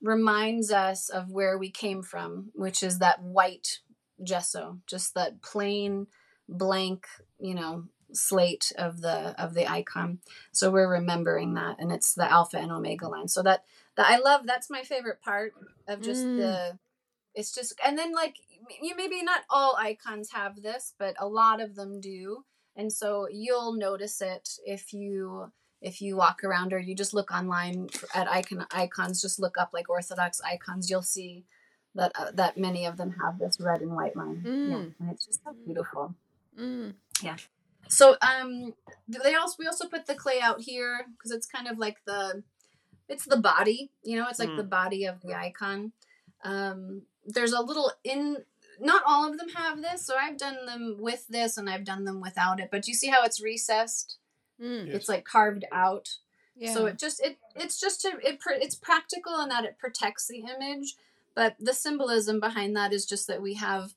reminds 0.01 0.71
us 0.71 1.09
of 1.09 1.31
where 1.31 1.57
we 1.57 1.69
came 1.71 2.03
from, 2.03 2.51
which 2.53 2.83
is 2.83 2.99
that 2.99 3.21
white 3.23 3.79
gesso, 4.23 4.79
just 4.87 5.13
that 5.15 5.41
plain 5.41 6.07
blank, 6.47 7.07
you 7.39 7.55
know, 7.55 7.85
slate 8.13 8.71
of 8.77 9.01
the 9.01 9.35
of 9.41 9.53
the 9.53 9.69
icon. 9.69 10.19
So 10.51 10.71
we're 10.71 10.89
remembering 10.89 11.53
that, 11.55 11.77
and 11.79 11.91
it's 11.91 12.13
the 12.13 12.29
alpha 12.31 12.57
and 12.57 12.71
omega 12.71 13.07
line. 13.07 13.27
So 13.27 13.41
that 13.43 13.63
that 13.97 14.07
I 14.09 14.17
love. 14.17 14.45
That's 14.45 14.69
my 14.69 14.83
favorite 14.83 15.21
part 15.21 15.53
of 15.87 16.01
just 16.01 16.25
Mm. 16.25 16.37
the. 16.37 16.79
It's 17.33 17.53
just 17.53 17.73
and 17.85 17.97
then 17.97 18.13
like 18.13 18.37
you 18.81 18.95
maybe 18.95 19.21
not 19.23 19.41
all 19.49 19.75
icons 19.77 20.31
have 20.31 20.61
this, 20.61 20.93
but 20.97 21.15
a 21.19 21.27
lot 21.27 21.61
of 21.61 21.75
them 21.75 21.99
do 21.99 22.45
and 22.75 22.91
so 22.91 23.27
you'll 23.31 23.73
notice 23.73 24.21
it 24.21 24.49
if 24.65 24.93
you 24.93 25.51
if 25.81 26.01
you 26.01 26.15
walk 26.15 26.43
around 26.43 26.73
or 26.73 26.79
you 26.79 26.95
just 26.95 27.13
look 27.13 27.31
online 27.31 27.87
at 28.13 28.29
icon 28.29 28.65
icons 28.71 29.21
just 29.21 29.39
look 29.39 29.57
up 29.57 29.69
like 29.73 29.89
orthodox 29.89 30.41
icons 30.41 30.89
you'll 30.89 31.01
see 31.01 31.45
that 31.95 32.11
uh, 32.15 32.31
that 32.33 32.57
many 32.57 32.85
of 32.85 32.97
them 32.97 33.15
have 33.23 33.39
this 33.39 33.59
red 33.59 33.81
and 33.81 33.95
white 33.95 34.15
line 34.15 34.41
yeah 34.45 34.51
Mm. 34.77 34.93
and 34.99 35.11
it's 35.11 35.25
just 35.25 35.43
so 35.43 35.53
beautiful 35.65 36.13
Mm. 36.59 36.93
so 37.87 38.15
um 38.21 38.73
they 39.07 39.35
also 39.35 39.55
we 39.59 39.67
also 39.67 39.87
put 39.87 40.05
the 40.05 40.15
clay 40.15 40.39
out 40.41 40.61
here 40.61 41.05
because 41.17 41.31
it's 41.31 41.45
kind 41.47 41.67
of 41.67 41.77
like 41.77 41.97
the 42.05 42.43
it's 43.07 43.25
the 43.25 43.37
body 43.37 43.91
you 44.03 44.17
know 44.17 44.27
it's 44.29 44.39
like 44.39 44.55
the 44.55 44.63
body 44.63 45.05
of 45.05 45.21
the 45.21 45.33
icon 45.33 45.91
um 46.43 47.03
there's 47.25 47.53
a 47.53 47.61
little 47.61 47.91
in 48.03 48.37
not 48.79 49.03
all 49.05 49.29
of 49.29 49.37
them 49.37 49.49
have 49.49 49.81
this 49.81 50.05
so 50.05 50.15
i've 50.19 50.37
done 50.37 50.65
them 50.65 50.97
with 50.99 51.27
this 51.27 51.57
and 51.57 51.69
i've 51.69 51.83
done 51.85 52.03
them 52.05 52.19
without 52.21 52.59
it 52.59 52.69
but 52.71 52.87
you 52.87 52.93
see 52.93 53.07
how 53.07 53.23
it's 53.23 53.41
recessed 53.41 54.17
Mm. 54.61 54.87
Yes. 54.87 54.95
it's 54.95 55.09
like 55.09 55.25
carved 55.25 55.65
out 55.73 56.15
Yeah. 56.55 56.73
so 56.73 56.85
it 56.85 56.97
just 56.97 57.19
it 57.21 57.37
it's 57.57 57.77
just 57.77 57.99
to, 58.03 58.07
it 58.23 58.39
it's 58.47 58.73
practical 58.75 59.37
in 59.41 59.49
that 59.49 59.65
it 59.65 59.77
protects 59.77 60.27
the 60.29 60.39
image, 60.39 60.95
but 61.35 61.55
the 61.59 61.73
symbolism 61.73 62.39
behind 62.39 62.75
that 62.75 62.93
is 62.93 63.05
just 63.05 63.27
that 63.27 63.41
we 63.41 63.55
have 63.55 63.93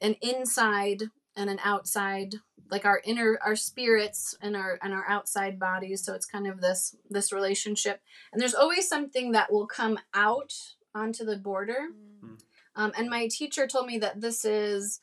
an 0.00 0.16
inside 0.20 1.04
and 1.36 1.48
an 1.48 1.60
outside, 1.64 2.34
like 2.70 2.84
our 2.84 3.00
inner 3.04 3.38
our 3.44 3.56
spirits 3.56 4.36
and 4.42 4.56
our 4.56 4.78
and 4.82 4.92
our 4.92 5.08
outside 5.08 5.58
bodies. 5.58 6.04
So 6.04 6.12
it's 6.14 6.26
kind 6.26 6.46
of 6.46 6.60
this 6.60 6.96
this 7.08 7.32
relationship. 7.32 8.02
And 8.32 8.42
there's 8.42 8.54
always 8.54 8.88
something 8.88 9.32
that 9.32 9.52
will 9.52 9.66
come 9.66 9.98
out 10.12 10.52
onto 10.94 11.24
the 11.24 11.36
border. 11.36 11.88
Mm. 12.24 12.40
Um, 12.74 12.92
and 12.96 13.08
my 13.08 13.28
teacher 13.28 13.66
told 13.66 13.86
me 13.86 13.98
that 13.98 14.20
this 14.20 14.44
is 14.44 15.00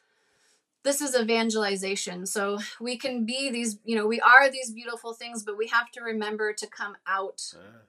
this 0.83 1.01
is 1.01 1.15
evangelization 1.15 2.25
so 2.25 2.57
we 2.79 2.97
can 2.97 3.25
be 3.25 3.49
these 3.51 3.79
you 3.83 3.95
know 3.95 4.07
we 4.07 4.19
are 4.21 4.49
these 4.49 4.71
beautiful 4.71 5.13
things 5.13 5.43
but 5.43 5.57
we 5.57 5.67
have 5.67 5.91
to 5.91 6.01
remember 6.01 6.53
to 6.53 6.65
come 6.67 6.95
out 7.05 7.41
Ah. 7.55 7.81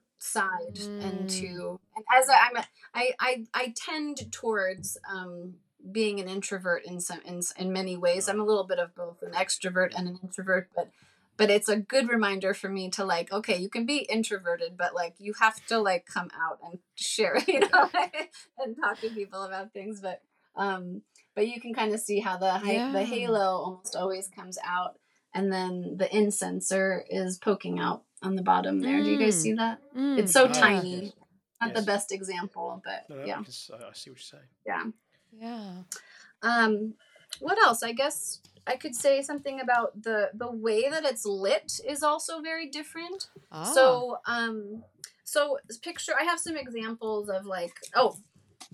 And 1.00 1.26
Mm. 1.26 1.38
to 1.40 1.80
and 1.96 2.04
as 2.16 2.28
I, 2.28 2.48
I'm 2.48 2.56
a, 2.56 2.64
I, 2.94 3.12
I 3.20 3.44
I 3.54 3.74
tend 3.76 4.30
towards 4.33 4.98
um 5.11 5.54
being 5.92 6.20
an 6.20 6.28
introvert 6.28 6.85
in 6.85 7.00
some 7.00 7.20
in, 7.24 7.40
in 7.59 7.72
many 7.72 7.96
ways 7.96 8.28
I'm 8.28 8.40
a 8.40 8.44
little 8.44 8.64
bit 8.64 8.78
of 8.78 8.94
both 8.94 9.22
an 9.22 9.33
extrovert 9.33 9.92
and 9.96 10.09
an 10.09 10.18
introvert 10.22 10.68
but 10.76 10.90
but 11.37 11.48
it's 11.50 11.70
a 11.70 11.76
good 11.76 12.09
reminder 12.11 12.52
for 12.52 12.68
me 12.68 12.90
to 12.90 13.04
like 13.04 13.33
okay 13.33 13.56
you 13.56 13.68
can 13.70 13.87
be 13.87 13.98
introverted 13.98 14.76
but 14.76 14.94
like 14.94 15.14
you 15.18 15.33
have 15.40 15.64
to 15.66 15.78
like 15.78 16.06
come 16.06 16.30
out 16.38 16.59
and 16.64 16.78
share 16.94 17.38
you 17.48 17.61
know 17.61 17.90
and 18.59 18.76
talk 18.76 19.00
to 19.00 19.11
people 19.11 19.42
about 19.44 19.72
things 19.72 20.00
but 20.00 20.20
um 20.56 21.02
but 21.35 21.48
you 21.48 21.61
can 21.61 21.72
kind 21.72 21.94
of 21.94 22.00
see 22.00 22.20
how 22.20 22.37
the 22.37 22.61
Yeah. 22.64 22.92
the 22.92 23.04
halo 23.04 23.40
almost 23.40 23.96
always 23.96 24.28
comes 24.28 24.59
out 24.64 24.98
and 25.35 25.52
then 25.52 25.96
the 25.96 26.06
incenser 26.06 27.02
is 27.09 27.38
poking 27.38 27.78
out 27.78 28.02
on 28.22 28.37
the 28.37 28.42
bottom 28.42 28.80
there 28.80 29.02
do 29.02 29.11
you 29.11 29.18
guys 29.18 29.37
Mm. 29.37 29.42
see 29.42 29.52
that 29.54 29.78
Mm. 29.96 30.18
it's 30.18 30.33
so 30.33 30.46
Ah, 30.46 30.52
tiny 30.52 31.02
yes. 31.04 31.12
not 31.61 31.74
the 31.74 31.83
best 31.83 32.12
example 32.12 32.83
but 32.85 33.09
No, 33.09 33.16
no, 33.16 33.24
yeah 33.26 33.38
I, 33.40 33.42
can 33.42 33.46
s- 33.48 33.70
I 33.72 33.76
I 33.88 33.92
see 33.92 34.11
what 34.11 34.18
you're 34.18 34.40
saying. 34.40 34.48
yeah 34.66 34.85
Yeah. 35.33 35.83
um 36.42 36.94
what 37.40 37.59
else 37.66 37.83
i 37.83 37.92
guess 37.92 38.40
i 38.66 38.76
could 38.76 38.94
say 38.94 39.22
something 39.22 39.61
about 39.61 40.02
the 40.02 40.30
the 40.35 40.50
way 40.50 40.88
that 40.88 41.04
it's 41.04 41.24
lit 41.24 41.80
is 41.87 42.02
also 42.02 42.40
very 42.40 42.66
different 42.68 43.28
Ah. 43.52 43.62
so 43.76 44.18
um 44.26 44.85
so 45.24 45.59
picture 45.83 46.12
i 46.20 46.24
have 46.24 46.40
some 46.40 46.56
examples 46.56 47.28
of 47.28 47.46
like 47.46 47.74
oh 47.94 48.16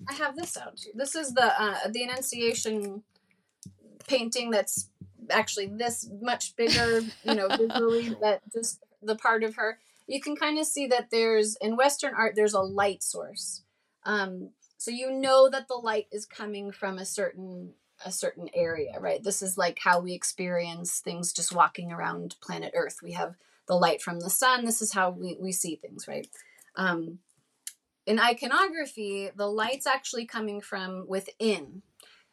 i 0.09 0.13
have 0.13 0.35
this 0.35 0.57
out 0.57 0.75
too. 0.77 0.91
this 0.95 1.15
is 1.15 1.33
the 1.33 1.47
uh 1.61 1.87
the 1.93 2.03
annunciation 2.03 3.03
painting 4.07 4.49
that's 4.51 4.89
actually 5.29 5.67
this 5.67 6.09
much 6.21 6.55
bigger 6.55 7.01
you 7.23 7.35
know 7.35 7.49
visually 7.49 8.09
that 8.21 8.41
just 8.53 8.79
the 9.07 9.15
part 9.15 9.43
of 9.43 9.55
her 9.55 9.79
you 10.09 10.21
can 10.21 10.35
kind 10.37 10.57
of 10.57 10.65
see 10.65 10.87
that 10.87 11.09
there's 11.11 11.55
in 11.57 11.75
western 11.75 12.13
art 12.13 12.33
there's 12.35 12.53
a 12.53 12.61
light 12.61 13.03
source. 13.03 13.63
Um 14.05 14.51
so 14.77 14.91
you 14.91 15.11
know 15.11 15.49
that 15.49 15.67
the 15.67 15.73
light 15.75 16.07
is 16.11 16.25
coming 16.25 16.71
from 16.71 16.97
a 16.99 17.05
certain 17.05 17.73
a 18.05 18.11
certain 18.11 18.47
area 18.53 18.93
right? 18.99 19.23
This 19.23 19.41
is 19.41 19.57
like 19.57 19.79
how 19.83 19.99
we 19.99 20.13
experience 20.13 20.99
things 20.99 21.33
just 21.33 21.53
walking 21.53 21.91
around 21.91 22.35
planet 22.41 22.73
earth. 22.75 22.99
We 23.01 23.13
have 23.13 23.35
the 23.67 23.75
light 23.75 24.01
from 24.01 24.19
the 24.21 24.29
sun. 24.29 24.63
This 24.65 24.81
is 24.81 24.93
how 24.93 25.09
we, 25.09 25.35
we 25.41 25.51
see 25.51 25.75
things 25.75 26.07
right? 26.07 26.27
Um 26.75 27.19
in 28.05 28.19
iconography 28.19 29.29
the 29.35 29.47
light's 29.47 29.87
actually 29.87 30.25
coming 30.25 30.61
from 30.61 31.05
within. 31.07 31.81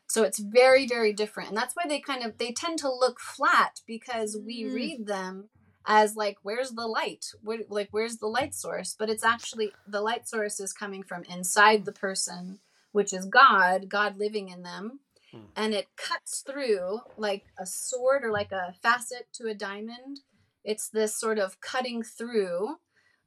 So 0.07 0.23
it's 0.23 0.39
very 0.39 0.87
very 0.87 1.13
different. 1.13 1.49
And 1.49 1.59
that's 1.59 1.75
why 1.75 1.85
they 1.89 1.99
kind 1.99 2.23
of 2.25 2.39
they 2.39 2.53
tend 2.53 2.79
to 2.81 2.89
look 2.93 3.19
flat 3.19 3.81
because 3.87 4.37
we 4.37 4.63
Mm. 4.65 4.75
read 4.75 5.07
them 5.07 5.49
as 5.87 6.16
like 6.16 6.38
where's 6.42 6.70
the 6.70 6.87
light? 6.87 7.27
Where, 7.42 7.61
like 7.68 7.88
where's 7.90 8.18
the 8.18 8.27
light 8.27 8.55
source? 8.55 8.94
But 8.99 9.11
it's 9.11 9.25
actually 9.25 9.73
the 9.87 10.01
light 10.01 10.29
source 10.29 10.61
is 10.61 10.73
coming 10.73 11.03
from 11.03 11.25
inside 11.25 11.85
the 11.85 11.92
person 11.92 12.61
which 12.92 13.12
is 13.12 13.27
god 13.27 13.88
god 13.88 14.16
living 14.16 14.49
in 14.49 14.62
them. 14.62 15.01
Hmm. 15.33 15.47
and 15.57 15.75
it 15.75 15.88
cuts 15.97 16.44
through 16.47 17.01
like 17.16 17.47
a 17.59 17.66
sword 17.66 18.25
or 18.25 18.31
like 18.31 18.53
a 18.53 18.75
facet 18.83 19.27
to 19.35 19.49
a 19.49 19.55
diamond. 19.55 20.20
It's 20.62 20.88
this 20.88 21.18
sort 21.18 21.38
of 21.38 21.61
cutting 21.61 22.03
through 22.03 22.77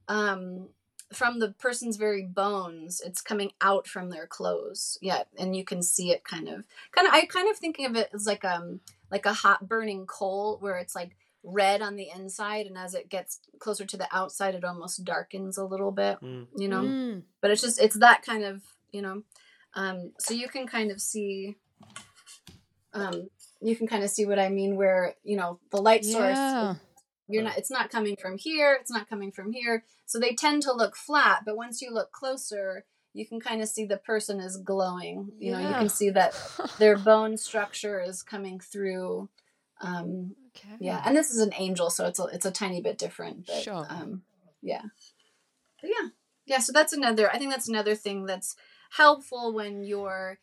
um 0.08 0.70
from 1.12 1.38
the 1.38 1.52
person's 1.52 1.96
very 1.96 2.24
bones. 2.24 3.00
It's 3.04 3.20
coming 3.20 3.52
out 3.60 3.86
from 3.86 4.10
their 4.10 4.26
clothes. 4.26 4.98
Yeah 5.02 5.24
and 5.38 5.54
you 5.54 5.64
can 5.64 5.82
see 5.82 6.10
it 6.10 6.24
kind 6.24 6.48
of 6.48 6.64
kind 6.92 7.06
of 7.06 7.12
i 7.12 7.26
kind 7.26 7.50
of 7.50 7.56
thinking 7.58 7.86
of 7.86 7.94
it 7.94 8.08
as 8.14 8.26
like 8.26 8.44
um 8.44 8.80
like 9.10 9.26
a 9.26 9.32
hot 9.32 9.68
burning 9.68 10.06
coal 10.06 10.56
where 10.60 10.76
it's 10.78 10.94
like 10.94 11.14
red 11.44 11.80
on 11.82 11.96
the 11.96 12.08
inside 12.14 12.66
and 12.66 12.76
as 12.76 12.94
it 12.94 13.08
gets 13.08 13.40
closer 13.60 13.84
to 13.86 13.96
the 13.96 14.08
outside 14.12 14.54
it 14.54 14.64
almost 14.64 15.04
darkens 15.04 15.56
a 15.56 15.64
little 15.64 15.92
bit 15.92 16.18
Mm. 16.20 16.46
you 16.56 16.68
know 16.68 16.82
Mm. 16.82 17.22
but 17.40 17.50
it's 17.50 17.62
just 17.62 17.80
it's 17.80 17.96
that 17.98 18.22
kind 18.24 18.44
of 18.44 18.62
you 18.90 19.02
know 19.02 19.22
um 19.74 20.12
so 20.18 20.34
you 20.34 20.48
can 20.48 20.66
kind 20.66 20.90
of 20.90 21.00
see 21.00 21.56
um 22.94 23.28
you 23.60 23.76
can 23.76 23.86
kind 23.86 24.02
of 24.04 24.10
see 24.10 24.26
what 24.26 24.38
i 24.38 24.48
mean 24.48 24.76
where 24.76 25.14
you 25.24 25.36
know 25.36 25.58
the 25.70 25.80
light 25.80 26.04
source 26.04 26.36
Yeah. 26.38 26.74
you're 27.28 27.42
not 27.42 27.58
it's 27.58 27.70
not 27.70 27.90
coming 27.90 28.16
from 28.16 28.38
here 28.38 28.76
it's 28.80 28.90
not 28.90 29.08
coming 29.08 29.30
from 29.30 29.52
here 29.52 29.84
so 30.06 30.18
they 30.18 30.34
tend 30.34 30.62
to 30.62 30.72
look 30.72 30.96
flat 30.96 31.42
but 31.44 31.56
once 31.56 31.80
you 31.82 31.90
look 31.92 32.12
closer 32.12 32.84
you 33.14 33.26
can 33.26 33.40
kind 33.40 33.60
of 33.62 33.68
see 33.68 33.84
the 33.84 33.96
person 33.96 34.40
is 34.40 34.56
glowing 34.56 35.32
you 35.38 35.52
know 35.52 35.58
you 35.60 35.74
can 35.74 35.88
see 35.88 36.10
that 36.10 36.34
their 36.78 36.96
bone 36.96 37.36
structure 37.36 38.00
is 38.00 38.22
coming 38.22 38.58
through 38.60 39.28
um 39.80 40.34
okay. 40.56 40.76
yeah 40.80 41.02
and 41.04 41.16
this 41.16 41.30
is 41.30 41.40
an 41.40 41.52
angel 41.56 41.90
so 41.90 42.06
it's 42.06 42.18
a, 42.18 42.24
it's 42.26 42.46
a 42.46 42.50
tiny 42.50 42.80
bit 42.80 42.98
different 42.98 43.46
but 43.46 43.62
Sure. 43.62 43.86
um 43.88 44.22
yeah 44.62 44.82
but 45.80 45.90
yeah 45.90 46.08
yeah 46.46 46.58
so 46.58 46.72
that's 46.72 46.92
another 46.92 47.30
i 47.32 47.38
think 47.38 47.50
that's 47.50 47.68
another 47.68 47.94
thing 47.94 48.26
that's 48.26 48.56
helpful 48.90 49.52
when 49.52 49.84
you're 49.84 50.38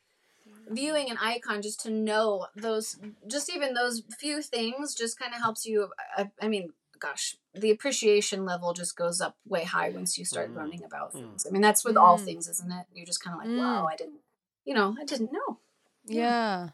viewing 0.69 1.09
an 1.09 1.17
icon 1.21 1.61
just 1.61 1.81
to 1.81 1.89
know 1.89 2.47
those 2.55 2.97
just 3.27 3.53
even 3.53 3.73
those 3.73 4.03
few 4.19 4.41
things 4.41 4.95
just 4.95 5.19
kind 5.19 5.33
of 5.33 5.41
helps 5.41 5.65
you 5.65 5.89
I, 6.17 6.29
I, 6.41 6.47
mean 6.47 6.71
gosh 6.99 7.35
the 7.53 7.71
appreciation 7.71 8.45
level 8.45 8.73
just 8.73 8.95
goes 8.95 9.21
up 9.21 9.35
way 9.47 9.63
high 9.63 9.89
once 9.89 10.17
you 10.17 10.25
start 10.25 10.51
mm. 10.51 10.57
learning 10.57 10.83
about 10.83 11.13
mm. 11.13 11.19
things 11.19 11.45
i 11.47 11.51
mean 11.51 11.61
that's 11.61 11.83
with 11.83 11.95
mm. 11.95 12.01
all 12.01 12.17
things 12.17 12.47
isn't 12.47 12.71
it 12.71 12.85
you're 12.93 13.05
just 13.05 13.23
kind 13.23 13.35
of 13.35 13.39
like 13.39 13.49
mm. 13.49 13.59
wow 13.59 13.87
i 13.91 13.95
didn't 13.95 14.21
you 14.65 14.73
know 14.73 14.95
i 14.99 15.03
didn't 15.03 15.31
know 15.31 15.59
yeah. 16.07 16.21
yeah. 16.21 16.69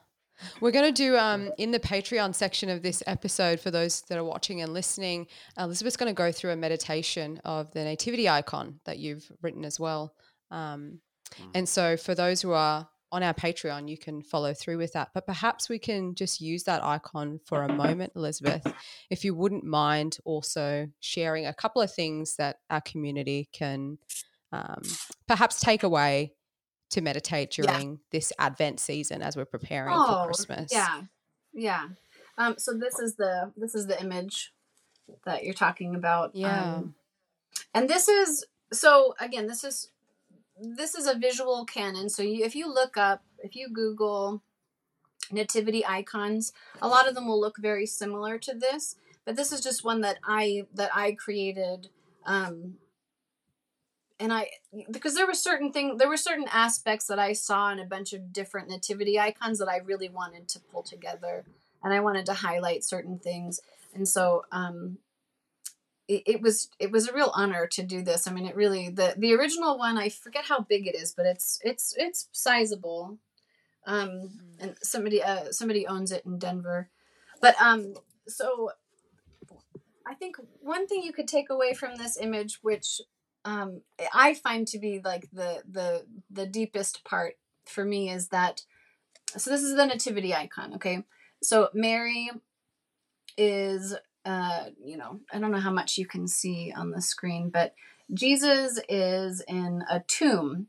We're 0.59 0.71
going 0.71 0.93
to 0.93 1.03
do 1.03 1.17
um, 1.17 1.51
in 1.57 1.71
the 1.71 1.79
Patreon 1.79 2.35
section 2.35 2.69
of 2.69 2.81
this 2.81 3.03
episode 3.07 3.59
for 3.59 3.71
those 3.71 4.01
that 4.03 4.17
are 4.17 4.23
watching 4.23 4.61
and 4.61 4.73
listening. 4.73 5.27
Elizabeth's 5.57 5.97
going 5.97 6.13
to 6.13 6.17
go 6.17 6.31
through 6.31 6.51
a 6.51 6.55
meditation 6.55 7.39
of 7.45 7.71
the 7.71 7.83
nativity 7.83 8.29
icon 8.29 8.79
that 8.85 8.99
you've 8.99 9.31
written 9.41 9.65
as 9.65 9.79
well. 9.79 10.13
Um, 10.49 10.99
mm. 11.39 11.51
and 11.55 11.67
so, 11.67 11.97
for 11.97 12.15
those 12.15 12.41
who 12.41 12.51
are 12.51 12.87
on 13.11 13.23
our 13.23 13.33
Patreon, 13.33 13.89
you 13.89 13.97
can 13.97 14.21
follow 14.21 14.53
through 14.53 14.77
with 14.77 14.93
that. 14.93 15.09
But 15.13 15.25
perhaps 15.25 15.67
we 15.67 15.79
can 15.79 16.15
just 16.15 16.39
use 16.39 16.63
that 16.63 16.83
icon 16.83 17.39
for 17.45 17.63
a 17.63 17.73
moment, 17.73 18.13
Elizabeth, 18.15 18.65
if 19.09 19.25
you 19.25 19.35
wouldn't 19.35 19.65
mind 19.65 20.17
also 20.23 20.87
sharing 21.01 21.45
a 21.45 21.53
couple 21.53 21.81
of 21.81 21.93
things 21.93 22.37
that 22.37 22.57
our 22.69 22.81
community 22.81 23.49
can 23.51 23.97
um, 24.53 24.81
perhaps 25.27 25.59
take 25.59 25.83
away 25.83 26.33
to 26.91 27.01
meditate 27.01 27.51
during 27.51 27.91
yeah. 27.91 27.97
this 28.11 28.31
Advent 28.37 28.79
season 28.79 29.21
as 29.21 29.35
we're 29.35 29.45
preparing 29.45 29.93
oh, 29.95 30.05
for 30.05 30.25
Christmas. 30.27 30.71
Yeah, 30.71 31.01
yeah. 31.53 31.87
Um, 32.37 32.55
so 32.57 32.73
this 32.73 32.99
is 32.99 33.15
the 33.15 33.51
this 33.57 33.75
is 33.75 33.87
the 33.87 33.99
image 34.01 34.53
that 35.25 35.43
you're 35.43 35.53
talking 35.53 35.95
about. 35.95 36.35
Yeah, 36.35 36.75
um, 36.75 36.95
and 37.73 37.89
this 37.89 38.07
is 38.07 38.45
so 38.71 39.15
again. 39.19 39.47
This 39.47 39.63
is 39.63 39.89
this 40.59 40.95
is 40.95 41.07
a 41.07 41.17
visual 41.17 41.65
canon. 41.65 42.09
So 42.09 42.23
you, 42.23 42.45
if 42.45 42.55
you 42.55 42.71
look 42.71 42.97
up, 42.97 43.23
if 43.39 43.55
you 43.55 43.69
Google 43.69 44.41
nativity 45.31 45.85
icons, 45.85 46.53
a 46.81 46.87
lot 46.87 47.07
of 47.07 47.15
them 47.15 47.27
will 47.27 47.39
look 47.39 47.57
very 47.57 47.85
similar 47.85 48.37
to 48.39 48.53
this. 48.53 48.95
But 49.25 49.35
this 49.35 49.51
is 49.51 49.61
just 49.61 49.83
one 49.83 50.01
that 50.01 50.17
I 50.25 50.65
that 50.73 50.91
I 50.93 51.13
created. 51.13 51.89
Um, 52.25 52.75
and 54.21 54.31
I 54.31 54.49
because 54.89 55.15
there 55.15 55.27
were 55.27 55.33
certain 55.33 55.73
thing 55.73 55.97
there 55.97 56.07
were 56.07 56.17
certain 56.17 56.47
aspects 56.51 57.07
that 57.07 57.19
I 57.19 57.33
saw 57.33 57.71
in 57.71 57.79
a 57.79 57.85
bunch 57.85 58.13
of 58.13 58.31
different 58.31 58.69
nativity 58.69 59.19
icons 59.19 59.59
that 59.59 59.67
I 59.67 59.77
really 59.77 60.09
wanted 60.09 60.47
to 60.49 60.59
pull 60.59 60.83
together 60.83 61.43
and 61.83 61.93
I 61.93 61.99
wanted 61.99 62.25
to 62.27 62.33
highlight 62.33 62.83
certain 62.83 63.19
things 63.19 63.59
and 63.93 64.07
so 64.07 64.45
um 64.51 64.99
it, 66.07 66.23
it 66.25 66.41
was 66.41 66.69
it 66.79 66.91
was 66.91 67.07
a 67.07 67.13
real 67.13 67.31
honor 67.33 67.67
to 67.67 67.83
do 67.83 68.01
this. 68.01 68.27
I 68.27 68.33
mean, 68.33 68.45
it 68.45 68.55
really 68.55 68.89
the 68.89 69.13
the 69.17 69.33
original 69.33 69.77
one. 69.77 69.97
I 69.97 70.09
forget 70.09 70.45
how 70.45 70.59
big 70.59 70.85
it 70.85 70.95
is, 70.95 71.13
but 71.13 71.25
it's 71.25 71.59
it's 71.63 71.93
it's 71.97 72.27
sizable. 72.31 73.17
Um, 73.87 74.09
mm-hmm. 74.09 74.29
and 74.59 74.75
somebody 74.83 75.23
uh 75.23 75.51
somebody 75.51 75.87
owns 75.87 76.11
it 76.11 76.23
in 76.25 76.37
Denver, 76.37 76.89
but 77.41 77.59
um, 77.59 77.95
so 78.27 78.71
I 80.05 80.13
think 80.13 80.35
one 80.61 80.85
thing 80.85 81.01
you 81.01 81.13
could 81.13 81.27
take 81.27 81.49
away 81.49 81.73
from 81.73 81.95
this 81.95 82.17
image, 82.19 82.59
which 82.61 83.01
um, 83.45 83.81
I 84.13 84.33
find 84.33 84.67
to 84.67 84.79
be 84.79 85.01
like 85.03 85.29
the 85.31 85.63
the 85.69 86.05
the 86.29 86.45
deepest 86.45 87.03
part 87.03 87.35
for 87.65 87.85
me, 87.85 88.09
is 88.09 88.29
that 88.29 88.63
so 89.37 89.49
this 89.49 89.63
is 89.63 89.75
the 89.75 89.85
nativity 89.85 90.33
icon. 90.33 90.75
Okay, 90.75 91.03
so 91.41 91.69
Mary 91.73 92.29
is 93.37 93.95
uh, 94.25 94.65
you 94.83 94.97
know, 94.97 95.19
I 95.33 95.39
don't 95.39 95.51
know 95.51 95.59
how 95.59 95.71
much 95.71 95.97
you 95.97 96.05
can 96.05 96.27
see 96.27 96.73
on 96.75 96.91
the 96.91 97.01
screen, 97.01 97.49
but 97.49 97.73
Jesus 98.13 98.79
is 98.87 99.43
in 99.47 99.83
a 99.89 100.01
tomb. 100.01 100.67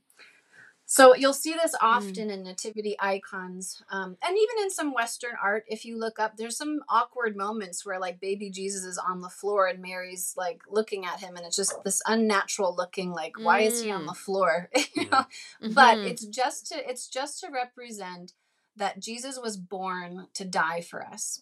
So 0.92 1.14
you'll 1.14 1.32
see 1.32 1.54
this 1.54 1.74
hmm. 1.80 1.86
often 1.86 2.28
mm. 2.28 2.32
in 2.32 2.42
nativity 2.42 2.96
icons, 3.00 3.82
um, 3.90 4.14
and 4.22 4.36
even 4.36 4.62
in 4.62 4.70
some 4.70 4.92
Western 4.92 5.32
art. 5.42 5.64
If 5.66 5.86
you 5.86 5.98
look 5.98 6.18
up, 6.18 6.36
there's 6.36 6.58
some 6.58 6.80
awkward 6.86 7.34
moments 7.34 7.86
where 7.86 7.98
like 7.98 8.20
baby 8.20 8.50
Jesus 8.50 8.84
is 8.84 8.98
on 8.98 9.22
the 9.22 9.30
floor 9.30 9.68
and 9.68 9.80
Mary's 9.80 10.34
like 10.36 10.60
looking 10.68 11.06
at 11.06 11.20
him, 11.20 11.34
and 11.34 11.46
it's 11.46 11.56
just 11.56 11.82
this 11.82 12.02
unnatural 12.06 12.76
looking. 12.76 13.10
Like, 13.10 13.36
mm. 13.40 13.44
why 13.44 13.60
is 13.60 13.82
he 13.82 13.90
on 13.90 14.04
the 14.04 14.12
hmm. 14.12 14.18
floor? 14.18 14.68
you 14.94 15.04
know? 15.04 15.24
mm-hmm. 15.62 15.72
But 15.72 15.96
it's 15.96 16.26
just 16.26 16.66
to 16.66 16.90
it's 16.90 17.08
just 17.08 17.40
to 17.40 17.48
represent 17.50 18.34
that 18.76 19.00
Jesus 19.00 19.40
was 19.42 19.56
born 19.56 20.26
to 20.34 20.44
die 20.44 20.82
for 20.82 21.02
us 21.02 21.40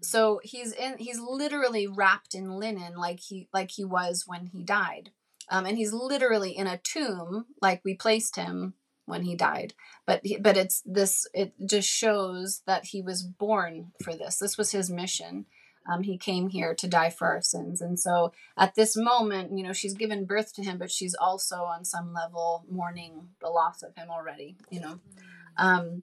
so 0.00 0.40
he's 0.42 0.72
in 0.72 0.98
he's 0.98 1.20
literally 1.20 1.86
wrapped 1.86 2.34
in 2.34 2.50
linen 2.58 2.96
like 2.96 3.20
he 3.20 3.48
like 3.52 3.70
he 3.70 3.84
was 3.84 4.24
when 4.26 4.46
he 4.46 4.62
died 4.62 5.10
um, 5.50 5.66
and 5.66 5.76
he's 5.76 5.92
literally 5.92 6.56
in 6.56 6.66
a 6.66 6.78
tomb 6.78 7.46
like 7.60 7.82
we 7.84 7.94
placed 7.94 8.36
him 8.36 8.74
when 9.06 9.22
he 9.22 9.34
died. 9.34 9.74
But 10.06 10.22
but 10.40 10.56
it's 10.56 10.82
this 10.84 11.26
it 11.34 11.54
just 11.64 11.88
shows 11.88 12.62
that 12.66 12.86
he 12.86 13.02
was 13.02 13.22
born 13.22 13.92
for 14.02 14.14
this. 14.14 14.38
This 14.38 14.56
was 14.56 14.72
his 14.72 14.90
mission. 14.90 15.46
Um, 15.90 16.04
he 16.04 16.16
came 16.16 16.48
here 16.48 16.76
to 16.76 16.86
die 16.86 17.10
for 17.10 17.26
our 17.26 17.42
sins. 17.42 17.80
And 17.80 17.98
so 17.98 18.32
at 18.56 18.74
this 18.74 18.96
moment 18.96 19.56
you 19.56 19.64
know 19.64 19.72
she's 19.72 19.94
given 19.94 20.24
birth 20.24 20.54
to 20.54 20.62
him 20.62 20.78
but 20.78 20.90
she's 20.90 21.14
also 21.14 21.56
on 21.56 21.84
some 21.84 22.12
level 22.12 22.64
mourning 22.70 23.28
the 23.40 23.48
loss 23.48 23.82
of 23.82 23.94
him 23.96 24.08
already 24.10 24.56
you 24.70 24.80
know? 24.80 25.00
Um, 25.58 26.02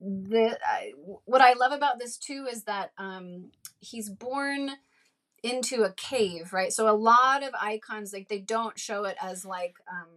the 0.00 0.58
I, 0.64 0.92
what 1.24 1.40
I 1.42 1.52
love 1.52 1.72
about 1.72 1.98
this 1.98 2.16
too 2.16 2.46
is 2.50 2.64
that 2.64 2.92
um, 2.96 3.50
he's 3.80 4.08
born 4.08 4.70
into 5.42 5.82
a 5.82 5.92
cave, 5.92 6.52
right? 6.52 6.72
So 6.72 6.88
a 6.88 6.96
lot 6.96 7.42
of 7.42 7.54
icons 7.60 8.12
like 8.12 8.28
they 8.28 8.38
don't 8.40 8.78
show 8.78 9.04
it 9.04 9.16
as 9.22 9.44
like 9.44 9.76
um, 9.90 10.08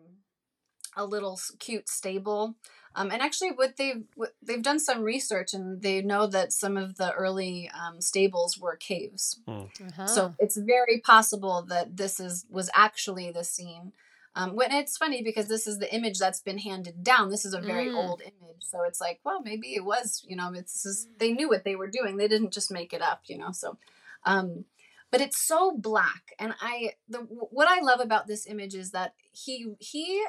a 0.95 1.05
little 1.05 1.39
cute 1.59 1.89
stable. 1.89 2.55
Um, 2.95 3.09
and 3.09 3.21
actually, 3.21 3.49
what 3.49 3.77
they've 3.77 4.03
what, 4.15 4.35
they've 4.41 4.61
done 4.61 4.79
some 4.79 5.01
research, 5.01 5.53
and 5.53 5.81
they 5.81 6.01
know 6.01 6.27
that 6.27 6.53
some 6.53 6.77
of 6.77 6.97
the 6.97 7.11
early 7.13 7.69
um, 7.73 8.01
stables 8.01 8.59
were 8.59 8.75
caves. 8.75 9.39
Hmm. 9.47 9.63
Uh-huh. 9.87 10.05
So 10.05 10.35
it's 10.37 10.57
very 10.57 10.99
possible 10.99 11.65
that 11.69 11.97
this 11.97 12.19
is 12.19 12.45
was 12.49 12.69
actually 12.75 13.31
the 13.31 13.43
scene. 13.43 13.93
Um, 14.35 14.55
when 14.55 14.71
it's 14.71 14.97
funny 14.97 15.21
because 15.21 15.47
this 15.47 15.67
is 15.67 15.77
the 15.77 15.93
image 15.93 16.17
that's 16.17 16.41
been 16.41 16.57
handed 16.57 17.03
down. 17.03 17.29
This 17.29 17.45
is 17.45 17.53
a 17.53 17.61
very 17.61 17.85
mm. 17.85 17.95
old 17.95 18.21
image, 18.21 18.61
so 18.61 18.81
it's 18.83 18.99
like, 18.99 19.19
well, 19.23 19.41
maybe 19.43 19.75
it 19.75 19.85
was. 19.85 20.23
You 20.27 20.35
know, 20.35 20.51
it's 20.53 20.81
just, 20.81 21.07
they 21.19 21.31
knew 21.31 21.47
what 21.47 21.63
they 21.63 21.75
were 21.75 21.87
doing. 21.87 22.17
They 22.17 22.27
didn't 22.27 22.51
just 22.51 22.71
make 22.71 22.93
it 22.93 23.01
up. 23.01 23.21
You 23.25 23.37
know, 23.37 23.51
so. 23.51 23.77
Um, 24.25 24.65
but 25.13 25.21
it's 25.21 25.39
so 25.39 25.77
black, 25.77 26.33
and 26.39 26.55
I 26.59 26.93
the 27.07 27.19
what 27.19 27.67
I 27.67 27.81
love 27.81 27.99
about 27.99 28.25
this 28.25 28.47
image 28.47 28.73
is 28.73 28.89
that 28.93 29.13
he 29.31 29.75
he 29.77 30.25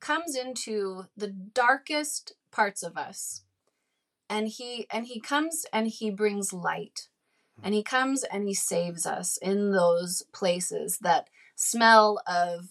comes 0.00 0.34
into 0.34 1.04
the 1.14 1.28
darkest 1.28 2.32
parts 2.50 2.82
of 2.82 2.96
us, 2.96 3.42
and 4.30 4.48
he 4.48 4.86
and 4.90 5.06
he 5.06 5.20
comes 5.20 5.66
and 5.70 5.86
he 5.86 6.10
brings 6.10 6.50
light, 6.50 7.08
hmm. 7.58 7.66
and 7.66 7.74
he 7.74 7.82
comes 7.82 8.24
and 8.24 8.48
he 8.48 8.54
saves 8.54 9.04
us 9.04 9.36
in 9.36 9.70
those 9.70 10.22
places 10.32 11.00
that 11.02 11.28
smell 11.54 12.18
of 12.26 12.70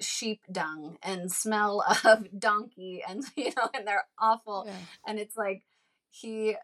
sheep 0.00 0.40
dung 0.50 0.96
and 1.02 1.30
smell 1.30 1.84
of 2.04 2.26
donkey 2.40 3.02
and 3.06 3.22
you 3.36 3.50
know 3.54 3.68
and 3.74 3.86
they're 3.86 4.06
awful 4.18 4.64
yeah. 4.66 4.72
and 5.06 5.18
it's 5.18 5.36
like 5.36 5.62
he 6.10 6.56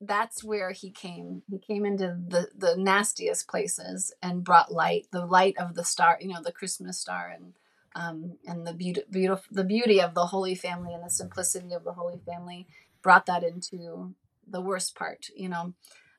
that's 0.00 0.44
where 0.44 0.72
he 0.72 0.90
came. 0.90 1.42
He 1.50 1.58
came 1.58 1.86
into 1.86 2.18
the 2.28 2.48
the 2.56 2.76
nastiest 2.76 3.48
places 3.48 4.12
and 4.22 4.44
brought 4.44 4.72
light 4.72 5.06
the 5.10 5.24
light 5.24 5.56
of 5.58 5.74
the 5.74 5.84
star 5.84 6.18
you 6.20 6.28
know 6.28 6.42
the 6.42 6.52
christmas 6.52 6.98
star 6.98 7.32
and 7.34 7.54
um 7.94 8.36
and 8.46 8.66
the 8.66 8.74
beauty 8.74 9.02
beautiful 9.10 9.44
the 9.50 9.64
beauty 9.64 10.00
of 10.00 10.14
the 10.14 10.26
holy 10.26 10.54
family 10.54 10.92
and 10.92 11.04
the 11.04 11.10
simplicity 11.10 11.72
of 11.72 11.84
the 11.84 11.92
holy 11.92 12.18
family 12.26 12.66
brought 13.02 13.26
that 13.26 13.42
into 13.42 14.14
the 14.46 14.60
worst 14.60 14.94
part 14.94 15.28
you 15.34 15.48
know? 15.48 15.74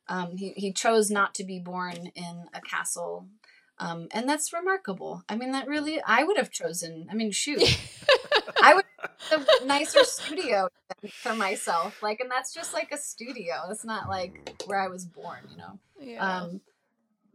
Um, 0.10 0.38
he, 0.38 0.54
he 0.56 0.72
chose 0.72 1.12
not 1.12 1.36
to 1.36 1.44
be 1.44 1.60
born 1.60 2.12
in 2.16 2.46
a 2.54 2.62
castle 2.62 3.28
um, 3.80 4.08
and 4.12 4.28
that's 4.28 4.54
remarkable. 4.54 5.24
I 5.30 5.36
mean, 5.36 5.52
that 5.52 5.68
really, 5.68 6.02
I 6.02 6.24
would 6.24 6.38
have 6.38 6.52
chosen, 6.52 7.08
I 7.12 7.16
mean, 7.16 7.32
shoot, 7.32 7.62
I 8.62 8.74
would 8.74 8.86
have 9.30 9.48
a 9.62 9.66
nicer 9.66 10.04
studio 10.04 10.70
for 11.12 11.36
myself. 11.36 12.02
Like, 12.02 12.20
and 12.20 12.32
that's 12.32 12.54
just 12.54 12.74
like 12.74 12.92
a 12.92 12.98
studio. 12.98 13.56
It's 13.70 13.86
not 13.86 14.10
like 14.10 14.64
where 14.66 14.80
I 14.80 14.88
was 14.88 15.06
born, 15.06 15.40
you 15.52 15.58
know? 15.58 15.80
Yeah. 16.00 16.26
Um, 16.26 16.62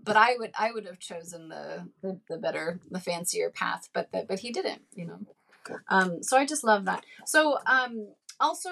but 0.02 0.16
I 0.16 0.34
would, 0.36 0.50
I 0.58 0.72
would 0.72 0.86
have 0.86 0.98
chosen 0.98 1.48
the, 1.48 1.88
the, 2.02 2.18
the 2.28 2.38
better, 2.38 2.80
the 2.90 2.98
fancier 2.98 3.50
path, 3.50 3.88
but, 3.92 4.08
but, 4.10 4.26
but 4.26 4.40
he 4.40 4.50
didn't, 4.50 4.82
you 4.94 5.06
know? 5.06 5.20
Um, 5.88 6.24
so 6.24 6.36
I 6.36 6.44
just 6.44 6.64
love 6.64 6.86
that. 6.86 7.04
So, 7.24 7.58
um, 7.66 8.08
also 8.40 8.70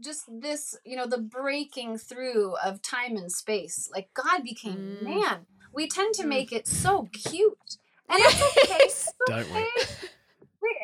just 0.00 0.24
this, 0.28 0.76
you 0.84 0.96
know, 0.96 1.06
the 1.06 1.18
breaking 1.18 1.96
through 1.96 2.56
of 2.62 2.82
time 2.82 3.16
and 3.16 3.32
space, 3.32 3.88
like 3.90 4.12
God 4.12 4.44
became 4.44 4.98
mm. 5.00 5.02
man 5.02 5.46
we 5.72 5.88
tend 5.88 6.14
to 6.14 6.22
mm. 6.24 6.28
make 6.28 6.52
it 6.52 6.66
so 6.66 7.08
cute. 7.12 7.76
And 8.08 8.20
it's 8.20 8.42
okay. 8.42 8.84
It's 8.84 9.12
Don't 9.26 9.54
we? 9.54 9.66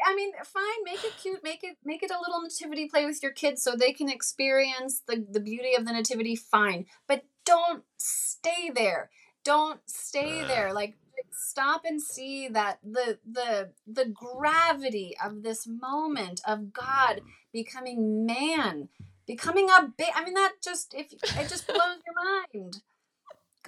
I 0.06 0.14
mean, 0.14 0.32
fine, 0.44 0.84
make 0.84 1.04
it 1.04 1.12
cute, 1.20 1.42
make 1.42 1.62
it 1.62 1.76
make 1.84 2.02
it 2.02 2.10
a 2.10 2.18
little 2.18 2.40
nativity 2.42 2.88
play 2.88 3.04
with 3.04 3.22
your 3.22 3.32
kids 3.32 3.62
so 3.62 3.76
they 3.76 3.92
can 3.92 4.08
experience 4.08 5.02
the, 5.06 5.24
the 5.30 5.40
beauty 5.40 5.74
of 5.74 5.84
the 5.84 5.92
nativity, 5.92 6.36
fine. 6.36 6.86
But 7.06 7.24
don't 7.44 7.82
stay 7.96 8.70
there. 8.74 9.10
Don't 9.44 9.80
stay 9.86 10.42
there. 10.44 10.72
Like 10.72 10.96
stop 11.32 11.82
and 11.84 12.00
see 12.00 12.48
that 12.48 12.78
the 12.82 13.18
the 13.30 13.70
the 13.86 14.06
gravity 14.06 15.16
of 15.22 15.42
this 15.42 15.66
moment 15.66 16.40
of 16.46 16.72
God 16.72 17.20
becoming 17.52 18.26
man, 18.26 18.88
becoming 19.26 19.68
a 19.70 19.92
bit. 19.96 20.08
I 20.14 20.24
mean, 20.24 20.34
that 20.34 20.54
just 20.62 20.94
if 20.94 21.12
it 21.12 21.48
just 21.48 21.66
blows 21.66 22.00
your 22.06 22.62
mind. 22.62 22.82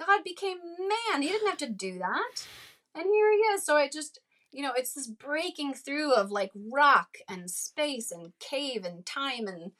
God 0.07 0.23
became 0.23 0.57
man. 0.79 1.21
He 1.21 1.29
didn't 1.29 1.49
have 1.49 1.57
to 1.59 1.69
do 1.69 1.99
that, 1.99 2.47
and 2.95 3.03
here 3.05 3.31
he 3.31 3.37
is. 3.53 3.65
So 3.65 3.77
it 3.77 3.91
just 3.91 4.19
you 4.51 4.63
know 4.63 4.71
it's 4.75 4.93
this 4.93 5.07
breaking 5.07 5.73
through 5.73 6.13
of 6.13 6.31
like 6.31 6.51
rock 6.71 7.17
and 7.27 7.51
space 7.51 8.11
and 8.11 8.31
cave 8.39 8.83
and 8.85 9.05
time 9.05 9.47
and 9.47 9.71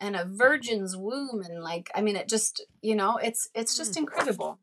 and 0.00 0.16
a 0.16 0.24
virgin's 0.24 0.96
womb 0.96 1.42
and 1.42 1.62
like 1.62 1.88
i 1.94 2.00
mean 2.00 2.16
it 2.16 2.28
just 2.28 2.64
you 2.82 2.96
know 2.96 3.16
it's 3.16 3.48
it's 3.54 3.76
just 3.76 3.94
Mm. 3.94 3.98
incredible 3.98 4.58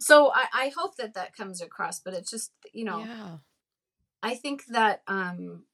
so 0.00 0.32
i 0.34 0.46
i 0.52 0.72
hope 0.76 0.96
that 0.96 1.14
that 1.14 1.36
comes 1.36 1.60
across 1.60 2.00
but 2.00 2.12
it's 2.14 2.30
just 2.30 2.50
you 2.72 2.84
know 2.84 3.00
Yeah. 3.06 3.36
i 4.22 4.34
think 4.34 4.66
that 4.66 5.02
um 5.06 5.64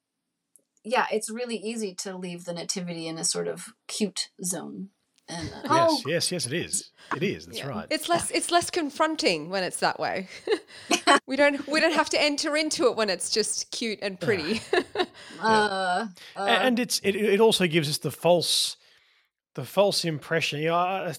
yeah 0.84 1.06
it's 1.11 1.30
really 1.30 1.56
easy 1.56 1.94
to 1.96 2.16
leave 2.16 2.44
the 2.44 2.52
nativity 2.52 3.06
in 3.06 3.16
a 3.18 3.24
sort 3.24 3.48
of 3.48 3.72
cute 3.86 4.30
zone 4.44 4.90
and 5.29 5.53
uh, 5.53 5.74
Yes, 5.74 5.91
oh 5.91 6.03
yes, 6.07 6.33
yes, 6.33 6.47
it 6.47 6.53
is. 6.53 6.91
It 7.16 7.22
is. 7.22 7.47
That's 7.47 7.59
Yeah. 7.59 7.68
right. 7.68 7.87
It's 7.91 8.09
less 8.09 8.31
it's 8.31 8.51
less 8.51 8.70
confronting 8.70 9.51
when 9.51 9.62
it's 9.62 9.79
that 9.81 9.99
way. 9.99 10.29
we 11.26 11.37
don't 11.37 11.66
we 11.68 11.81
don't 11.81 11.95
have 11.95 12.11
to 12.11 12.20
enter 12.20 12.57
into 12.57 12.87
it 12.87 12.97
when 12.97 13.11
it's 13.11 13.31
just 13.31 13.70
cute 13.70 13.99
and 14.03 14.20
pretty. 14.20 14.61
uh, 15.43 16.07
uh, 16.37 16.41
and 16.47 16.79
it's 16.79 17.01
it, 17.01 17.16
it 17.16 17.41
also 17.41 17.66
gives 17.66 17.89
us 17.89 17.99
the 17.99 18.11
false 18.11 18.76
the 19.55 19.64
false 19.64 20.05
impression 20.05 20.61
you 20.61 20.68
know 20.68 20.76
uh, 20.76 21.14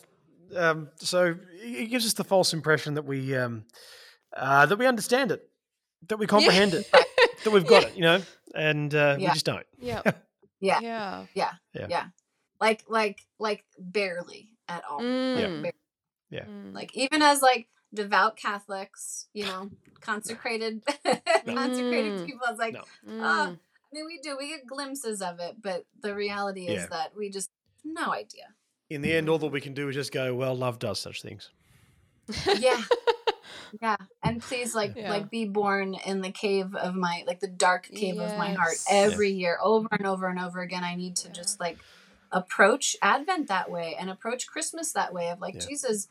um, 0.55 0.89
so 0.95 1.35
it 1.61 1.89
gives 1.89 2.05
us 2.05 2.13
the 2.13 2.23
false 2.23 2.53
impression 2.53 2.93
that 2.93 3.05
we 3.05 3.35
um, 3.35 3.65
uh, 4.35 4.65
that 4.65 4.77
we 4.77 4.85
understand 4.85 5.31
it 5.31 5.47
that 6.07 6.17
we 6.17 6.25
comprehend 6.25 6.73
it 6.73 6.87
that 7.43 7.51
we've 7.51 7.67
got 7.75 7.83
it 7.83 7.95
you 7.95 8.01
know 8.01 8.21
and 8.55 8.95
uh, 8.95 9.15
we 9.17 9.25
just 9.25 9.45
don't 9.45 9.65
yeah. 9.79 10.01
Yeah. 10.59 10.79
Yeah. 10.81 11.25
yeah 11.33 11.51
Yeah. 11.89 12.05
Yeah 12.61 12.65
like 12.67 12.83
like 12.87 13.25
like 13.39 13.63
barely 13.77 14.49
at 14.67 14.83
all 14.89 15.01
Mm. 15.01 15.63
Like, 15.63 15.75
Yeah. 16.29 16.45
Mm. 16.45 16.73
like 16.73 16.95
even 16.95 17.21
as 17.21 17.41
like 17.41 17.67
devout 17.93 18.37
catholics 18.37 19.27
you 19.33 19.45
know 19.45 19.69
consecrated 19.99 20.83
consecrated 21.45 22.13
Mm. 22.19 22.25
people 22.25 22.41
i 22.47 22.51
was 22.51 22.59
like 22.59 22.73
No. 22.73 22.83
Mm. 23.07 23.23
i 23.23 23.57
mean 23.91 24.05
we 24.05 24.19
do 24.21 24.37
we 24.37 24.49
get 24.49 24.67
glimpses 24.67 25.21
of 25.21 25.39
it 25.39 25.55
but 25.61 25.85
the 26.01 26.13
reality 26.13 26.67
is 26.67 26.81
Yeah. 26.83 26.87
that 26.91 27.15
we 27.17 27.29
just 27.29 27.49
no 27.83 28.13
idea 28.13 28.53
in 28.89 29.01
the 29.01 29.11
end 29.13 29.27
all 29.29 29.39
that 29.39 29.47
we 29.51 29.61
can 29.61 29.73
do 29.73 29.89
is 29.89 29.95
just 29.95 30.11
go 30.11 30.35
well 30.35 30.55
love 30.55 30.77
does 30.79 30.99
such 30.99 31.21
things 31.23 31.49
yeah 32.59 32.81
yeah 33.81 33.95
and 34.23 34.41
please 34.41 34.75
like 34.75 34.93
Yeah. 34.95 35.09
like 35.09 35.29
be 35.31 35.45
born 35.45 35.95
in 35.95 36.21
the 36.21 36.31
cave 36.31 36.75
of 36.75 36.93
my 36.95 37.23
like 37.25 37.39
the 37.39 37.47
dark 37.47 37.87
cave 37.87 38.19
of 38.19 38.37
my 38.37 38.53
heart 38.53 38.73
Yes. 38.73 38.85
every 38.89 39.31
year 39.31 39.57
over 39.63 39.87
and 39.91 40.05
over 40.05 40.27
and 40.27 40.39
over 40.39 40.59
again 40.61 40.83
i 40.83 40.95
need 40.95 41.15
to 41.17 41.27
Yeah. 41.27 41.33
just 41.33 41.59
like 41.59 41.77
approach 42.31 42.95
advent 43.01 43.47
that 43.47 43.69
way 43.71 43.95
and 43.99 44.09
approach 44.09 44.47
christmas 44.47 44.91
that 44.93 45.13
way 45.13 45.29
of 45.29 45.39
like 45.39 45.55
Yeah. 45.55 45.65
jesus 45.67 46.07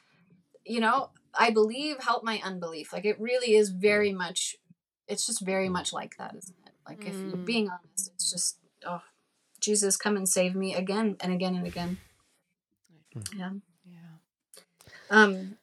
you 0.65 0.81
know 0.81 1.11
i 1.39 1.51
believe 1.51 1.99
help 2.01 2.25
my 2.25 2.41
unbelief. 2.45 2.93
Like 2.93 3.05
it 3.05 3.21
really 3.21 3.55
is 3.55 3.69
very 3.71 4.13
much 4.13 4.57
it's 5.07 5.27
just 5.27 5.41
very 5.41 5.69
much 5.69 5.93
like 5.93 6.17
that 6.19 6.35
isn't 6.37 6.57
it? 6.67 6.73
Like 6.87 7.07
if 7.07 7.23
you're 7.25 7.37
Mm. 7.37 7.45
being 7.45 7.69
honest 7.69 8.11
it's 8.15 8.31
just 8.31 8.59
oh 8.87 9.03
jesus 9.61 9.97
come 9.97 10.17
and 10.17 10.29
save 10.29 10.55
me 10.55 10.75
again 10.75 11.17
and 11.21 11.33
again 11.33 11.55
and 11.55 11.67
again. 11.67 11.99
Yeah. 13.37 13.51
Yeah. 13.87 14.17
um 15.11 15.57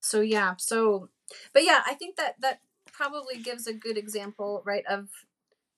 so 0.00 0.20
yeah 0.20 0.54
so 0.58 1.08
but 1.52 1.64
yeah 1.64 1.82
i 1.86 1.94
think 1.94 2.16
that 2.16 2.34
that 2.40 2.60
probably 2.92 3.38
gives 3.38 3.66
a 3.66 3.72
good 3.72 3.96
example 3.96 4.62
right 4.64 4.84
of 4.86 5.08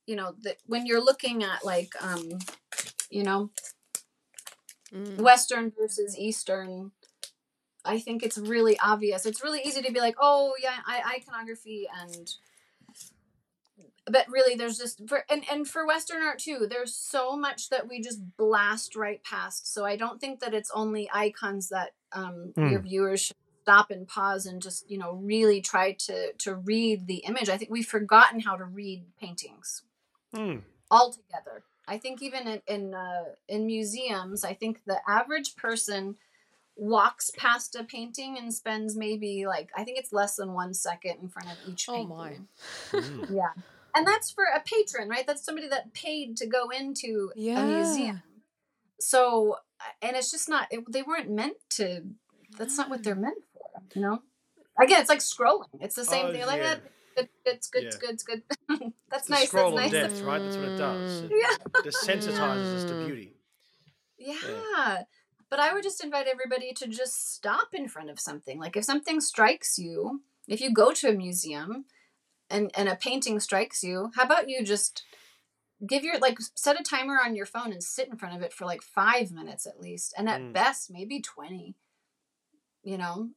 you 0.07 0.17
know 0.17 0.35
that 0.43 0.57
when 0.67 0.87
you're 0.87 1.05
looking 1.05 1.43
at 1.43 1.65
like 1.65 1.93
um 2.01 2.39
you 3.11 3.23
know 3.23 3.51
Mm. 4.95 5.19
western 5.23 5.73
versus 5.79 6.19
eastern 6.19 6.93
i 7.85 7.99
think 7.99 8.23
it's 8.23 8.37
really 8.37 8.79
obvious 8.79 9.25
it's 9.25 9.43
really 9.43 9.61
easy 9.65 9.81
to 9.83 9.91
be 9.93 10.01
like 10.01 10.17
oh 10.21 10.53
yeah 10.63 10.77
I, 10.87 11.17
iconography 11.17 11.89
and 12.01 12.31
but 14.07 14.27
really 14.29 14.55
there's 14.57 14.79
just 14.79 15.01
for 15.09 15.25
and, 15.31 15.45
and 15.51 15.67
for 15.67 15.87
western 15.87 16.23
art 16.23 16.39
too 16.41 16.67
there's 16.69 16.95
so 16.95 17.37
much 17.37 17.71
that 17.71 17.89
we 17.89 18.03
just 18.03 18.21
blast 18.37 18.95
right 18.97 19.23
past 19.25 19.73
so 19.73 19.85
i 19.85 19.97
don't 19.97 20.21
think 20.21 20.41
that 20.41 20.55
it's 20.55 20.71
only 20.75 21.09
icons 21.13 21.69
that 21.71 21.93
um, 22.13 22.53
Hmm. 22.55 22.69
your 22.69 22.81
viewers 22.81 23.21
should 23.23 23.37
stop 23.63 23.91
and 23.91 24.07
pause 24.09 24.45
and 24.45 24.61
just 24.61 24.91
you 24.91 24.99
know 24.99 25.13
really 25.15 25.61
try 25.63 25.93
to 25.93 26.33
to 26.35 26.55
read 26.55 27.07
the 27.07 27.19
image 27.19 27.49
i 27.49 27.57
think 27.57 27.71
we've 27.71 27.87
forgotten 27.87 28.41
how 28.41 28.57
to 28.57 28.65
read 28.65 29.05
paintings 29.21 29.83
Mm. 30.35 30.63
altogether. 30.91 31.63
I 31.93 31.99
think 31.99 32.23
even 32.23 32.43
in 32.53 32.61
in, 32.67 32.95
uh, 32.95 33.25
in 33.49 33.67
museums, 33.67 34.45
I 34.45 34.55
think 34.55 34.81
the 34.87 34.99
average 35.07 35.57
person 35.57 36.17
walks 36.75 37.31
past 37.37 37.77
a 37.77 37.85
painting 37.85 38.39
and 38.39 38.53
spends 38.53 38.97
maybe 38.97 39.47
like 39.47 39.69
I 39.77 39.85
think 39.85 39.99
it's 39.99 40.13
less 40.13 40.37
than 40.37 40.55
one 40.55 40.73
second 40.73 41.17
in 41.23 41.29
front 41.29 41.49
of 41.53 41.59
each 41.69 41.87
painting. 41.87 42.13
Oh 42.13 42.17
my. 42.17 42.33
Mm. 42.93 43.31
Yeah, 43.41 43.53
and 43.95 44.07
that's 44.07 44.31
for 44.31 44.45
a 44.45 44.61
patron, 44.61 45.09
right? 45.15 45.27
That's 45.27 45.45
somebody 45.45 45.69
that 45.69 45.93
paid 45.93 46.37
to 46.39 46.47
go 46.47 46.71
into 46.71 47.31
a 47.37 47.67
museum. 47.67 48.23
So, 48.99 49.57
and 50.01 50.17
it's 50.17 50.31
just 50.31 50.49
not. 50.49 50.69
It, 50.71 50.81
they 50.91 51.03
weren't 51.03 51.31
meant 51.31 51.59
to. 51.71 52.03
That's 52.59 52.77
not 52.79 52.89
what 52.91 53.03
they're 53.05 53.15
meant 53.27 53.43
for. 53.53 53.83
You 53.95 54.03
know. 54.03 54.23
Again, 54.83 55.01
it's 55.03 55.11
like 55.11 55.19
scrolling. 55.19 55.69
It's 55.81 55.95
the 55.95 56.05
same 56.05 56.27
Oh, 56.27 56.33
thing. 56.33 56.47
Like 56.47 56.63
yeah. 56.63 56.75
that. 56.75 56.81
Good, 57.17 57.29
it's 57.45 57.69
good, 57.69 57.85
it's 57.85 57.97
Yeah. 57.97 58.01
good, 58.01 58.11
it's 58.11 58.23
good. 58.25 58.43
that's 59.11 59.23
It's 59.23 59.29
a 59.29 59.33
nice. 59.33 59.49
scroll 59.49 59.75
That's 59.77 59.87
of 59.87 59.93
nice. 59.93 60.03
depth 60.03 60.23
right 60.23 60.43
that's 60.43 60.59
what 60.59 60.69
it 60.69 60.77
does 60.77 61.23
it 61.25 61.33
Yeah. 61.33 61.67
desensitizes 61.85 62.75
us 62.75 62.85
to 62.85 62.95
beauty 62.95 63.35
Yeah. 64.19 65.03
But 65.51 65.61
I 65.61 65.75
would 65.75 65.83
just 65.83 66.03
invite 66.03 66.27
everybody 66.27 66.73
to 66.75 66.87
just 66.89 67.35
stop 67.35 67.75
in 67.75 67.87
front 67.89 68.09
of 68.09 68.19
something. 68.19 68.59
Like 68.59 68.77
if 68.77 68.85
something 68.85 69.21
strikes 69.21 69.79
you, 69.79 70.23
if 70.49 70.61
you 70.63 70.73
go 70.73 70.93
to 70.93 71.11
a 71.11 71.13
museum 71.13 71.85
and 72.49 72.71
and 72.75 72.89
a 72.89 72.97
painting 72.97 73.39
strikes 73.41 73.83
you, 73.83 74.11
how 74.17 74.23
about 74.25 74.49
you 74.49 74.65
just 74.65 75.03
give 75.87 76.05
your 76.05 76.19
like 76.21 76.39
set 76.55 76.81
a 76.81 76.83
timer 76.83 77.19
on 77.23 77.35
your 77.37 77.45
phone 77.45 77.73
and 77.73 77.83
sit 77.83 78.09
in 78.09 78.17
front 78.17 78.35
of 78.37 78.41
it 78.43 78.53
for 78.53 78.65
like 78.65 78.83
5 78.83 79.31
minutes 79.33 79.67
at 79.67 79.81
least 79.81 80.15
and 80.17 80.29
at 80.29 80.41
Mm. 80.41 80.53
best 80.55 80.91
maybe 80.91 81.21
20. 81.21 81.75
You 82.83 82.99
know, 82.99 83.31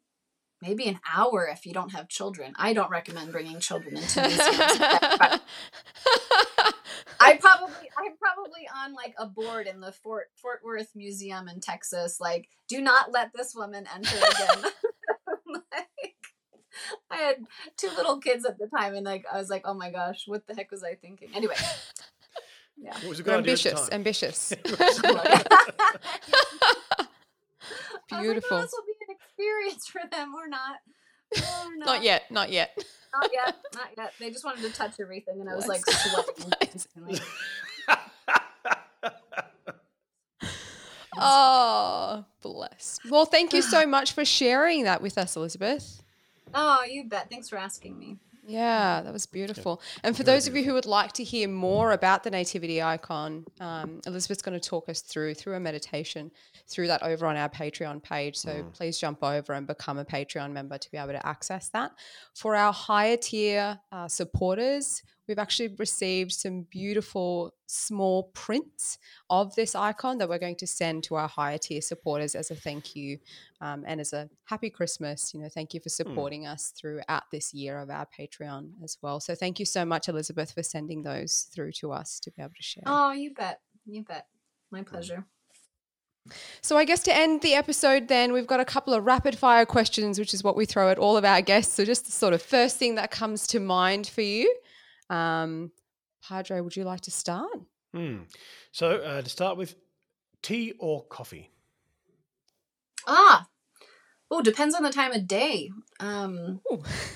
maybe 0.62 0.88
an 0.88 1.00
hour 1.14 1.48
if 1.52 1.66
you 1.66 1.74
don't 1.74 1.92
have 1.92 2.08
children. 2.08 2.54
I 2.58 2.74
don't 2.74 2.90
recommend 2.90 3.32
bringing 3.32 3.60
children 3.60 3.98
into 3.98 4.22
museums. 4.28 5.42
I 7.20 7.38
probably 7.38 7.90
I'm 7.98 8.18
probably 8.18 8.68
on 8.76 8.94
like 8.94 9.16
a 9.18 9.26
board 9.26 9.68
in 9.68 9.80
the 9.80 9.92
Fort 9.92 10.28
Fort 10.36 10.62
Worth 10.64 10.92
Museum 10.96 11.48
in 11.48 11.60
Texas. 11.60 12.20
Like, 12.20 12.50
do 12.68 12.82
not 12.82 13.12
let 13.12 13.32
this 13.34 13.56
woman 13.56 13.86
enter 13.94 14.18
again. 14.18 14.72
like, 15.48 16.16
I 17.10 17.18
had 17.18 17.38
two 17.78 17.90
little 17.96 18.20
kids 18.20 18.46
at 18.46 18.58
the 18.58 18.68
time, 18.68 18.96
and 18.96 19.06
like 19.06 19.26
I 19.32 19.38
was 19.38 19.50
like, 19.50 19.64
oh 19.66 19.74
my 19.74 19.92
gosh, 19.92 20.24
what 20.28 20.46
the 20.48 20.56
heck 20.56 20.72
was 20.72 20.84
I 20.84 20.96
thinking? 20.96 21.30
Anyway, 21.34 21.56
yeah. 22.78 22.98
it 23.02 23.08
was 23.08 23.20
a 23.20 23.24
good 23.24 23.40
idea 23.40 23.54
at 23.54 23.64
the 23.64 23.94
ambitious, 23.94 24.52
ambitious. 24.52 24.54
I 24.66 24.84
was 24.84 25.04
like, 25.04 25.48
Beautiful. 28.22 28.58
"Oh, 28.58 28.62
this 28.62 28.72
will 28.72 28.86
be 28.86 28.92
an 28.92 28.95
experience 29.38 29.88
for 29.88 30.02
them 30.12 30.34
or 30.36 30.48
not. 30.48 30.78
Oh, 31.38 31.70
or 31.76 31.78
Not 31.78 32.04
yet, 32.04 32.30
not 32.32 32.52
yet. 32.52 32.78
Not 33.14 33.30
yet. 33.34 33.56
Not 33.74 33.88
yet. 33.98 34.14
They 34.20 34.30
just 34.30 34.44
wanted 34.44 34.62
to 34.64 34.74
touch 34.78 35.00
everything, 35.00 35.40
and 35.40 35.50
I 35.50 35.56
was 35.56 35.68
like 35.68 35.82
sweating. 35.86 37.20
Oh, 41.18 42.26
bless. 42.42 43.00
Well, 43.10 43.24
thank 43.26 43.54
you 43.54 43.62
so 43.62 43.86
much 43.88 44.12
for 44.12 44.26
sharing 44.26 44.84
that 44.84 45.02
with 45.02 45.18
us, 45.18 45.38
Elizabeth. 45.38 46.04
oh, 46.54 46.84
you 46.84 47.06
bet. 47.06 47.30
Thanks 47.30 47.48
for 47.48 47.58
asking 47.58 47.98
me. 47.98 48.18
Yeah, 48.48 49.02
that 49.02 49.12
was 49.12 49.26
beautiful. 49.26 49.82
And 50.04 50.16
for 50.16 50.24
Very 50.24 50.36
those 50.36 50.48
of 50.48 50.56
you 50.56 50.64
who 50.64 50.74
would 50.74 50.86
like 50.86 51.14
to 51.14 51.24
hear 51.24 51.48
more 51.48 51.94
about 51.94 52.24
the 52.24 52.30
nativity 52.30 52.82
icon, 52.82 53.46
um, 53.60 54.02
Elizabeth's 54.06 54.44
going 54.44 54.60
to 54.60 54.70
talk 54.70 54.88
us 54.88 55.02
through 55.02 55.34
through 55.34 55.56
a 55.56 55.60
meditation 55.60 56.32
through 56.68 56.88
that 56.88 57.02
over 57.02 57.26
on 57.26 57.36
our 57.36 57.50
Patreon 57.50 58.04
page. 58.04 58.36
So 58.36 58.64
please 58.74 59.00
jump 59.00 59.24
over 59.24 59.54
and 59.54 59.66
become 59.66 59.98
a 59.98 60.06
Patreon 60.06 60.52
member 60.52 60.78
to 60.78 60.92
be 60.92 60.98
able 60.98 61.14
to 61.14 61.26
access 61.26 61.70
that. 61.70 61.92
For 62.36 62.56
our 62.56 62.72
higher 62.72 63.18
tier 63.18 63.80
uh, 63.92 64.08
supporters, 64.08 65.02
we've 65.28 65.40
actually 65.40 65.76
received 65.80 66.32
some 66.32 66.66
beautiful 66.70 67.54
small 67.68 68.32
prints 68.34 68.98
of 69.30 69.54
this 69.56 69.76
icon 69.76 70.18
that 70.18 70.30
we're 70.30 70.40
going 70.40 70.56
to 70.56 70.68
send 70.68 71.04
to 71.04 71.16
our 71.16 71.28
higher 71.28 71.58
tier 71.58 71.82
supporters 71.82 72.36
as 72.36 72.52
a 72.52 72.56
thank 72.56 72.96
you 72.96 73.18
um, 73.62 73.84
and 73.88 74.00
as 74.00 74.14
a 74.14 74.30
happy 74.46 74.70
Christmas. 74.70 75.34
You 75.34 75.42
know, 75.42 75.50
thank 75.50 75.74
you 75.74 75.80
for 75.80 75.90
supporting 75.90 76.46
us 76.46 76.74
throughout 76.80 77.24
this 77.32 77.54
year 77.54 77.80
of 77.80 77.90
our 77.90 78.08
Patreon 78.18 78.72
as 78.84 78.98
well. 79.02 79.20
So 79.20 79.36
thank 79.36 79.60
you 79.60 79.66
so 79.66 79.86
much, 79.86 80.08
Elizabeth, 80.08 80.52
for 80.52 80.64
sending 80.64 81.04
those 81.04 81.48
through 81.54 81.72
to 81.74 81.92
us 81.92 82.20
to 82.22 82.32
be 82.32 82.42
able 82.42 82.54
to 82.56 82.64
share. 82.64 82.84
Oh, 82.86 83.12
you 83.12 83.34
bet. 83.34 83.62
You 83.86 84.04
bet. 84.04 84.28
My 84.72 84.84
pleasure. 84.84 85.26
So 86.62 86.78
I 86.78 86.86
guess 86.86 87.04
to 87.04 87.16
end 87.16 87.42
the 87.42 87.54
episode, 87.54 88.08
then 88.08 88.34
we've 88.34 88.48
got 88.48 88.60
a 88.60 88.66
couple 88.66 88.94
of 88.94 89.06
rapid 89.06 89.38
fire 89.38 89.66
questions, 89.66 90.18
which 90.18 90.34
is 90.34 90.44
what 90.44 90.56
we 90.56 90.66
throw 90.66 90.90
at 90.90 90.98
all 90.98 91.18
of 91.18 91.26
our 91.26 91.42
guests. 91.42 91.76
So 91.76 91.86
just 91.86 92.06
the 92.06 92.12
sort 92.12 92.34
of 92.34 92.42
first 92.42 92.78
thing 92.78 92.96
that 92.96 93.12
comes 93.12 93.46
to 93.48 93.60
mind 93.60 94.08
for 94.08 94.22
you. 94.22 94.54
Um, 95.10 95.72
Padre, 96.28 96.62
would 96.62 96.76
you 96.76 96.84
like 96.84 97.02
to 97.02 97.12
start? 97.12 97.52
Hmm. 97.94 98.24
So 98.72 98.98
uh, 98.98 99.22
to 99.22 99.30
start 99.30 99.58
with, 99.58 99.76
tea 100.42 100.74
or 100.80 101.04
coffee? 101.06 101.50
Ah, 103.08 103.48
oh, 104.30 104.42
depends 104.42 104.76
on 104.76 104.84
the 104.84 104.92
time 104.92 105.12
of 105.12 105.28
day. 105.28 105.70
Um, 106.00 106.62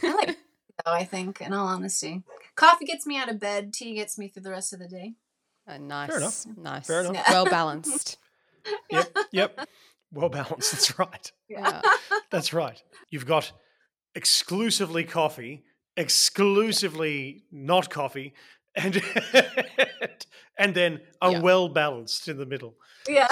I 0.03 0.13
like 0.13 0.37
though. 0.85 0.91
I 0.91 1.03
think, 1.03 1.41
in 1.41 1.53
all 1.53 1.67
honesty, 1.67 2.23
coffee 2.55 2.85
gets 2.85 3.05
me 3.05 3.17
out 3.17 3.29
of 3.29 3.39
bed. 3.39 3.73
Tea 3.73 3.95
gets 3.95 4.17
me 4.17 4.27
through 4.29 4.43
the 4.43 4.51
rest 4.51 4.73
of 4.73 4.79
the 4.79 4.87
day. 4.87 5.13
Uh, 5.67 5.77
nice, 5.77 6.15
enough. 6.15 6.45
nice, 6.57 6.87
Fair 6.87 7.01
enough. 7.01 7.13
Yeah. 7.15 7.31
well 7.31 7.45
balanced. 7.49 8.17
Yep, 8.89 9.17
yep. 9.31 9.67
Well 10.11 10.29
balanced. 10.29 10.71
That's 10.71 10.97
right. 10.97 11.31
Yeah. 11.47 11.81
That's 12.31 12.53
right. 12.53 12.81
You've 13.09 13.25
got 13.27 13.51
exclusively 14.15 15.03
coffee, 15.03 15.63
exclusively 15.99 17.43
not 17.51 17.89
coffee, 17.89 18.33
and 18.75 19.01
and 20.57 20.73
then 20.73 21.01
a 21.21 21.31
Yeah. 21.31 21.39
well 21.41 21.69
balanced 21.69 22.27
in 22.27 22.37
the 22.37 22.45
middle. 22.45 22.75
yeah. 23.07 23.27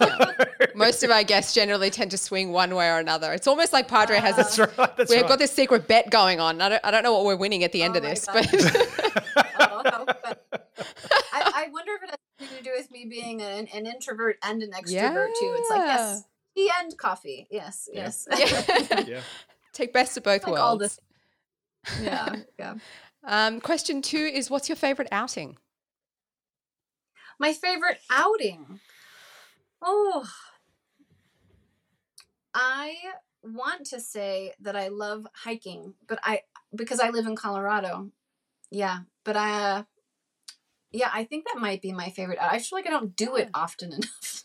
Most 0.74 1.02
of 1.02 1.10
our 1.10 1.24
guests 1.24 1.54
generally 1.54 1.90
tend 1.90 2.10
to 2.12 2.18
swing 2.18 2.52
one 2.52 2.74
way 2.74 2.88
or 2.90 2.98
another. 2.98 3.32
It's 3.32 3.46
almost 3.46 3.72
like 3.72 3.88
Padre 3.88 4.18
has 4.18 4.36
That's 4.36 4.56
this. 4.56 4.68
right. 4.78 4.96
That's 4.96 5.10
We've 5.10 5.20
right. 5.22 5.28
got 5.28 5.38
this 5.38 5.52
secret 5.52 5.88
bet 5.88 6.10
going 6.10 6.38
on. 6.40 6.60
I 6.60 6.68
don't, 6.68 6.80
I 6.84 6.90
don't 6.90 7.02
know 7.02 7.12
what 7.14 7.24
we're 7.24 7.36
winning 7.36 7.64
at 7.64 7.72
the 7.72 7.82
end 7.82 7.94
Oh 7.94 7.98
of 7.98 8.02
this, 8.04 8.26
God. 8.26 8.46
but 8.52 8.76
Oh, 9.58 9.82
how 9.84 10.04
fun. 10.04 10.36
I, 11.32 11.52
I 11.64 11.68
wonder 11.72 11.92
if 11.94 12.02
it 12.02 12.10
has 12.10 12.18
something 12.38 12.58
to 12.58 12.62
do 12.64 12.70
with 12.76 12.90
me 12.90 13.06
being 13.08 13.40
an, 13.42 13.66
an 13.74 13.86
introvert 13.86 14.36
and 14.42 14.62
an 14.62 14.70
extrovert 14.72 15.28
too. 15.40 15.54
It's 15.58 15.70
like 15.70 15.80
yes, 15.80 16.22
tea 16.54 16.70
and 16.80 16.96
coffee. 16.98 17.46
Yes, 17.50 17.88
Yeah. 17.92 18.00
yes. 18.02 18.28
Yeah. 18.90 19.00
yeah. 19.06 19.20
take 19.72 19.92
best 19.94 20.16
of 20.18 20.22
both 20.24 20.44
Like 20.46 20.58
all 20.60 20.76
worlds. 20.78 20.96
this- 20.96 21.00
yeah, 22.02 22.36
yeah. 22.58 22.74
Um, 23.24 23.60
question 23.60 24.02
two 24.02 24.18
is 24.18 24.50
what's 24.50 24.68
your 24.68 24.76
favorite 24.76 25.08
outing? 25.10 25.56
My 27.38 27.52
favorite 27.52 27.98
outing. 28.10 28.80
Oh, 29.82 30.24
I 32.54 32.94
want 33.42 33.86
to 33.86 34.00
say 34.00 34.54
that 34.60 34.76
I 34.76 34.88
love 34.88 35.26
hiking, 35.34 35.94
but 36.08 36.18
I 36.22 36.40
because 36.74 37.00
I 37.00 37.10
live 37.10 37.26
in 37.26 37.36
Colorado. 37.36 38.10
Yeah, 38.70 39.00
but 39.24 39.36
I. 39.36 39.84
Yeah, 40.92 41.10
I 41.12 41.24
think 41.24 41.44
that 41.46 41.60
might 41.60 41.82
be 41.82 41.92
my 41.92 42.10
favorite. 42.10 42.38
I 42.40 42.58
feel 42.58 42.78
like 42.78 42.86
I 42.86 42.90
don't 42.90 43.14
do 43.16 43.36
it 43.36 43.50
often 43.54 43.92
enough. 43.94 44.40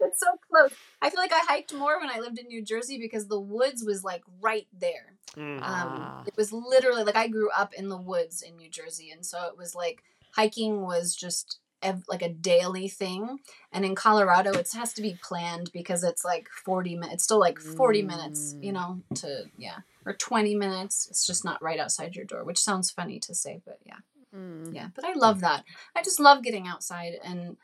it's 0.00 0.20
so 0.20 0.38
close. 0.50 0.70
I 1.02 1.10
feel 1.10 1.20
like 1.20 1.32
I 1.32 1.40
hiked 1.46 1.74
more 1.74 1.98
when 2.00 2.10
I 2.10 2.20
lived 2.20 2.38
in 2.38 2.46
New 2.46 2.62
Jersey 2.62 2.98
because 2.98 3.28
the 3.28 3.40
woods 3.40 3.84
was 3.84 4.02
like 4.04 4.22
right 4.40 4.66
there. 4.78 5.14
Mm. 5.36 5.56
Um, 5.58 5.62
Ah. 5.62 6.22
it 6.26 6.36
was 6.36 6.52
literally 6.52 7.04
like 7.04 7.16
I 7.16 7.28
grew 7.28 7.50
up 7.50 7.72
in 7.74 7.88
the 7.88 7.96
woods 7.96 8.42
in 8.42 8.56
New 8.56 8.68
Jersey, 8.70 9.10
and 9.10 9.24
so 9.24 9.46
it 9.46 9.56
was 9.58 9.74
like 9.74 10.02
hiking 10.32 10.82
was 10.82 11.14
just 11.14 11.58
ev- 11.82 12.04
like 12.08 12.22
a 12.22 12.28
daily 12.32 12.88
thing. 12.88 13.38
And 13.72 13.84
in 13.84 13.94
Colorado, 13.94 14.50
it 14.52 14.70
has 14.74 14.92
to 14.94 15.02
be 15.02 15.18
planned 15.22 15.70
because 15.72 16.02
it's 16.02 16.24
like 16.24 16.48
forty 16.64 16.94
minutes. 16.94 17.14
It's 17.14 17.24
still 17.24 17.38
like 17.40 17.58
forty 17.58 18.02
minutes, 18.02 18.56
you 18.60 18.72
Mm. 18.72 18.74
know, 18.74 19.02
to 19.16 19.44
yeah, 19.56 19.78
or 20.06 20.14
twenty 20.14 20.54
minutes. 20.54 21.06
It's 21.10 21.26
just 21.26 21.44
not 21.44 21.62
right 21.62 21.78
outside 21.80 22.16
your 22.16 22.24
door, 22.24 22.42
which 22.44 22.58
sounds 22.58 22.90
funny 22.90 23.18
to 23.20 23.34
say, 23.34 23.60
but 23.64 23.78
yeah, 23.86 23.98
Mm. 24.34 24.74
yeah. 24.74 24.88
But 24.94 25.04
I 25.04 25.14
love 25.14 25.40
that. 25.40 25.64
I 25.96 26.02
just 26.02 26.20
love 26.20 26.42
getting 26.42 26.66
outside, 26.68 27.14
and 27.24 27.56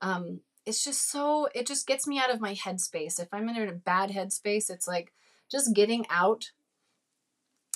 um, 0.00 0.40
it's 0.66 0.84
just 0.84 1.10
so 1.10 1.48
it 1.54 1.66
just 1.66 1.86
gets 1.86 2.06
me 2.06 2.18
out 2.18 2.30
of 2.30 2.40
my 2.40 2.54
headspace. 2.54 3.18
If 3.20 3.28
I'm 3.32 3.48
in 3.48 3.68
a 3.68 3.72
bad 3.72 4.10
headspace, 4.10 4.70
it's 4.70 4.86
like 4.86 5.12
just 5.50 5.74
getting 5.74 6.06
out 6.10 6.52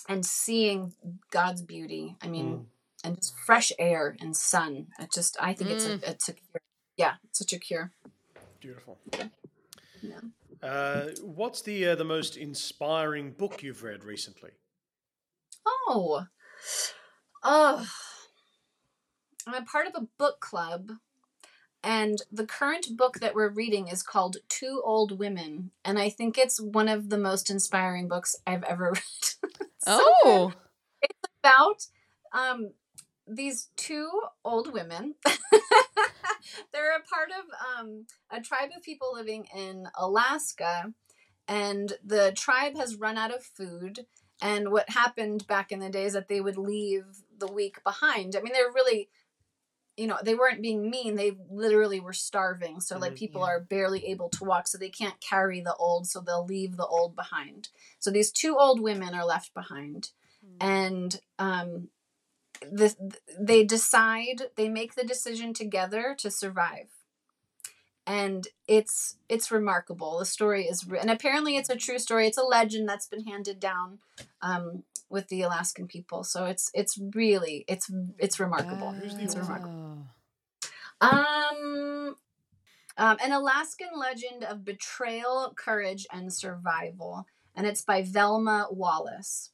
and 0.09 0.25
seeing 0.25 0.93
God's 1.31 1.63
beauty. 1.63 2.17
I 2.23 2.29
mean, 2.29 2.47
Mm. 2.59 2.65
and 3.05 3.17
just 3.17 3.37
fresh 3.45 3.73
air 3.79 4.17
and 4.21 4.37
sun. 4.37 4.87
It 4.99 5.13
just, 5.13 5.37
I 5.41 5.53
think 5.53 5.71
it's 5.71 5.87
a, 5.87 5.95
it's 6.11 6.29
a 6.29 6.33
cure. 6.33 6.61
Yeah, 6.97 7.15
it's 7.25 7.39
such 7.41 7.53
a 7.53 7.59
cure. 7.59 7.93
Beautiful. 8.61 8.99
Yeah. 10.01 10.21
Uh, 10.63 11.09
what's 11.23 11.63
the 11.63 11.89
uh, 11.89 11.95
the 11.97 12.05
most 12.05 12.37
inspiring 12.37 13.33
book 13.33 13.63
you've 13.63 13.83
read 13.83 14.05
recently? 14.05 14.51
Oh, 15.67 16.25
oh, 17.43 17.87
I'm 19.47 19.55
a 19.55 19.65
part 19.65 19.87
of 19.87 19.95
a 19.95 20.07
book 20.19 20.41
club, 20.41 20.93
and 21.83 22.19
the 22.33 22.47
current 22.47 22.97
book 22.97 23.21
that 23.21 23.35
we're 23.35 23.49
reading 23.49 23.89
is 23.89 24.03
called 24.03 24.39
Two 24.49 24.83
Old 24.85 25.19
Women, 25.19 25.71
and 25.85 25.99
I 25.99 26.09
think 26.09 26.37
it's 26.37 26.61
one 26.61 26.89
of 26.89 27.11
the 27.11 27.19
most 27.19 27.49
inspiring 27.51 28.09
books 28.09 28.35
I've 28.47 28.65
ever 28.65 28.91
read. 28.95 29.53
So 29.79 30.13
Oh, 30.25 30.53
about 31.43 31.87
um 32.33 32.71
these 33.27 33.69
two 33.77 34.11
old 34.45 34.73
women. 34.73 35.15
They're 36.73 36.97
a 36.97 37.03
part 37.03 37.31
of 37.31 37.81
um, 37.81 38.07
a 38.31 38.41
tribe 38.41 38.71
of 38.77 38.83
people 38.83 39.13
living 39.13 39.47
in 39.57 39.89
Alaska, 39.99 40.93
and 41.49 41.93
the 42.05 42.33
tribe 42.37 42.77
has 42.77 42.97
run 42.97 43.19
out 43.19 43.35
of 43.35 43.43
food. 43.43 44.07
And 44.41 44.71
what 44.71 44.91
happened 44.91 45.47
back 45.47 45.73
in 45.73 45.81
the 45.81 45.89
days 45.89 46.13
that 46.13 46.29
they 46.29 46.41
would 46.41 46.59
leave 46.59 47.05
the 47.39 47.47
week 47.47 47.83
behind. 47.83 48.37
I 48.37 48.41
mean, 48.43 48.53
they're 48.53 48.73
really, 48.73 49.09
you 49.97 50.07
know, 50.07 50.19
they 50.23 50.35
weren't 50.35 50.61
being 50.63 50.91
mean. 50.91 51.15
They 51.15 51.33
literally 51.51 52.01
were 52.01 52.13
starving. 52.13 52.81
So 52.81 52.99
like 52.99 53.13
Mhm. 53.13 53.17
people 53.17 53.41
Yeah. 53.43 53.49
are 53.49 53.61
barely 53.61 54.07
able 54.07 54.29
to 54.31 54.45
walk, 54.45 54.69
so 54.69 54.77
they 54.79 54.91
can't 54.91 55.19
carry 55.21 55.61
the 55.61 55.75
old. 55.77 56.07
So 56.07 56.21
they'll 56.21 56.45
leave 56.45 56.77
the 56.77 56.87
old 56.87 57.17
behind. 57.17 57.71
So 57.99 58.11
these 58.11 58.31
two 58.31 58.57
old 58.59 58.81
women 58.81 59.15
are 59.15 59.25
left 59.25 59.55
behind 59.55 60.11
and 60.61 61.21
um, 61.39 61.89
the, 62.61 62.95
they 63.39 63.65
decide 63.65 64.51
they 64.57 64.69
make 64.69 64.95
the 64.95 65.05
decision 65.05 65.53
together 65.53 66.15
to 66.19 66.31
survive 66.31 66.89
and 68.07 68.49
it's 68.69 69.17
it's 69.29 69.51
remarkable 69.51 70.19
the 70.19 70.25
story 70.25 70.65
is 70.67 70.87
re- 70.87 70.99
and 70.99 71.11
apparently 71.11 71.57
it's 71.57 71.69
a 71.69 71.77
true 71.77 71.99
story 71.99 72.27
it's 72.27 72.39
a 72.39 72.43
legend 72.43 72.89
that's 72.89 73.07
been 73.07 73.25
handed 73.25 73.59
down 73.61 73.99
um, 74.43 74.85
with 75.09 75.29
the 75.29 75.43
alaskan 75.43 75.87
people 75.87 76.25
so 76.25 76.45
it's 76.45 76.71
it's 76.75 76.99
really 77.15 77.65
it's 77.69 77.91
it's 78.19 78.41
remarkable 78.41 78.93
the 78.93 79.23
it's 79.23 79.37
remarkable 79.37 79.99
um, 81.01 82.17
um, 82.97 83.17
an 83.23 83.33
Alaskan 83.33 83.89
legend 83.95 84.45
of 84.45 84.65
betrayal, 84.65 85.53
courage, 85.57 86.07
and 86.13 86.33
survival, 86.33 87.27
and 87.55 87.67
it's 87.67 87.83
by 87.83 88.03
Velma 88.03 88.69
Wallis. 88.71 89.51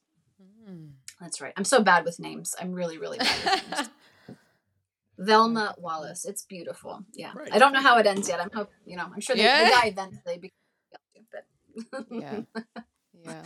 Mm. 0.67 0.91
That's 1.19 1.41
right. 1.41 1.53
I'm 1.57 1.65
so 1.65 1.83
bad 1.83 2.05
with 2.05 2.19
names. 2.19 2.55
I'm 2.59 2.71
really, 2.71 2.97
really 2.97 3.17
bad 3.17 3.43
with 3.43 3.77
names. 3.77 3.89
Velma 5.17 5.75
Wallis. 5.77 6.25
It's 6.25 6.43
beautiful. 6.43 7.03
Yeah. 7.13 7.33
Great. 7.33 7.53
I 7.53 7.59
don't 7.59 7.73
know 7.73 7.81
how 7.81 7.97
it 7.97 8.07
ends 8.07 8.27
yet. 8.27 8.39
I'm 8.39 8.49
hoping, 8.53 8.73
you 8.85 8.97
know, 8.97 9.09
I'm 9.13 9.21
sure 9.21 9.35
they, 9.35 9.43
Yeah. 9.43 9.69
die 9.69 9.87
eventually. 9.87 10.39
Because, 10.39 12.05
yeah. 12.09 12.41
Yeah. 13.25 13.43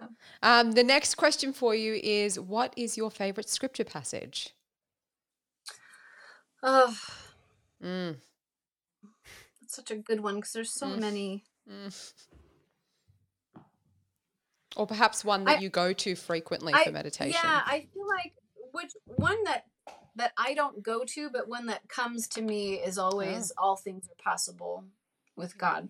Yeah. 0.00 0.06
Um, 0.42 0.72
the 0.72 0.84
next 0.84 1.16
question 1.16 1.52
for 1.52 1.74
you 1.74 1.94
is 2.02 2.38
what 2.38 2.72
is 2.76 2.96
your 2.96 3.10
favorite 3.10 3.48
scripture 3.48 3.84
passage? 3.84 4.54
oh, 6.62 6.96
Mm. 7.82 8.16
that's 9.60 9.76
such 9.76 9.92
a 9.92 9.96
good 9.96 10.20
one 10.20 10.36
because 10.36 10.52
there's 10.52 10.72
so 10.72 10.88
Mm. 10.88 10.98
many. 11.00 11.44
Mm. 11.70 12.12
Or 14.76 14.86
perhaps 14.86 15.24
one 15.24 15.44
that 15.44 15.58
I- 15.58 15.60
you 15.60 15.68
go 15.70 15.92
to 15.92 16.14
frequently 16.16 16.72
I- 16.74 16.84
for 16.84 16.90
meditation. 16.92 17.40
Yeah, 17.42 17.62
I 17.64 17.88
feel 17.92 18.06
like 18.08 18.34
which 18.72 18.92
one 19.04 19.42
that 19.44 19.66
that 20.16 20.32
I 20.36 20.52
don't 20.54 20.82
go 20.82 21.04
to, 21.04 21.30
but 21.30 21.46
one 21.46 21.66
that 21.66 21.88
comes 21.88 22.26
to 22.30 22.42
me 22.42 22.74
is 22.74 22.98
always 22.98 23.52
all 23.52 23.76
things 23.76 24.08
are 24.08 24.16
possible 24.20 24.84
with 25.36 25.56
God. 25.56 25.88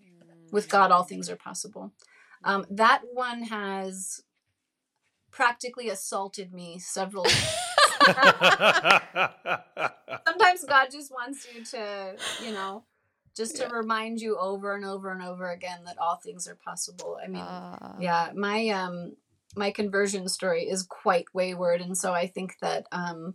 With 0.51 0.69
God, 0.69 0.91
all 0.91 1.03
things 1.03 1.31
are 1.31 1.35
possible. 1.35 1.93
Um, 2.43 2.65
that 2.69 3.01
one 3.13 3.43
has 3.43 4.23
practically 5.31 5.89
assaulted 5.89 6.53
me 6.53 6.79
several. 6.79 7.25
Sometimes 10.27 10.63
God 10.67 10.87
just 10.91 11.11
wants 11.11 11.45
you 11.53 11.63
to, 11.65 12.15
you 12.43 12.51
know, 12.51 12.85
just 13.35 13.55
to 13.57 13.63
Yeah. 13.63 13.69
remind 13.71 14.21
you 14.21 14.37
over 14.37 14.75
and 14.75 14.85
over 14.85 15.11
and 15.11 15.21
over 15.21 15.49
again 15.49 15.83
that 15.85 15.97
all 15.97 16.15
things 16.15 16.47
are 16.47 16.55
possible. 16.55 17.17
I 17.23 17.27
mean, 17.27 17.41
Ah. 17.45 17.95
yeah 17.99 18.31
my 18.35 18.69
um 18.69 19.15
my 19.55 19.71
conversion 19.71 20.27
story 20.29 20.63
is 20.69 20.83
quite 20.83 21.25
wayward 21.33 21.81
and 21.81 21.97
so 21.97 22.13
i 22.13 22.27
think 22.27 22.55
that 22.61 22.85
um 22.91 23.33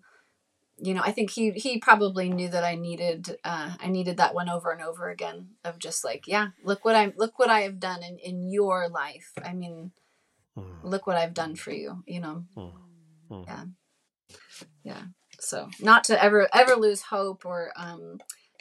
you 0.84 0.94
know 0.94 1.02
i 1.04 1.10
think 1.10 1.30
he 1.30 1.50
he 1.52 1.78
probably 1.78 2.28
knew 2.28 2.48
that 2.48 2.64
i 2.64 2.74
needed 2.74 3.36
uh 3.44 3.72
i 3.80 3.88
needed 3.88 4.16
that 4.18 4.34
one 4.34 4.48
over 4.48 4.70
and 4.70 4.82
over 4.82 5.08
again 5.08 5.48
of 5.64 5.78
just 5.78 6.04
like 6.04 6.24
yeah 6.26 6.48
look 6.62 6.84
what 6.84 6.94
i'm 6.94 7.12
look 7.16 7.38
what 7.38 7.50
i 7.50 7.60
have 7.60 7.80
done 7.80 8.02
in 8.02 8.18
in 8.18 8.50
your 8.50 8.88
life 8.88 9.32
i 9.44 9.52
mean 9.52 9.92
Mm, 10.56 10.84
look 10.84 11.04
what 11.08 11.16
i've 11.16 11.34
done 11.34 11.56
for 11.56 11.72
you 11.72 12.04
you 12.06 12.20
know 12.20 12.44
mm, 12.56 12.70
mm. 13.28 13.44
Yeah. 13.44 13.64
yeah 14.84 15.02
so 15.40 15.68
not 15.80 16.04
to 16.04 16.22
ever 16.22 16.48
ever 16.54 16.76
lose 16.76 17.02
hope 17.02 17.44
or 17.44 17.72
um 17.76 18.18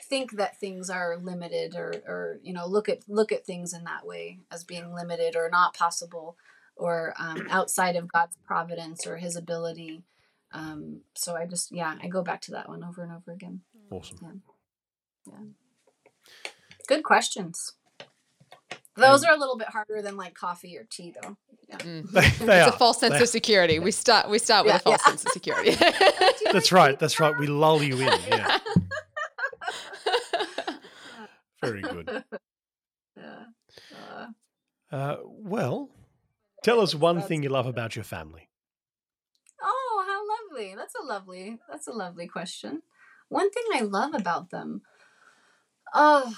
think 0.10 0.32
that 0.32 0.60
things 0.60 0.90
are 0.90 1.18
limited 1.18 1.76
or 1.76 1.94
or 2.08 2.40
you 2.42 2.52
know 2.54 2.66
look 2.68 2.90
at 2.90 3.00
look 3.08 3.32
at 3.32 3.46
things 3.46 3.74
in 3.74 3.84
that 3.84 4.08
way 4.08 4.40
as 4.52 4.64
being 4.64 4.94
limited 4.94 5.36
or 5.36 5.50
not 5.52 5.76
possible 5.76 6.36
or 6.76 7.14
um, 7.20 7.48
outside 7.50 7.96
of 7.96 8.12
God's 8.12 8.36
providence 8.46 9.06
or 9.06 9.18
His 9.18 9.36
ability. 9.36 10.04
Um, 10.54 11.02
so 11.16 11.36
I 11.36 11.46
just 11.46 11.72
yeah 11.72 11.96
I 12.02 12.08
go 12.08 12.22
back 12.22 12.42
to 12.42 12.52
that 12.52 12.70
one 12.70 12.84
over 12.84 13.04
and 13.04 13.12
over 13.12 13.32
again. 13.32 13.62
Awesome. 13.92 14.44
Yeah. 15.28 15.34
Good 16.88 17.04
questions. 17.04 17.74
Those 18.96 19.24
are 19.24 19.34
a 19.34 19.38
little 19.40 19.58
bit 19.58 19.70
harder 19.70 20.04
than 20.04 20.18
like 20.18 20.36
coffee 20.36 20.78
or 20.78 20.86
tea, 20.88 21.14
though. 21.20 21.36
Yeah. 21.68 21.78
Mm. 21.78 22.12
They, 22.12 22.22
they 22.46 22.60
It's 22.60 22.68
are. 22.68 22.76
a 22.76 22.78
false 22.78 23.00
sense 23.00 23.16
They 23.16 23.22
of 23.24 23.30
security. 23.30 23.80
We 23.80 23.90
start 23.92 24.30
we 24.30 24.38
start 24.38 24.66
with 24.68 24.76
a 24.76 24.80
false 24.80 25.02
yeah. 25.02 25.10
sense 25.10 25.26
of 25.26 25.32
security. 25.32 25.72
That's 26.52 26.72
right. 26.72 27.00
That's 27.00 27.20
right. 27.20 27.34
We 27.40 27.48
lull 27.48 27.82
you 27.82 27.96
in. 28.00 28.20
Yeah. 28.28 28.60
Very 31.62 31.82
good. 31.82 32.24
Yeah. 33.18 33.44
Uh, 34.12 34.26
Uh, 34.96 35.18
well, 35.24 35.90
tell 36.64 36.80
us 36.82 36.94
one 36.94 37.22
thing 37.22 37.42
you 37.42 37.50
love 37.50 37.66
about 37.66 37.96
your 37.96 38.04
family. 38.04 38.50
Lovely! 40.34 40.76
That's 40.76 40.96
a 40.96 41.06
lovely. 41.06 41.60
That's 41.70 41.88
a 41.88 41.94
lovely 41.94 42.28
question. 42.28 42.82
One 43.30 43.50
thing 43.50 43.64
I 43.74 43.82
love 43.82 44.14
about 44.14 44.50
them. 44.50 44.82
Oh, 45.94 46.36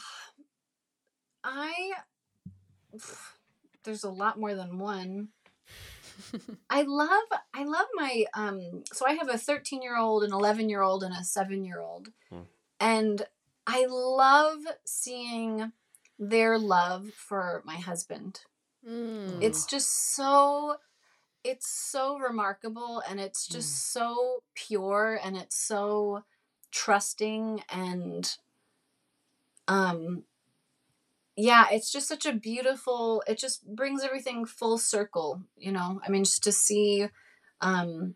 I. 1.44 1.94
There's 3.84 4.04
a 4.04 4.10
lot 4.10 4.40
more 4.40 4.56
than 4.56 4.80
one. 4.80 5.30
I 6.70 6.82
love 6.84 7.26
I 7.54 7.66
love 7.66 7.86
my 7.94 8.26
um 8.34 8.84
so 8.92 9.06
I 9.06 9.14
have 9.14 9.30
a 9.30 9.38
13 9.38 9.82
year 9.82 9.98
old, 9.98 10.24
an 10.24 10.34
11 10.34 10.70
year 10.70 10.82
old, 10.82 11.04
and 11.04 11.14
a 11.14 11.24
7 11.24 11.64
year 11.64 11.80
old. 11.80 12.10
Hmm. 12.30 12.40
And 12.80 13.28
I 13.68 13.86
love 13.88 14.60
seeing 14.86 15.72
their 16.18 16.58
love 16.58 17.10
for 17.16 17.62
my 17.66 17.76
husband. 17.76 18.42
Mm. 18.88 19.42
It's 19.42 19.66
just 19.66 20.16
so 20.16 20.78
it's 21.46 21.70
so 21.70 22.18
remarkable 22.18 23.04
and 23.08 23.20
it's 23.20 23.48
just 23.48 23.94
so 23.94 24.42
pure 24.56 25.20
and 25.24 25.38
it's 25.38 25.56
so 25.56 26.24
trusting 26.72 27.62
and 27.70 28.38
um 29.68 30.24
yeah 31.38 31.66
it's 31.72 31.92
just 31.92 32.08
such 32.08 32.26
a 32.26 32.34
beautiful 32.34 33.24
it 33.28 33.38
just 33.38 33.66
brings 33.76 34.04
everything 34.04 34.46
full 34.46 34.78
circle 34.78 35.42
you 35.58 35.72
know? 35.72 36.02
I 36.06 36.10
mean 36.10 36.24
just 36.24 36.44
to 36.44 36.52
see 36.52 37.08
um 37.62 38.16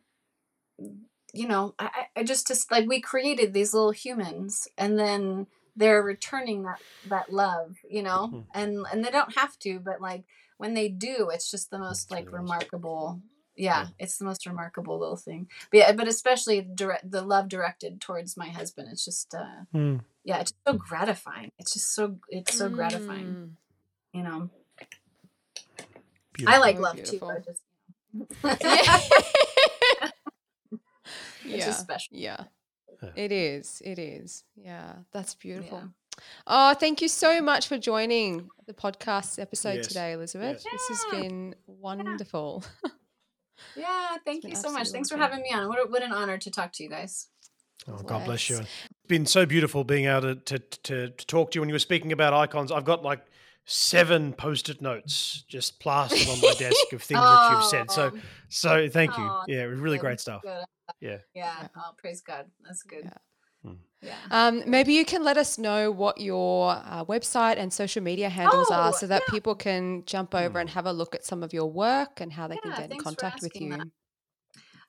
you 1.34 1.48
know 1.48 1.76
i 1.78 2.08
i 2.16 2.24
just 2.24 2.48
just 2.48 2.72
like 2.72 2.88
we 2.88 3.00
created 3.00 3.54
these 3.54 3.74
little 3.74 3.92
humans 3.92 4.68
and 4.78 4.98
then 4.98 5.48
they're 5.76 6.02
returning 6.02 6.64
that 6.64 6.80
that 7.06 7.32
love 7.32 7.78
you 7.90 8.02
know? 8.02 8.30
Mhm. 8.34 8.46
and 8.54 8.86
and 8.92 9.06
they 9.06 9.12
don't 9.12 9.38
have 9.38 9.58
to 9.60 9.80
but 9.80 10.02
like 10.02 10.24
when 10.60 10.74
they 10.76 10.88
do 10.90 11.30
it's 11.34 11.50
just 11.50 11.72
the 11.72 11.80
most 11.80 12.12
like 12.12 12.32
remarkable 12.32 13.20
yeah, 13.56 13.82
Yeah. 13.82 13.88
it's 14.00 14.18
the 14.18 14.26
most 14.26 14.46
remarkable 14.46 14.98
little 15.00 15.18
thing 15.18 15.48
but 15.72 15.78
yeah 15.80 15.92
but 15.94 16.08
especially 16.08 16.62
direct 16.62 17.10
the 17.10 17.22
love 17.24 17.50
directed 17.50 18.00
towards 18.00 18.38
my 18.38 18.50
husband 18.50 18.88
it's 18.92 19.04
just 19.04 19.34
uh 19.34 19.64
Mm. 19.74 20.02
yeah 20.24 20.40
it's 20.42 20.54
so 20.68 20.74
gratifying 20.74 21.52
it's 21.58 21.74
just 21.74 21.94
so 21.96 22.18
it's 22.30 22.56
so 22.58 22.70
gratifying 22.70 23.26
Mm. 23.26 23.50
you 24.18 24.24
know 24.24 24.50
i 26.48 26.58
like 26.58 26.78
love 26.80 26.96
beautiful. 26.96 27.30
too 27.30 27.44
just 27.46 27.62
Yeah. 28.62 29.00
it's 30.72 30.82
yeah. 31.46 31.66
just 31.66 31.82
special 31.82 32.18
Yeah. 32.18 32.44
Yeah. 33.02 33.10
It 33.16 33.32
is. 33.32 33.82
It 33.86 33.98
is. 33.98 34.44
Yeah. 34.56 34.92
That's 35.14 35.34
beautiful. 35.36 35.78
Yeah. 35.80 35.88
Oh, 36.48 36.74
thank 36.74 37.02
you 37.02 37.08
so 37.08 37.42
much 37.42 37.68
for 37.68 37.78
joining 37.78 38.50
the 38.68 38.74
podcast 38.74 39.40
episode 39.40 39.78
Yes. 39.78 39.88
today, 39.88 40.14
Elizabeth. 40.14 40.64
Yes. 40.66 40.74
This 40.88 41.00
has 41.12 41.22
been 41.22 41.56
wonderful. 41.68 42.64
yeah 43.76 44.16
thank 44.26 44.44
you 44.46 44.56
so 44.56 44.72
much 44.72 44.82
absolutely 44.82 44.92
thanks 44.94 45.10
for 45.10 45.18
having 45.18 45.42
me 45.42 45.52
on 45.54 45.68
what, 45.68 45.80
a- 45.86 45.90
what 45.90 46.02
an 46.02 46.12
honor 46.14 46.38
to 46.38 46.50
talk 46.50 46.72
to 46.74 46.84
you 46.84 46.90
guys 46.90 47.28
Oh, 47.88 47.98
God 48.04 48.26
bless 48.26 48.50
you. 48.50 48.58
It's 48.58 48.70
been 49.08 49.26
so 49.26 49.46
beautiful 49.46 49.84
being 49.86 50.06
able 50.06 50.22
to, 50.22 50.36
to, 50.36 50.60
to, 50.60 51.10
to 51.12 51.26
talk 51.28 51.52
to 51.52 51.56
you 51.56 51.62
when 51.62 51.70
you 51.70 51.74
were 51.74 51.80
speaking 51.80 52.12
about 52.12 52.34
icons. 52.34 52.74
I've 52.74 52.84
got 52.84 53.04
like 53.04 53.26
seven 53.66 54.34
post-it 54.34 54.82
notes 54.82 55.44
just 55.48 55.80
plastered 55.80 56.28
on 56.28 56.42
my 56.42 56.54
desk 56.60 56.92
of 56.92 57.02
things 57.02 57.20
that 57.22 57.52
you've 57.54 57.64
said. 57.70 57.90
So, 57.90 58.12
Oh, 58.14 58.20
so 58.50 58.90
thank 58.90 59.18
you. 59.18 59.24
Aw, 59.24 59.44
Yeah, 59.48 59.64
it 59.64 59.68
was 59.68 59.80
really 59.80 59.98
great 59.98 60.20
stuff. 60.20 60.42
good. 60.42 60.66
Yeah. 61.00 61.18
yeah 61.34 61.54
Yeah. 61.62 61.68
oh 61.78 61.92
praise 61.98 62.20
god 62.22 62.48
that's 62.64 62.84
good 62.84 63.06
Yeah. 63.06 63.14
Hmm. 64.02 64.08
yeah 64.08 64.16
Um, 64.32 64.64
maybe 64.66 64.94
you 64.94 65.06
can 65.06 65.24
let 65.24 65.38
us 65.38 65.58
know 65.58 65.92
what 65.92 66.20
your 66.20 66.72
uh, 66.72 67.04
website 67.06 67.58
and 67.58 67.72
social 67.74 68.02
media 68.02 68.30
handles 68.30 68.72
are 68.72 68.90
Oh, 68.90 68.92
so 68.92 69.08
that 69.08 69.24
yeah. 69.28 69.32
people 69.32 69.56
can 69.56 70.04
jump 70.06 70.34
over 70.36 70.60
and 70.60 70.70
have 70.70 70.86
a 70.86 70.94
look 70.94 71.16
at 71.16 71.26
some 71.26 71.44
of 71.44 71.54
your 71.54 71.70
work 71.72 72.22
and 72.22 72.32
how 72.34 72.48
they 72.48 72.58
can 72.58 72.72
get 72.76 72.92
in 72.92 73.00
contact 73.00 73.42
with 73.42 73.60
you. 73.60 73.70
that. 73.72 73.88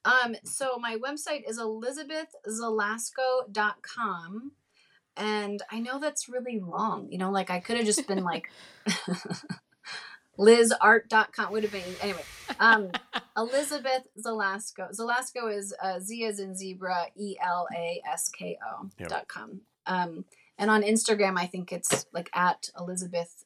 Um, 0.05 0.35
so 0.45 0.79
my 0.79 0.97
website 0.97 1.49
is 1.49 1.59
elizabethzelasko.com. 1.59 4.53
And 5.17 5.61
I 5.71 5.81
know 5.81 5.99
that's 5.99 6.29
really 6.29 6.61
long. 6.61 7.09
You 7.11 7.19
know, 7.19 7.31
like 7.31 7.51
I 7.51 7.61
could 7.61 7.77
have 7.77 7.85
just 7.85 8.07
been 8.07 8.23
like 8.23 8.49
lizart.com 10.41 11.53
would 11.53 11.63
have 11.63 11.73
been 11.73 11.83
anyway. 12.01 12.23
Um 12.59 12.91
Elizabeth 13.37 14.09
Zelasko. 14.19 14.91
Zelasko 14.99 15.57
is 15.57 15.73
uh, 15.83 16.01
Z 16.01 16.25
as 16.25 16.41
in 16.41 16.57
zebra, 16.57 17.07
E 17.17 17.37
L 17.41 17.67
A 17.75 18.03
S 18.13 18.29
K 18.29 18.59
O 18.67 18.91
Yep. 18.99 19.09
dot 19.09 19.29
com. 19.29 19.61
Um 19.87 20.25
and 20.59 20.71
on 20.71 20.83
Instagram 20.83 21.39
I 21.39 21.47
think 21.47 21.73
it's 21.73 22.07
like 22.13 22.29
at 22.35 22.69
Elizabeth 22.79 23.45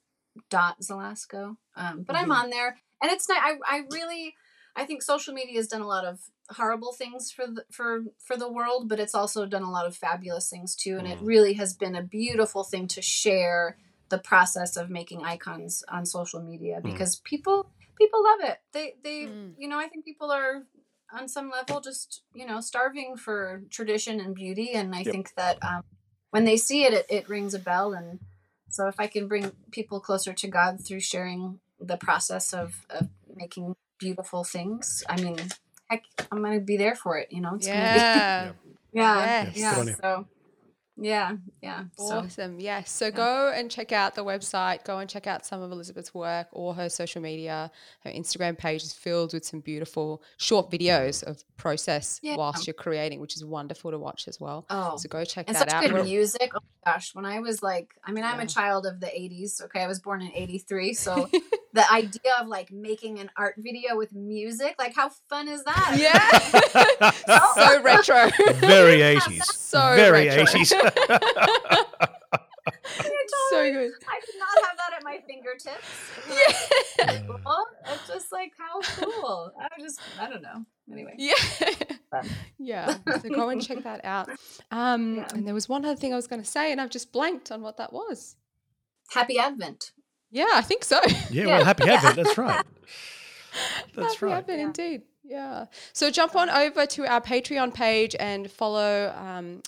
dot 0.50 0.80
Zelasko. 0.80 1.56
Um, 1.76 2.02
but 2.02 2.16
I'm 2.16 2.30
Mhm. 2.30 2.34
on 2.44 2.50
there, 2.50 2.78
and 3.02 3.12
it's 3.12 3.28
not. 3.28 3.38
I 3.42 3.58
I 3.68 3.82
really 3.92 4.34
I 4.74 4.84
think 4.86 5.02
social 5.02 5.34
media 5.34 5.56
has 5.56 5.68
done 5.68 5.82
a 5.82 5.86
lot 5.86 6.04
of 6.04 6.20
horrible 6.50 6.92
things 6.92 7.30
for 7.30 7.46
the 7.46 7.64
for 7.70 8.04
for 8.18 8.36
the 8.36 8.50
world, 8.50 8.88
but 8.88 8.98
it's 8.98 9.14
also 9.14 9.44
done 9.46 9.62
a 9.62 9.70
lot 9.70 9.86
of 9.86 9.94
fabulous 9.96 10.48
things 10.50 10.74
too. 10.74 10.96
And 10.98 11.06
it 11.06 11.18
Mhm. 11.20 11.26
really 11.26 11.52
has 11.54 11.74
been 11.74 11.94
a 11.94 12.02
beautiful 12.02 12.64
thing 12.64 12.88
to 12.88 13.02
share 13.02 13.76
the 14.10 14.18
process 14.18 14.76
of 14.76 14.90
making 14.90 15.24
icons 15.24 15.82
on 15.88 16.06
social 16.06 16.40
media 16.42 16.76
Mm. 16.80 16.84
because 16.84 17.16
people 17.16 17.70
people 17.98 18.22
love 18.24 18.40
it. 18.50 18.58
They 18.72 18.94
they 19.02 19.26
Mm. 19.28 19.54
you 19.58 19.68
know 19.68 19.78
I 19.78 19.88
think 19.88 20.04
people 20.04 20.30
are 20.30 20.64
on 21.12 21.28
some 21.28 21.50
level 21.50 21.80
just 21.80 22.22
you 22.34 22.46
know 22.46 22.60
starving 22.60 23.16
for 23.16 23.62
tradition 23.70 24.20
and 24.20 24.34
beauty, 24.34 24.72
and 24.72 24.94
I 24.94 25.00
Yep. 25.00 25.12
think 25.12 25.34
that 25.36 25.58
um, 25.62 25.82
when 26.30 26.44
they 26.44 26.56
see 26.56 26.84
it, 26.84 26.92
it, 26.92 27.06
it 27.08 27.28
rings 27.28 27.54
a 27.54 27.58
bell 27.58 27.92
and 27.94 28.20
so 28.68 28.88
if 28.88 28.98
I 28.98 29.06
can 29.06 29.28
bring 29.28 29.52
people 29.70 30.00
closer 30.00 30.32
to 30.32 30.48
God 30.48 30.80
through 30.84 31.00
sharing 31.00 31.60
the 31.78 31.96
process 31.96 32.52
of, 32.52 32.74
of 32.90 33.08
making 33.36 33.76
beautiful 34.00 34.42
things, 34.42 35.04
I 35.08 35.16
mean, 35.20 35.36
heck, 35.88 36.02
I'm 36.32 36.42
gonna 36.42 36.60
be 36.60 36.76
there 36.76 36.96
for 36.96 37.16
it. 37.18 37.30
You 37.30 37.40
know, 37.40 37.54
it's 37.54 37.68
Yeah. 37.68 37.74
gonna 37.76 37.92
be 37.92 38.54
yeah, 38.92 39.44
Yes. 39.44 39.56
yeah. 39.56 39.74
Good 39.74 39.88
on. 39.90 39.96
So 40.02 40.26
yeah, 40.96 41.32
yeah. 41.62 41.84
So 41.96 42.18
Awesome. 42.18 42.60
Yes. 42.60 42.90
So 42.90 43.10
go 43.10 43.52
and 43.54 43.70
check 43.70 43.90
out 43.92 44.14
the 44.14 44.24
website. 44.24 44.84
Go 44.84 44.98
and 44.98 45.10
check 45.10 45.26
out 45.26 45.44
some 45.44 45.60
of 45.60 45.72
Elizabeth's 45.72 46.14
work 46.14 46.48
or 46.52 46.74
her 46.74 46.88
social 46.88 47.20
media. 47.20 47.70
Her 48.04 48.10
Instagram 48.10 48.56
page 48.56 48.82
is 48.82 48.92
filled 48.92 49.32
with 49.34 49.44
some 49.44 49.60
beautiful 49.60 50.22
short 50.36 50.70
videos 50.70 51.22
of 51.24 51.42
process 51.56 52.20
Yeah. 52.22 52.36
whilst 52.36 52.66
you're 52.66 52.74
creating, 52.74 53.20
which 53.20 53.34
is 53.36 53.44
wonderful 53.44 53.90
to 53.90 53.98
watch 53.98 54.28
as 54.28 54.38
well. 54.40 54.66
oh, 54.70 54.96
So 54.96 55.08
go 55.08 55.24
check 55.24 55.46
and 55.48 55.56
that 55.56 55.70
such 55.70 55.72
out. 55.72 55.82
good 55.82 55.92
We're- 55.92 56.04
music. 56.04 56.52
Oh 56.54 56.60
my 56.86 56.92
gosh, 56.92 57.14
when 57.14 57.24
I 57.24 57.40
was 57.40 57.62
like, 57.62 57.94
I 58.04 58.12
mean, 58.12 58.24
I'm 58.24 58.38
Yeah. 58.38 58.44
a 58.44 58.48
child 58.48 58.86
of 58.86 59.00
the 59.00 59.06
'80s. 59.06 59.62
Okay, 59.64 59.82
I 59.82 59.86
was 59.86 60.00
born 60.00 60.22
in 60.22 60.30
'83, 60.34 60.94
so 60.94 61.28
the 61.74 61.84
idea 61.92 62.32
of 62.40 62.46
like 62.46 62.70
making 62.72 63.18
an 63.18 63.28
art 63.36 63.56
video 63.58 63.96
with 63.96 64.14
music, 64.14 64.76
like 64.78 64.94
how 64.94 65.10
fun 65.28 65.48
is 65.48 65.64
that? 65.64 65.96
Yeah. 65.98 66.30
so 67.54 67.82
retro. 67.82 68.30
Very 68.60 69.00
80s. 69.00 69.42
So 69.42 69.80
Very 69.96 70.28
retro. 70.28 70.44
80s. 70.44 70.68
so 73.50 73.72
good. 73.72 73.90
I 74.08 74.20
did 74.24 74.36
not 74.38 74.64
have 74.64 74.76
that 74.78 74.92
at 74.96 75.02
my 75.02 75.18
fingertips. 75.26 75.84
Yeah. 76.28 76.52
Cool. 77.26 77.66
It's 77.86 78.06
just 78.06 78.30
like 78.32 78.52
how 78.56 78.80
cool. 79.04 79.52
I 79.60 79.68
just 79.80 79.98
I 80.20 80.28
don't 80.30 80.42
know. 80.42 80.64
Anyway. 80.90 81.14
Yeah. 81.18 81.34
Fun. 82.10 82.28
Yeah. 82.58 82.98
So 83.20 83.28
go 83.30 83.48
and 83.48 83.60
check 83.60 83.82
that 83.82 84.04
out. 84.04 84.30
Um, 84.70 85.16
Yeah. 85.16 85.26
And 85.34 85.44
there 85.46 85.54
was 85.54 85.68
one 85.68 85.84
other 85.84 85.96
thing 85.96 86.12
I 86.12 86.16
was 86.16 86.28
going 86.28 86.40
to 86.42 86.48
say, 86.48 86.70
and 86.70 86.80
I've 86.80 86.90
just 86.90 87.10
blanked 87.12 87.50
on 87.50 87.62
what 87.62 87.78
that 87.78 87.92
was. 87.92 88.36
Happy 89.10 89.36
Advent. 89.38 89.90
Yeah, 90.34 90.50
I 90.52 90.62
think 90.62 90.82
so. 90.82 90.98
yeah, 91.30 91.46
well, 91.58 91.64
happy 91.64 91.88
Advent. 91.88 92.16
That's 92.16 92.36
right. 92.36 92.64
That's 93.94 94.14
Happy 94.14 94.26
right. 94.26 94.38
Advent, 94.38 94.58
Yeah. 94.58 94.64
indeed. 94.66 95.02
Yeah. 95.26 95.66
So 95.94 96.10
jump 96.10 96.36
on 96.36 96.50
over 96.50 96.84
to 96.84 97.06
our 97.06 97.20
Patreon 97.20 97.72
page 97.72 98.14
and 98.20 98.50
follow 98.50 99.12
um, 99.16 99.62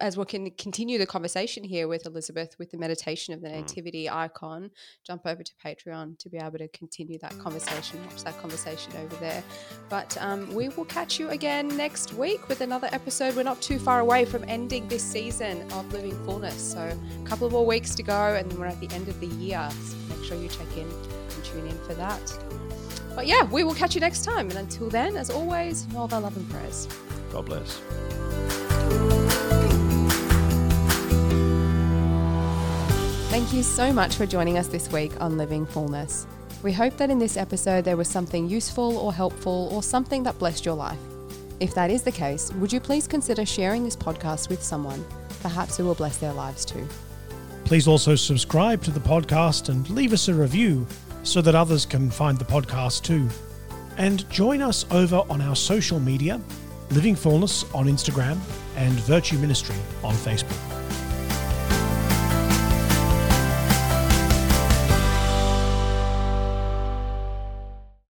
as 0.00 0.16
we 0.16 0.24
can 0.24 0.50
continue 0.52 0.96
the 0.96 1.06
conversation 1.06 1.62
here 1.64 1.86
with 1.86 2.06
Elizabeth 2.06 2.56
with 2.58 2.70
the 2.70 2.78
meditation 2.78 3.34
of 3.34 3.42
the 3.42 3.48
mm. 3.48 3.56
nativity 3.56 4.06
mm. 4.06 4.12
icon. 4.12 4.70
Jump 5.06 5.26
over 5.26 5.42
to 5.42 5.52
Patreon 5.62 6.18
to 6.18 6.30
be 6.30 6.38
able 6.38 6.56
to 6.58 6.68
continue 6.68 7.18
that 7.18 7.38
conversation, 7.38 8.02
watch 8.06 8.24
that 8.24 8.40
conversation 8.40 8.90
over 8.96 9.14
there. 9.16 9.42
But 9.90 10.16
um, 10.18 10.52
we 10.54 10.70
will 10.70 10.86
catch 10.86 11.20
you 11.20 11.28
again 11.28 11.68
next 11.76 12.14
week 12.14 12.48
with 12.48 12.62
another 12.62 12.88
episode. 12.90 13.36
We're 13.36 13.42
not 13.42 13.60
too 13.60 13.78
far 13.78 14.00
away 14.00 14.24
from 14.24 14.44
ending 14.48 14.88
this 14.88 15.02
season 15.02 15.70
of 15.72 15.92
Living 15.92 16.16
Fullness. 16.24 16.72
So 16.72 16.80
a 16.80 17.26
couple 17.26 17.46
of 17.46 17.52
more 17.52 17.66
weeks 17.66 17.94
to 17.96 18.02
go 18.02 18.34
and 18.34 18.50
then 18.50 18.58
we're 18.58 18.66
at 18.66 18.80
the 18.80 18.90
end 18.94 19.08
of 19.08 19.20
the 19.20 19.26
year. 19.26 19.68
So 19.70 19.96
make 20.08 20.24
sure 20.24 20.40
you 20.40 20.48
check 20.48 20.74
in 20.74 20.88
and 20.88 21.44
tune 21.44 21.66
in 21.66 21.78
for 21.84 21.92
that. 21.94 22.65
But 23.16 23.26
yeah, 23.26 23.44
we 23.44 23.64
will 23.64 23.74
catch 23.74 23.94
you 23.94 24.00
next 24.02 24.24
time. 24.24 24.50
And 24.50 24.58
until 24.58 24.90
then, 24.90 25.16
as 25.16 25.30
always, 25.30 25.86
all 25.96 26.04
of 26.04 26.12
our 26.12 26.20
love 26.20 26.36
and 26.36 26.48
prayers. 26.50 26.86
God 27.32 27.46
bless. 27.46 27.80
Thank 33.30 33.54
you 33.54 33.62
so 33.62 33.90
much 33.92 34.16
for 34.16 34.26
joining 34.26 34.58
us 34.58 34.66
this 34.66 34.92
week 34.92 35.18
on 35.20 35.38
Living 35.38 35.64
Fullness. 35.64 36.26
We 36.62 36.72
hope 36.72 36.96
that 36.98 37.10
in 37.10 37.18
this 37.18 37.38
episode 37.38 37.84
there 37.84 37.96
was 37.96 38.08
something 38.08 38.48
useful 38.48 38.98
or 38.98 39.14
helpful 39.14 39.70
or 39.72 39.82
something 39.82 40.22
that 40.24 40.38
blessed 40.38 40.66
your 40.66 40.74
life. 40.74 40.98
If 41.58 41.74
that 41.74 41.90
is 41.90 42.02
the 42.02 42.12
case, 42.12 42.52
would 42.54 42.72
you 42.72 42.80
please 42.80 43.06
consider 43.06 43.46
sharing 43.46 43.84
this 43.84 43.96
podcast 43.96 44.50
with 44.50 44.62
someone? 44.62 45.02
Perhaps 45.40 45.78
it 45.78 45.84
will 45.84 45.94
bless 45.94 46.18
their 46.18 46.32
lives 46.34 46.66
too. 46.66 46.86
Please 47.64 47.88
also 47.88 48.14
subscribe 48.14 48.82
to 48.84 48.90
the 48.90 49.00
podcast 49.00 49.70
and 49.70 49.88
leave 49.90 50.12
us 50.12 50.28
a 50.28 50.34
review 50.34 50.86
so 51.26 51.42
that 51.42 51.54
others 51.54 51.84
can 51.84 52.10
find 52.10 52.38
the 52.38 52.44
podcast 52.44 53.02
too. 53.02 53.28
And 53.98 54.28
join 54.30 54.62
us 54.62 54.86
over 54.90 55.22
on 55.28 55.40
our 55.40 55.56
social 55.56 55.98
media 55.98 56.40
Living 56.90 57.16
Fullness 57.16 57.64
on 57.74 57.86
Instagram 57.86 58.38
and 58.76 58.92
Virtue 59.00 59.38
Ministry 59.38 59.76
on 60.04 60.14
Facebook. 60.14 60.75